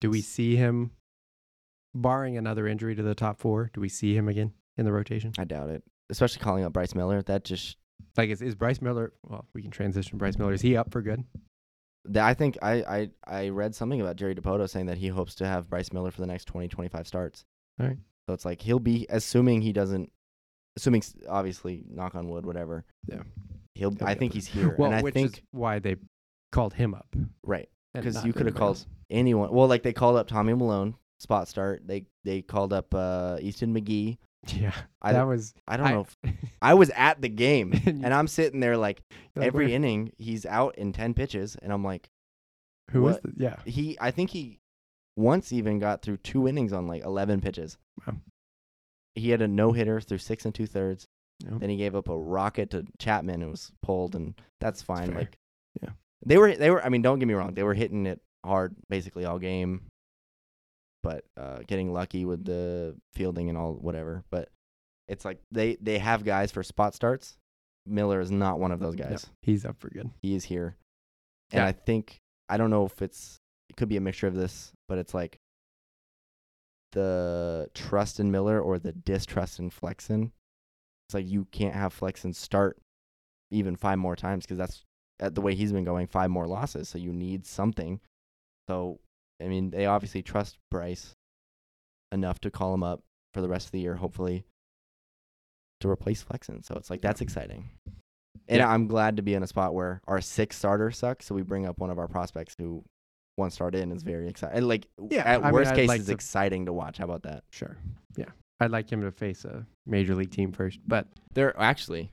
[0.00, 0.90] Do we see him,
[1.94, 3.70] barring another injury to the top four?
[3.72, 5.32] Do we see him again in the rotation?
[5.38, 5.82] I doubt it.
[6.10, 7.22] Especially calling up Bryce Miller.
[7.22, 7.76] That just
[8.16, 9.12] Like is is Bryce Miller?
[9.22, 10.18] Well, we can transition.
[10.18, 11.24] Bryce Miller is he up for good?
[12.16, 15.46] I think I, I I read something about Jerry Dipoto saying that he hopes to
[15.46, 17.44] have Bryce Miller for the next 20, 25 starts.
[17.80, 17.96] All right.
[18.28, 20.12] So it's like he'll be assuming he doesn't
[20.76, 22.84] assuming obviously knock on wood whatever.
[23.06, 23.22] Yeah.
[23.74, 25.96] He'll, He'll I think he's here Well, and I which think is why they
[26.52, 27.14] called him up.
[27.44, 27.68] right.
[27.92, 29.52] because you coulda called- anyone.
[29.52, 31.82] Well, like they called up Tommy Milone, spot start.
[31.86, 34.18] They they called up uh, Easton McGee.
[34.48, 35.54] Yeah, I that was.
[35.66, 36.06] I don't know.
[36.22, 39.02] If, I was at the game, And you- and I'm sitting there like
[39.34, 42.10] like, every where- inning he's out in ten pitches, and I'm like
[42.90, 43.96] who was the yeah he.
[44.00, 44.60] I think he
[45.16, 47.78] once even got through two innings on like eleven pitches.
[48.06, 48.16] Wow.
[49.14, 51.06] He had a no hitter through six and two thirds.
[51.40, 51.60] Yep.
[51.60, 53.42] Then he gave up a rocket to Chapman.
[53.42, 55.08] It was pulled, and that's fine.
[55.08, 55.18] fair.
[55.18, 55.36] Like,
[55.82, 55.90] Yeah.
[56.24, 56.82] they were they were.
[56.84, 57.54] I mean, don't get me wrong.
[57.54, 59.82] They were hitting it hard basically all game,
[61.02, 64.22] but uh, getting lucky with the fielding and all whatever.
[64.30, 64.48] But
[65.08, 67.36] it's like they they have guys for spot starts.
[67.86, 69.26] Miller is not one of those No, guys.
[69.42, 70.08] he's up for good.
[70.22, 70.76] He is here,
[71.50, 71.66] and Yeah.
[71.66, 73.36] I think I don't know if it's
[73.68, 75.38] it could be a mixture of this, but it's like
[76.92, 80.32] the trust in Miller or the distrust in Flexen.
[81.08, 82.78] It's like you can't have Flexen start
[83.50, 84.82] even five more times because that's
[85.20, 86.88] at the way he's been going, five more losses.
[86.88, 88.00] So you need something.
[88.68, 89.00] So
[89.42, 91.12] I mean, they obviously trust Bryce
[92.12, 93.02] enough to call him up
[93.34, 94.44] for the rest of the year, hopefully,
[95.80, 96.62] to replace Flexen.
[96.62, 97.70] So it's like that's exciting.
[98.48, 98.68] And Yeah.
[98.70, 101.66] I'm glad to be in a spot where our sixth starter sucks, so we bring
[101.66, 102.84] up one of our prospects who
[103.36, 104.62] one start in is very exciting.
[104.62, 106.98] Like Yeah, at I worst I'd case, like it's to- exciting to watch.
[106.98, 107.42] How about that?
[107.50, 107.76] Sure.
[108.16, 108.30] Yeah,
[108.64, 112.10] I'd like him to face a major league team first, but They're actually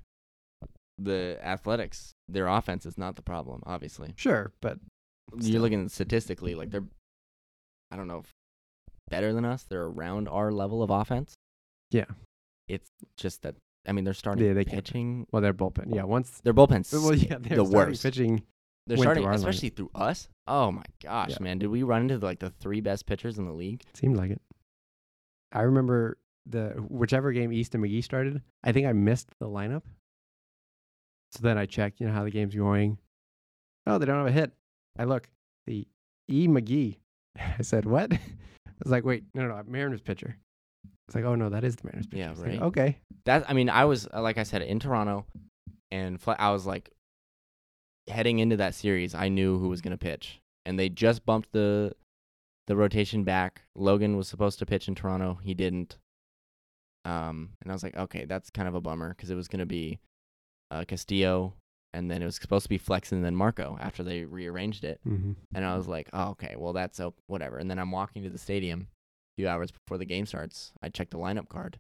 [0.98, 3.64] the Athletics, their offense is not the problem.
[3.65, 4.78] Obviously, Sure, but
[5.40, 6.84] you're looking statistically, like they're,
[7.91, 8.30] I don't know, if
[9.10, 9.64] better than us.
[9.64, 11.34] They're around our level of offense.
[11.90, 12.06] Yeah.
[12.68, 13.56] It's just that
[13.88, 14.84] I mean they're starting Yeah, they can't.
[14.86, 15.28] pitching.
[15.32, 15.94] well, their bullpen.
[15.95, 18.03] Yeah, once Their bullpen's well, yeah, they're the starting worst.
[18.03, 18.44] pitching.
[18.88, 20.28] They're starting, through especially through us.
[20.48, 21.38] Oh my gosh, Yeah.
[21.41, 21.60] man!
[21.60, 23.84] Did we run into like the three best pitchers in the league?
[23.94, 24.41] Seemed like it.
[25.52, 28.42] I remember the whichever game Easton McGee started.
[28.64, 29.84] I think I missed the lineup.
[31.32, 32.98] So then I checked, you know, how the game's going.
[33.88, 34.52] Oh, they don't have a hit.
[34.98, 35.30] I look,
[35.66, 35.88] the
[36.30, 36.98] E McGee.
[37.38, 38.12] I said, what?
[38.14, 38.20] I
[38.84, 40.38] was like, wait, no, no, no, Mariners pitcher.
[41.08, 42.20] It's like, oh no, that is the Mariners pitcher.
[42.20, 42.62] Yeah, was like, right.
[42.62, 42.98] okay.
[43.26, 45.26] That I mean, I was uh, like I said in Toronto,
[45.92, 46.90] and I was like,
[48.10, 51.94] heading into that series, I knew who was gonna pitch, and they just bumped the
[52.68, 53.62] the rotation back.
[53.76, 55.98] Logan was supposed to pitch in Toronto, he didn't.
[57.06, 59.65] Um, and I was like, okay, that's kind of a bummer because it was gonna
[59.65, 59.99] be
[60.69, 61.53] uh, Castillo,
[61.94, 64.99] and then it was supposed to be Flexen then Marco after they rearranged it.
[65.07, 65.34] Mm-hmm.
[65.53, 67.57] And I was like, oh, okay, well, that's o- whatever.
[67.57, 70.72] And then I'm walking to the stadium a few hours before the game starts.
[70.82, 71.80] I check the lineup card.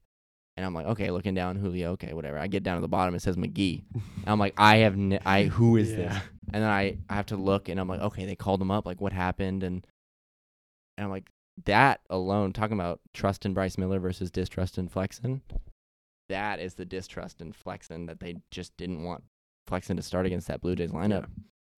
[0.57, 2.37] And I'm like, okay, looking down, Julio, okay, whatever.
[2.37, 3.83] I get down to the bottom, it says McGee.
[3.93, 6.13] And I'm like, I have, n- I, who is this?
[6.53, 8.85] And then I, I have to look, and I'm like, okay, they called him up.
[8.85, 9.63] Like, what happened?
[9.63, 9.87] And,
[10.97, 11.29] and I'm like,
[11.65, 15.41] that alone, talking about trust in Bryce Miller versus distrust in Flexen,
[16.29, 19.23] that is the distrust in Flexen that they just didn't want
[19.67, 21.25] Flexen to start against that Blue Jays lineup.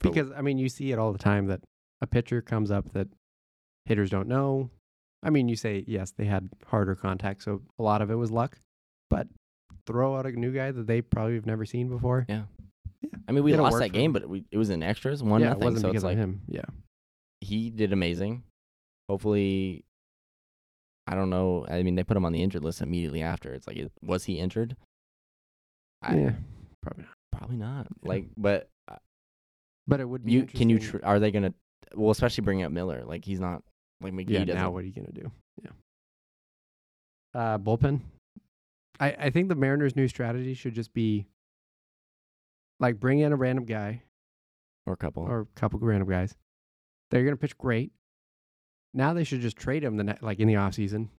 [0.02, 1.62] For- Because I mean, you see it all the time that
[2.02, 3.08] a pitcher comes up that
[3.86, 4.70] hitters don't know.
[5.24, 8.30] I mean, you say yes, they had harder contact, so a lot of it was
[8.32, 8.60] luck.
[9.10, 9.28] But
[9.86, 12.26] throw out a new guy that they probably have never seen before.
[12.30, 12.44] Yeah.
[13.02, 13.10] Yeah.
[13.28, 15.50] I mean, we It'll lost that game, but we, it was in extras, one yeah,
[15.50, 15.62] nothing.
[15.62, 16.42] it wasn't so because it's of like him.
[16.48, 16.62] Yeah,
[17.42, 18.44] he did amazing.
[19.14, 19.86] Hopefully,
[21.06, 21.68] I don't know.
[21.70, 23.54] I mean, they put him on the injured list immediately after.
[23.54, 24.76] It's like, was he injured?
[26.02, 26.32] I, yeah,
[26.82, 27.14] probably not.
[27.32, 27.88] Probably not.
[28.02, 28.10] Yeah.
[28.10, 28.96] Like, but uh,
[29.86, 30.32] But it would be.
[30.32, 31.54] you can you tr- are they gonna?
[31.94, 33.04] Well, especially bringing up Miller.
[33.06, 33.62] Like he's not
[34.02, 34.56] like McGee yeah, doesn't.
[34.60, 35.32] now what are you gonna do?
[35.64, 35.70] Yeah.
[37.40, 38.00] Uh, bullpen.
[39.00, 41.28] I I think the Mariners' new strategy should just be
[42.80, 44.02] like bring in a random guy
[44.88, 45.22] or a couple.
[45.22, 46.36] or a couple random guys.
[47.12, 47.92] They're gonna pitch great.
[48.94, 51.10] Now they should just trade him the ne- like in the off season.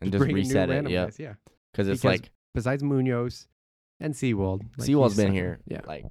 [0.00, 0.88] and just new reset it.
[0.90, 1.34] Yeah, guys, Yeah.
[1.72, 3.46] because it's like Besides Munoz
[4.00, 4.62] and Sewald.
[4.78, 5.60] like, Sewald's been here.
[5.66, 5.80] Yeah.
[5.86, 6.04] like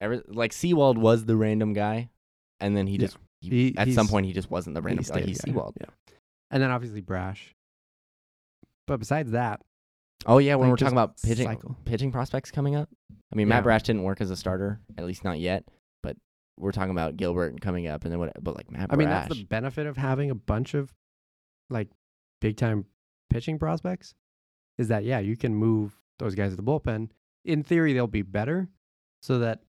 [0.00, 2.10] ever like Sewald was the random guy,
[2.60, 2.98] and then he Yeah.
[3.00, 5.16] just he, He- at some point he just wasn't the random He's guy.
[5.16, 5.76] Like he's guy, Sewald.
[5.80, 5.86] Yeah.
[6.50, 7.54] And then obviously Brash.
[8.86, 9.60] But besides that,
[10.26, 11.76] Oh yeah, when like, we're talking about pitching cycle.
[11.84, 12.88] pitching prospects coming up.
[13.32, 13.54] I mean, Yeah.
[13.56, 15.64] Matt Brash didn't work as a starter, at least not yet.
[16.62, 18.32] We're talking about Gilbert coming up, and then what?
[18.42, 20.92] But like Matt I mean that's the benefit of having a bunch of
[21.68, 21.88] like
[22.40, 22.86] big time
[23.30, 24.14] pitching prospects
[24.78, 27.10] is that yeah, you can move those guys to the bullpen.
[27.44, 28.68] In theory, they'll be better
[29.22, 29.60] so that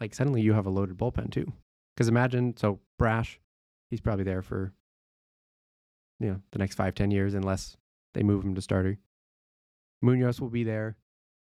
[0.00, 1.52] like suddenly you have a loaded bullpen too.
[1.94, 3.40] Because imagine so Brash,
[3.90, 4.72] he's probably there for
[6.18, 7.76] you know the next five ten years unless
[8.14, 8.98] they move him to starter.
[10.02, 10.96] Munoz will be there,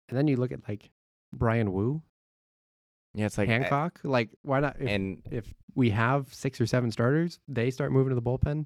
[0.09, 0.91] and then you look at like
[1.33, 2.01] Bryan Woo,
[3.15, 3.99] yeah, it's like Hancock.
[4.03, 4.75] Like why not?
[4.79, 8.65] If, and if we have six or seven starters, they start moving to the bullpen,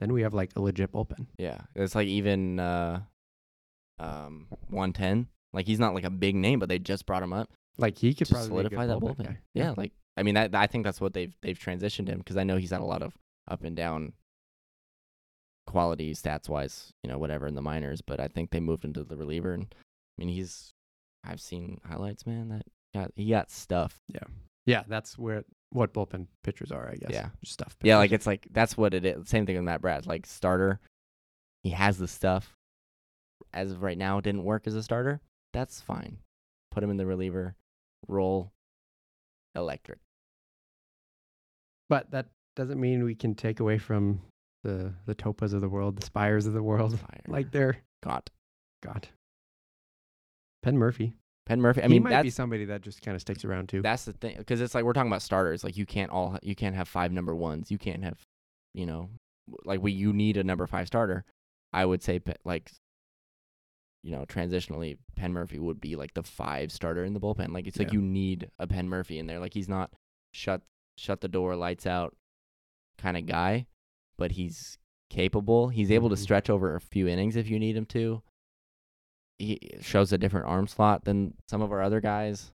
[0.00, 1.26] then we have like a legit bullpen.
[1.38, 3.00] yeah, it's like even uh,
[3.98, 5.28] um, one ten.
[5.52, 8.14] Like he's not like a big name, but they just brought him up Like he
[8.14, 9.26] could probably be a good solidify that bullpen.
[9.26, 9.38] guy.
[9.54, 12.44] Yeah, like I mean, that I think that's what they've they've transitioned him because I
[12.44, 13.14] know he's had a lot of
[13.48, 14.14] up and down
[15.66, 18.00] quality stats wise, you know, whatever in the minors.
[18.00, 20.72] But I think they moved into the reliever, and I mean, he's
[21.24, 22.48] I've seen highlights, man.
[22.48, 22.62] That
[22.94, 24.00] got he got stuff.
[24.08, 24.20] yeah,
[24.66, 27.10] Yeah, that's where what bullpen pitchers are, I guess.
[27.10, 27.28] Yeah.
[27.40, 27.76] Just stuff.
[27.82, 29.28] Yeah, like it's like that's what it is.
[29.28, 30.06] Same thing with Matt Brad.
[30.06, 30.80] Like starter,
[31.62, 32.56] he has the stuff.
[33.54, 35.20] As of right now, didn't work as a starter.
[35.52, 36.18] That's fine.
[36.70, 37.54] Put him in the reliever,
[38.08, 38.52] roll,
[39.54, 39.98] electric.
[41.88, 44.20] but that doesn't mean we can take away from
[44.64, 46.98] the the Topas of the world, the Speiers of the world.
[46.98, 47.20] Fire.
[47.28, 48.30] Like they're God,
[48.82, 49.08] God.
[50.62, 51.14] Penn Murfee.
[51.46, 51.78] Penn Murfee.
[51.80, 53.82] I he mean, might that's be somebody that just kind of sticks around too.
[53.82, 55.64] that's the thing because it's like we're talking about starters.
[55.64, 57.70] Like you can't all you can't have five number ones.
[57.70, 58.18] You can't have,
[58.74, 59.10] you know,
[59.64, 61.24] like we you need a number five starter.
[61.72, 62.70] I would say like,
[64.02, 67.52] you know, transitionally, Penn Murfee would be like the five starter in the bullpen.
[67.52, 69.38] Like it's like you need a Penn Murfee in there.
[69.40, 69.90] Like he's not
[70.32, 70.62] shut
[70.98, 72.14] shut the door, lights out
[72.98, 73.66] kind of guy,
[74.18, 74.78] but he's
[75.10, 75.68] capable.
[75.68, 76.18] He's able to Mhm.
[76.18, 78.22] stretch over a few innings if you need him to.
[79.38, 82.52] He shows a different arm slot than some of our other guys.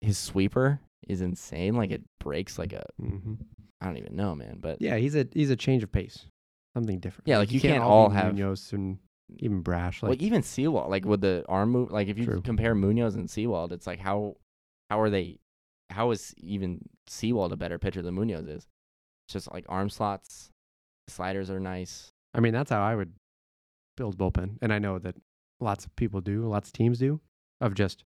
[0.00, 1.74] His sweeper is insane.
[1.74, 3.34] Like it breaks like a hmm
[3.80, 4.58] I don't even know, man.
[4.60, 6.26] But Yeah, he's a he's a change of pace,
[6.74, 7.28] something different.
[7.28, 8.98] Yeah, like, you can't all all have- Munoz and
[9.38, 10.02] even Brash.
[10.02, 12.40] Like even Sewald, like with the arm move, like if you True.
[12.42, 14.36] compare Munoz and Sewald, it's like how
[14.90, 15.38] how are they?
[15.90, 18.66] How is even Sewald a better pitcher than Munoz is?
[19.26, 20.50] It's just like arm slots,
[21.08, 22.12] sliders are nice.
[22.34, 23.12] I mean, that's how I would
[23.96, 25.16] build bullpen, and I know that
[25.60, 27.20] lots of people do, lots of teams do,
[27.60, 28.04] of just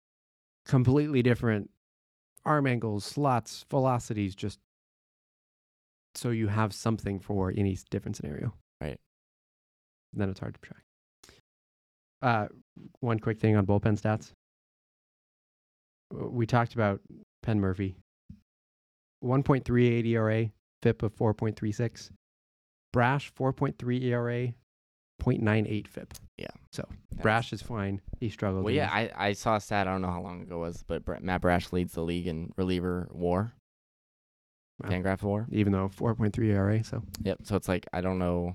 [0.67, 1.71] completely different
[2.45, 4.59] arm angles, slots, velocities, just
[6.15, 8.55] so you have something for any different scenario.
[8.81, 8.99] Right.
[10.13, 10.83] And then it's hard to track.
[12.21, 12.49] Uh,
[13.01, 14.33] one quick thing on bullpen stats.
[16.11, 17.01] We talked about
[17.43, 17.95] Penn Murfee.
[19.23, 20.51] 1.38 ERA,
[20.83, 22.11] FIP of 4.36.
[22.93, 24.53] Brash 4.3 ERA,
[25.23, 26.15] 0.98 FIP.
[26.73, 28.01] That's- Brash is fine.
[28.21, 28.65] He struggled.
[28.65, 29.89] Well, yeah, I, I saw a stat.
[29.89, 32.53] I don't know how long ago it was, but Matt Brash leads the league in
[32.57, 33.53] reliever WAR,
[34.83, 34.91] Wow.
[34.91, 35.47] Fangraph WAR.
[35.51, 36.85] even though 4.3 ERA.
[36.85, 37.39] So Yep.
[37.45, 38.55] So it's like I don't know.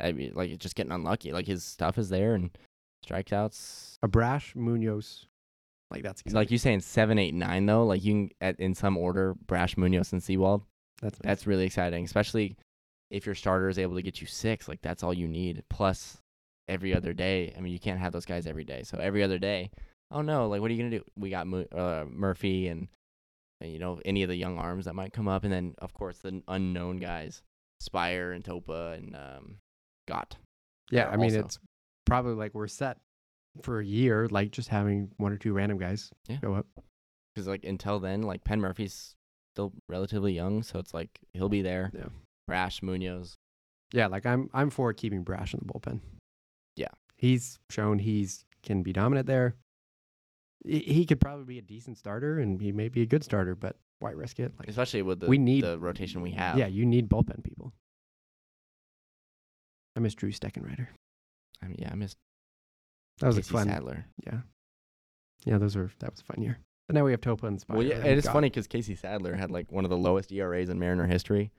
[0.00, 1.32] I mean, like it's just getting unlucky.
[1.32, 2.50] Like his stuff is there and
[3.06, 3.96] strikeouts.
[4.02, 5.26] a Brash Munoz,
[5.90, 7.84] like that's It's Like you saying seven, eight, nine though.
[7.84, 10.62] Like you can at in some order, Brash, Munoz, and Sewald.
[11.02, 12.56] that's That's really exciting, especially
[13.10, 14.66] if your starter is able to get you six.
[14.68, 15.62] Like that's all you need.
[15.68, 16.16] Plus,
[16.68, 17.52] every other day.
[17.56, 18.82] I mean, you can't have those guys every day.
[18.84, 19.70] So every other day.
[20.10, 20.48] Oh no!
[20.48, 21.04] Like what are you gonna do?
[21.16, 22.88] We got uh, Murfee and,
[23.60, 25.92] and you know any of the young arms that might come up, and then of
[25.94, 27.42] course the unknown guys,
[27.82, 29.56] Speier and Topa and um,
[30.06, 30.36] Gott.
[30.90, 31.08] yeah.
[31.08, 31.58] I mean, also- it's
[32.06, 32.98] probably like we're set
[33.62, 36.36] for a year, like just having one or two random guys Yeah.
[36.42, 36.66] go up.
[37.34, 39.16] Because like until then, like Penn Murfee's
[39.54, 41.90] still relatively young, so it's like he'll be there.
[41.94, 42.06] Yeah.
[42.46, 43.34] Brash, Munoz.
[43.92, 46.00] Yeah, like I'm I'm for keeping Brash in the bullpen.
[47.24, 49.54] He's shown he's can be dominant there.
[50.66, 53.76] He, could probably be a decent starter, and he may be a good starter, but
[54.00, 54.52] why risk it?
[54.58, 56.58] Like, especially with the we need- the rotation we have.
[56.58, 57.72] yeah, you need bullpen people.
[59.96, 60.88] I miss Drew Steckenrider.
[61.62, 62.16] I mean, yeah, I missed
[63.20, 63.68] That was Casey a fun.
[63.68, 64.06] Sadler.
[64.26, 64.40] Yeah,
[65.44, 66.58] yeah, those were that was a fun year.
[66.88, 67.74] But now we have Topa and Speier.
[67.76, 70.68] Well, yeah, and it's funny because Casey Sadler had like one of the lowest ERAs
[70.68, 71.52] in Mariner history,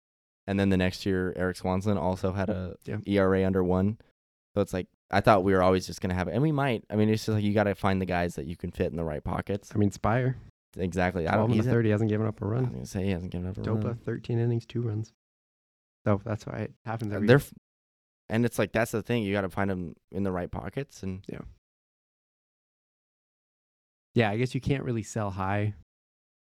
[0.48, 2.98] and then the next year Erik Swanson also had a Yeah.
[3.08, 3.98] ERA under one.
[4.54, 6.84] So it's like I thought we were always just gonna have it, and we might.
[6.90, 8.88] I mean, it's just like you got to find the guys that you can fit
[8.92, 9.72] in the right pockets.
[9.74, 10.36] I mean, Speier.
[10.78, 11.28] Exactly.
[11.28, 11.52] I don't.
[11.52, 12.66] He's the a- He hasn't given up a I was run.
[12.74, 13.96] gonna say he hasn't given up a Topa, run.
[14.04, 15.14] thirteen innings, two runs.
[16.06, 17.28] So that's why it happens every.
[17.28, 17.54] They're, f-
[18.30, 19.24] and it's like that's the thing.
[19.24, 21.40] You got to find them in the right pockets, and yeah,
[24.16, 25.74] Yeah, I guess you can't really sell high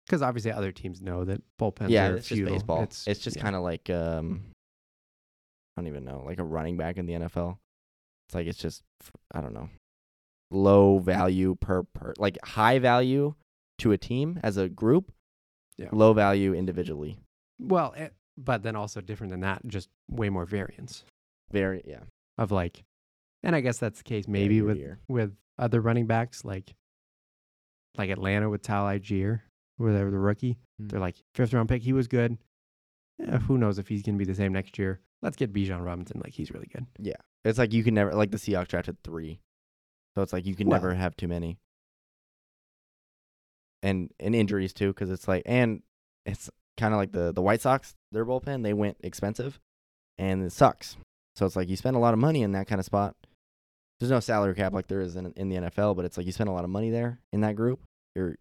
[0.06, 2.84] because obviously other teams know that bullpens yeah, are it's just baseball.
[2.84, 3.44] It's, It's, just yeah.
[3.44, 4.42] kind of like um,
[5.78, 7.58] I don't even know, like a running back in the NFL.
[8.30, 8.84] It's like it's just
[9.34, 9.70] I don't know,
[10.52, 13.34] low value per per like high value
[13.80, 15.12] to a team as a group,
[15.78, 15.90] Yeah.
[15.92, 17.18] low value individually.
[17.60, 21.04] well, eh, but then also different than that, just way more variance
[21.52, 22.02] Very yeah,
[22.38, 22.84] of like,
[23.42, 25.00] and I guess that's the case maybe year to with year.
[25.08, 26.76] with other running backs like
[27.98, 29.42] like Atlanta with Tyler Allgeier,
[29.80, 30.60] they were the rookie.
[30.80, 30.92] Mm.
[30.92, 31.82] They're like fifth round pick.
[31.82, 32.38] He was good.
[33.28, 35.00] Eh, who knows if he's gonna be the same next year?
[35.22, 36.22] Let's get Bijan Robinson.
[36.24, 36.86] Like he's really good.
[36.98, 37.16] yeah.
[37.46, 39.40] It's like you can never like the Seahawks drafted three,
[40.16, 41.58] so it's like you can Well- never have too many.
[43.82, 45.82] And and injuries too, because it's like and
[46.26, 49.60] it's kind of like the the White Sox their bullpen they went expensive,
[50.18, 50.98] and it sucks.
[51.38, 53.16] So it's like you spend a lot of money in that kind of spot.
[54.00, 56.34] There's no salary cap like there is in in the NFL, but it's like you
[56.34, 57.80] spend a lot of money there in that group.
[58.16, 58.36] You're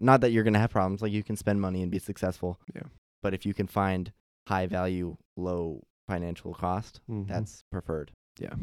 [0.00, 1.02] not that you're gonna have problems.
[1.02, 2.58] Like you can spend money and be successful.
[2.74, 2.82] Yeah.
[3.24, 4.12] But if you can find
[4.46, 7.26] high value, low financial cost, Mhm.
[7.26, 8.12] that's preferred.
[8.38, 8.54] yeah.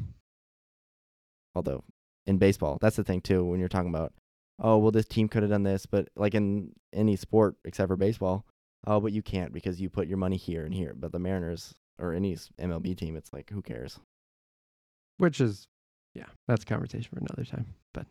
[1.55, 1.83] Although
[2.27, 3.43] in baseball, that's the thing too.
[3.43, 4.13] When you're talking about,
[4.59, 7.95] oh well, this team could have done this, but like in any sport except for
[7.97, 8.45] baseball,
[8.85, 10.93] oh, but you can't because you put your money here and here.
[10.93, 13.99] But the Mariners or any MLB team, it's like who cares?
[15.17, 15.67] Which is,
[16.13, 17.73] yeah, that's a conversation for another time.
[17.93, 18.05] But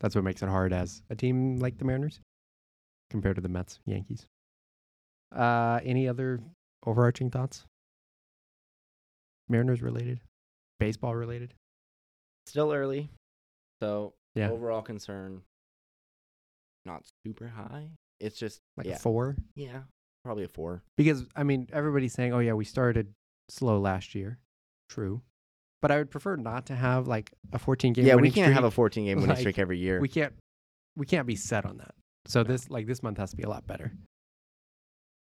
[0.00, 2.20] that's what makes it hard as a team like the Mariners
[3.10, 4.26] compared to the Mets, Yankees.
[5.32, 6.40] Uh, any other
[6.86, 7.64] overarching thoughts?
[9.48, 10.20] Mariners related,
[10.80, 11.54] baseball related.
[12.46, 13.10] Still early,
[13.80, 15.42] so Yeah, overall concern
[16.86, 17.88] not super high.
[18.20, 19.36] It's just like yeah, a four.
[19.54, 19.82] yeah,
[20.24, 20.82] probably a four.
[20.96, 23.12] Because I mean, everybody's saying, "Oh yeah, we started
[23.48, 24.38] slow last year."
[24.88, 25.22] True,
[25.82, 28.06] but I would prefer not to have like a 14 game.
[28.06, 30.00] yeah, we can't have a 14 game winning Like, streak every year.
[30.00, 30.32] We can't.
[30.96, 31.94] We can't be set on that.
[32.26, 33.92] So this like this month has to be a lot better.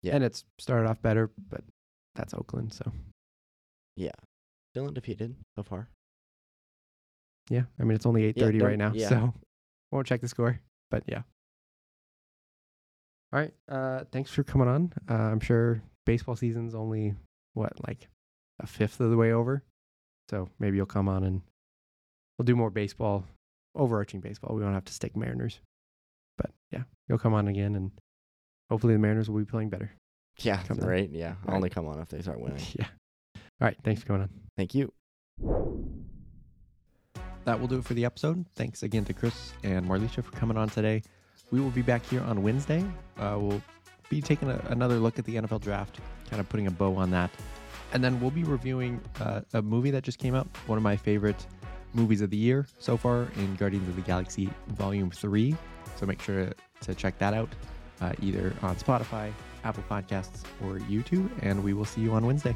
[0.01, 0.15] Yeah.
[0.15, 1.63] and it's started off better, but
[2.15, 2.73] that's Oakland.
[2.73, 2.91] So
[3.95, 4.11] yeah,
[4.73, 5.87] still undefeated so far.
[7.49, 9.09] yeah, I mean it's only 8:30 don't- right now, yeah.
[9.09, 9.33] so
[9.91, 10.59] won't check the score.
[10.89, 11.21] But yeah.
[13.33, 13.53] All right.
[13.69, 14.91] Uh, thanks for coming on.
[15.09, 17.13] Uh, I'm sure baseball season's only
[17.53, 18.07] what like
[18.59, 19.63] a fifth of the way over.
[20.29, 21.41] So maybe you'll come on and
[22.37, 23.25] we'll do more baseball,
[23.75, 24.55] overarching baseball.
[24.55, 25.59] We won't have to stick Mariners.
[26.37, 27.91] But yeah, you'll come on again and
[28.71, 29.91] hopefully the Mariners will be playing better.
[30.39, 30.87] Yeah, Come on.
[30.87, 31.09] right.
[31.11, 31.55] Yeah, I'll Right.
[31.57, 32.63] only come on if they start winning.
[32.79, 32.87] yeah.
[33.35, 33.75] All right.
[33.83, 34.29] Thanks for coming on.
[34.57, 34.91] Thank you.
[37.45, 38.45] That will do it for the episode.
[38.55, 41.01] Thanks again to Chris and Marleisha for coming on today.
[41.51, 42.83] We will be back here on Wednesday.
[43.17, 43.61] Uh, we'll
[44.09, 45.99] be taking a, another look at the NFL draft,
[46.29, 47.29] kind of putting a bow on that.
[47.93, 50.95] And then we'll be reviewing uh, a movie that just came out, one of my
[50.95, 51.45] favorite
[51.93, 55.53] movies of the year so far in Guardians of the Galaxy Volume 3.
[55.97, 57.49] So make sure to check that out
[58.01, 59.31] uh, either on Spotify,
[59.63, 61.29] Apple Podcasts, or YouTube.
[61.41, 62.55] And we will see you on Wednesday.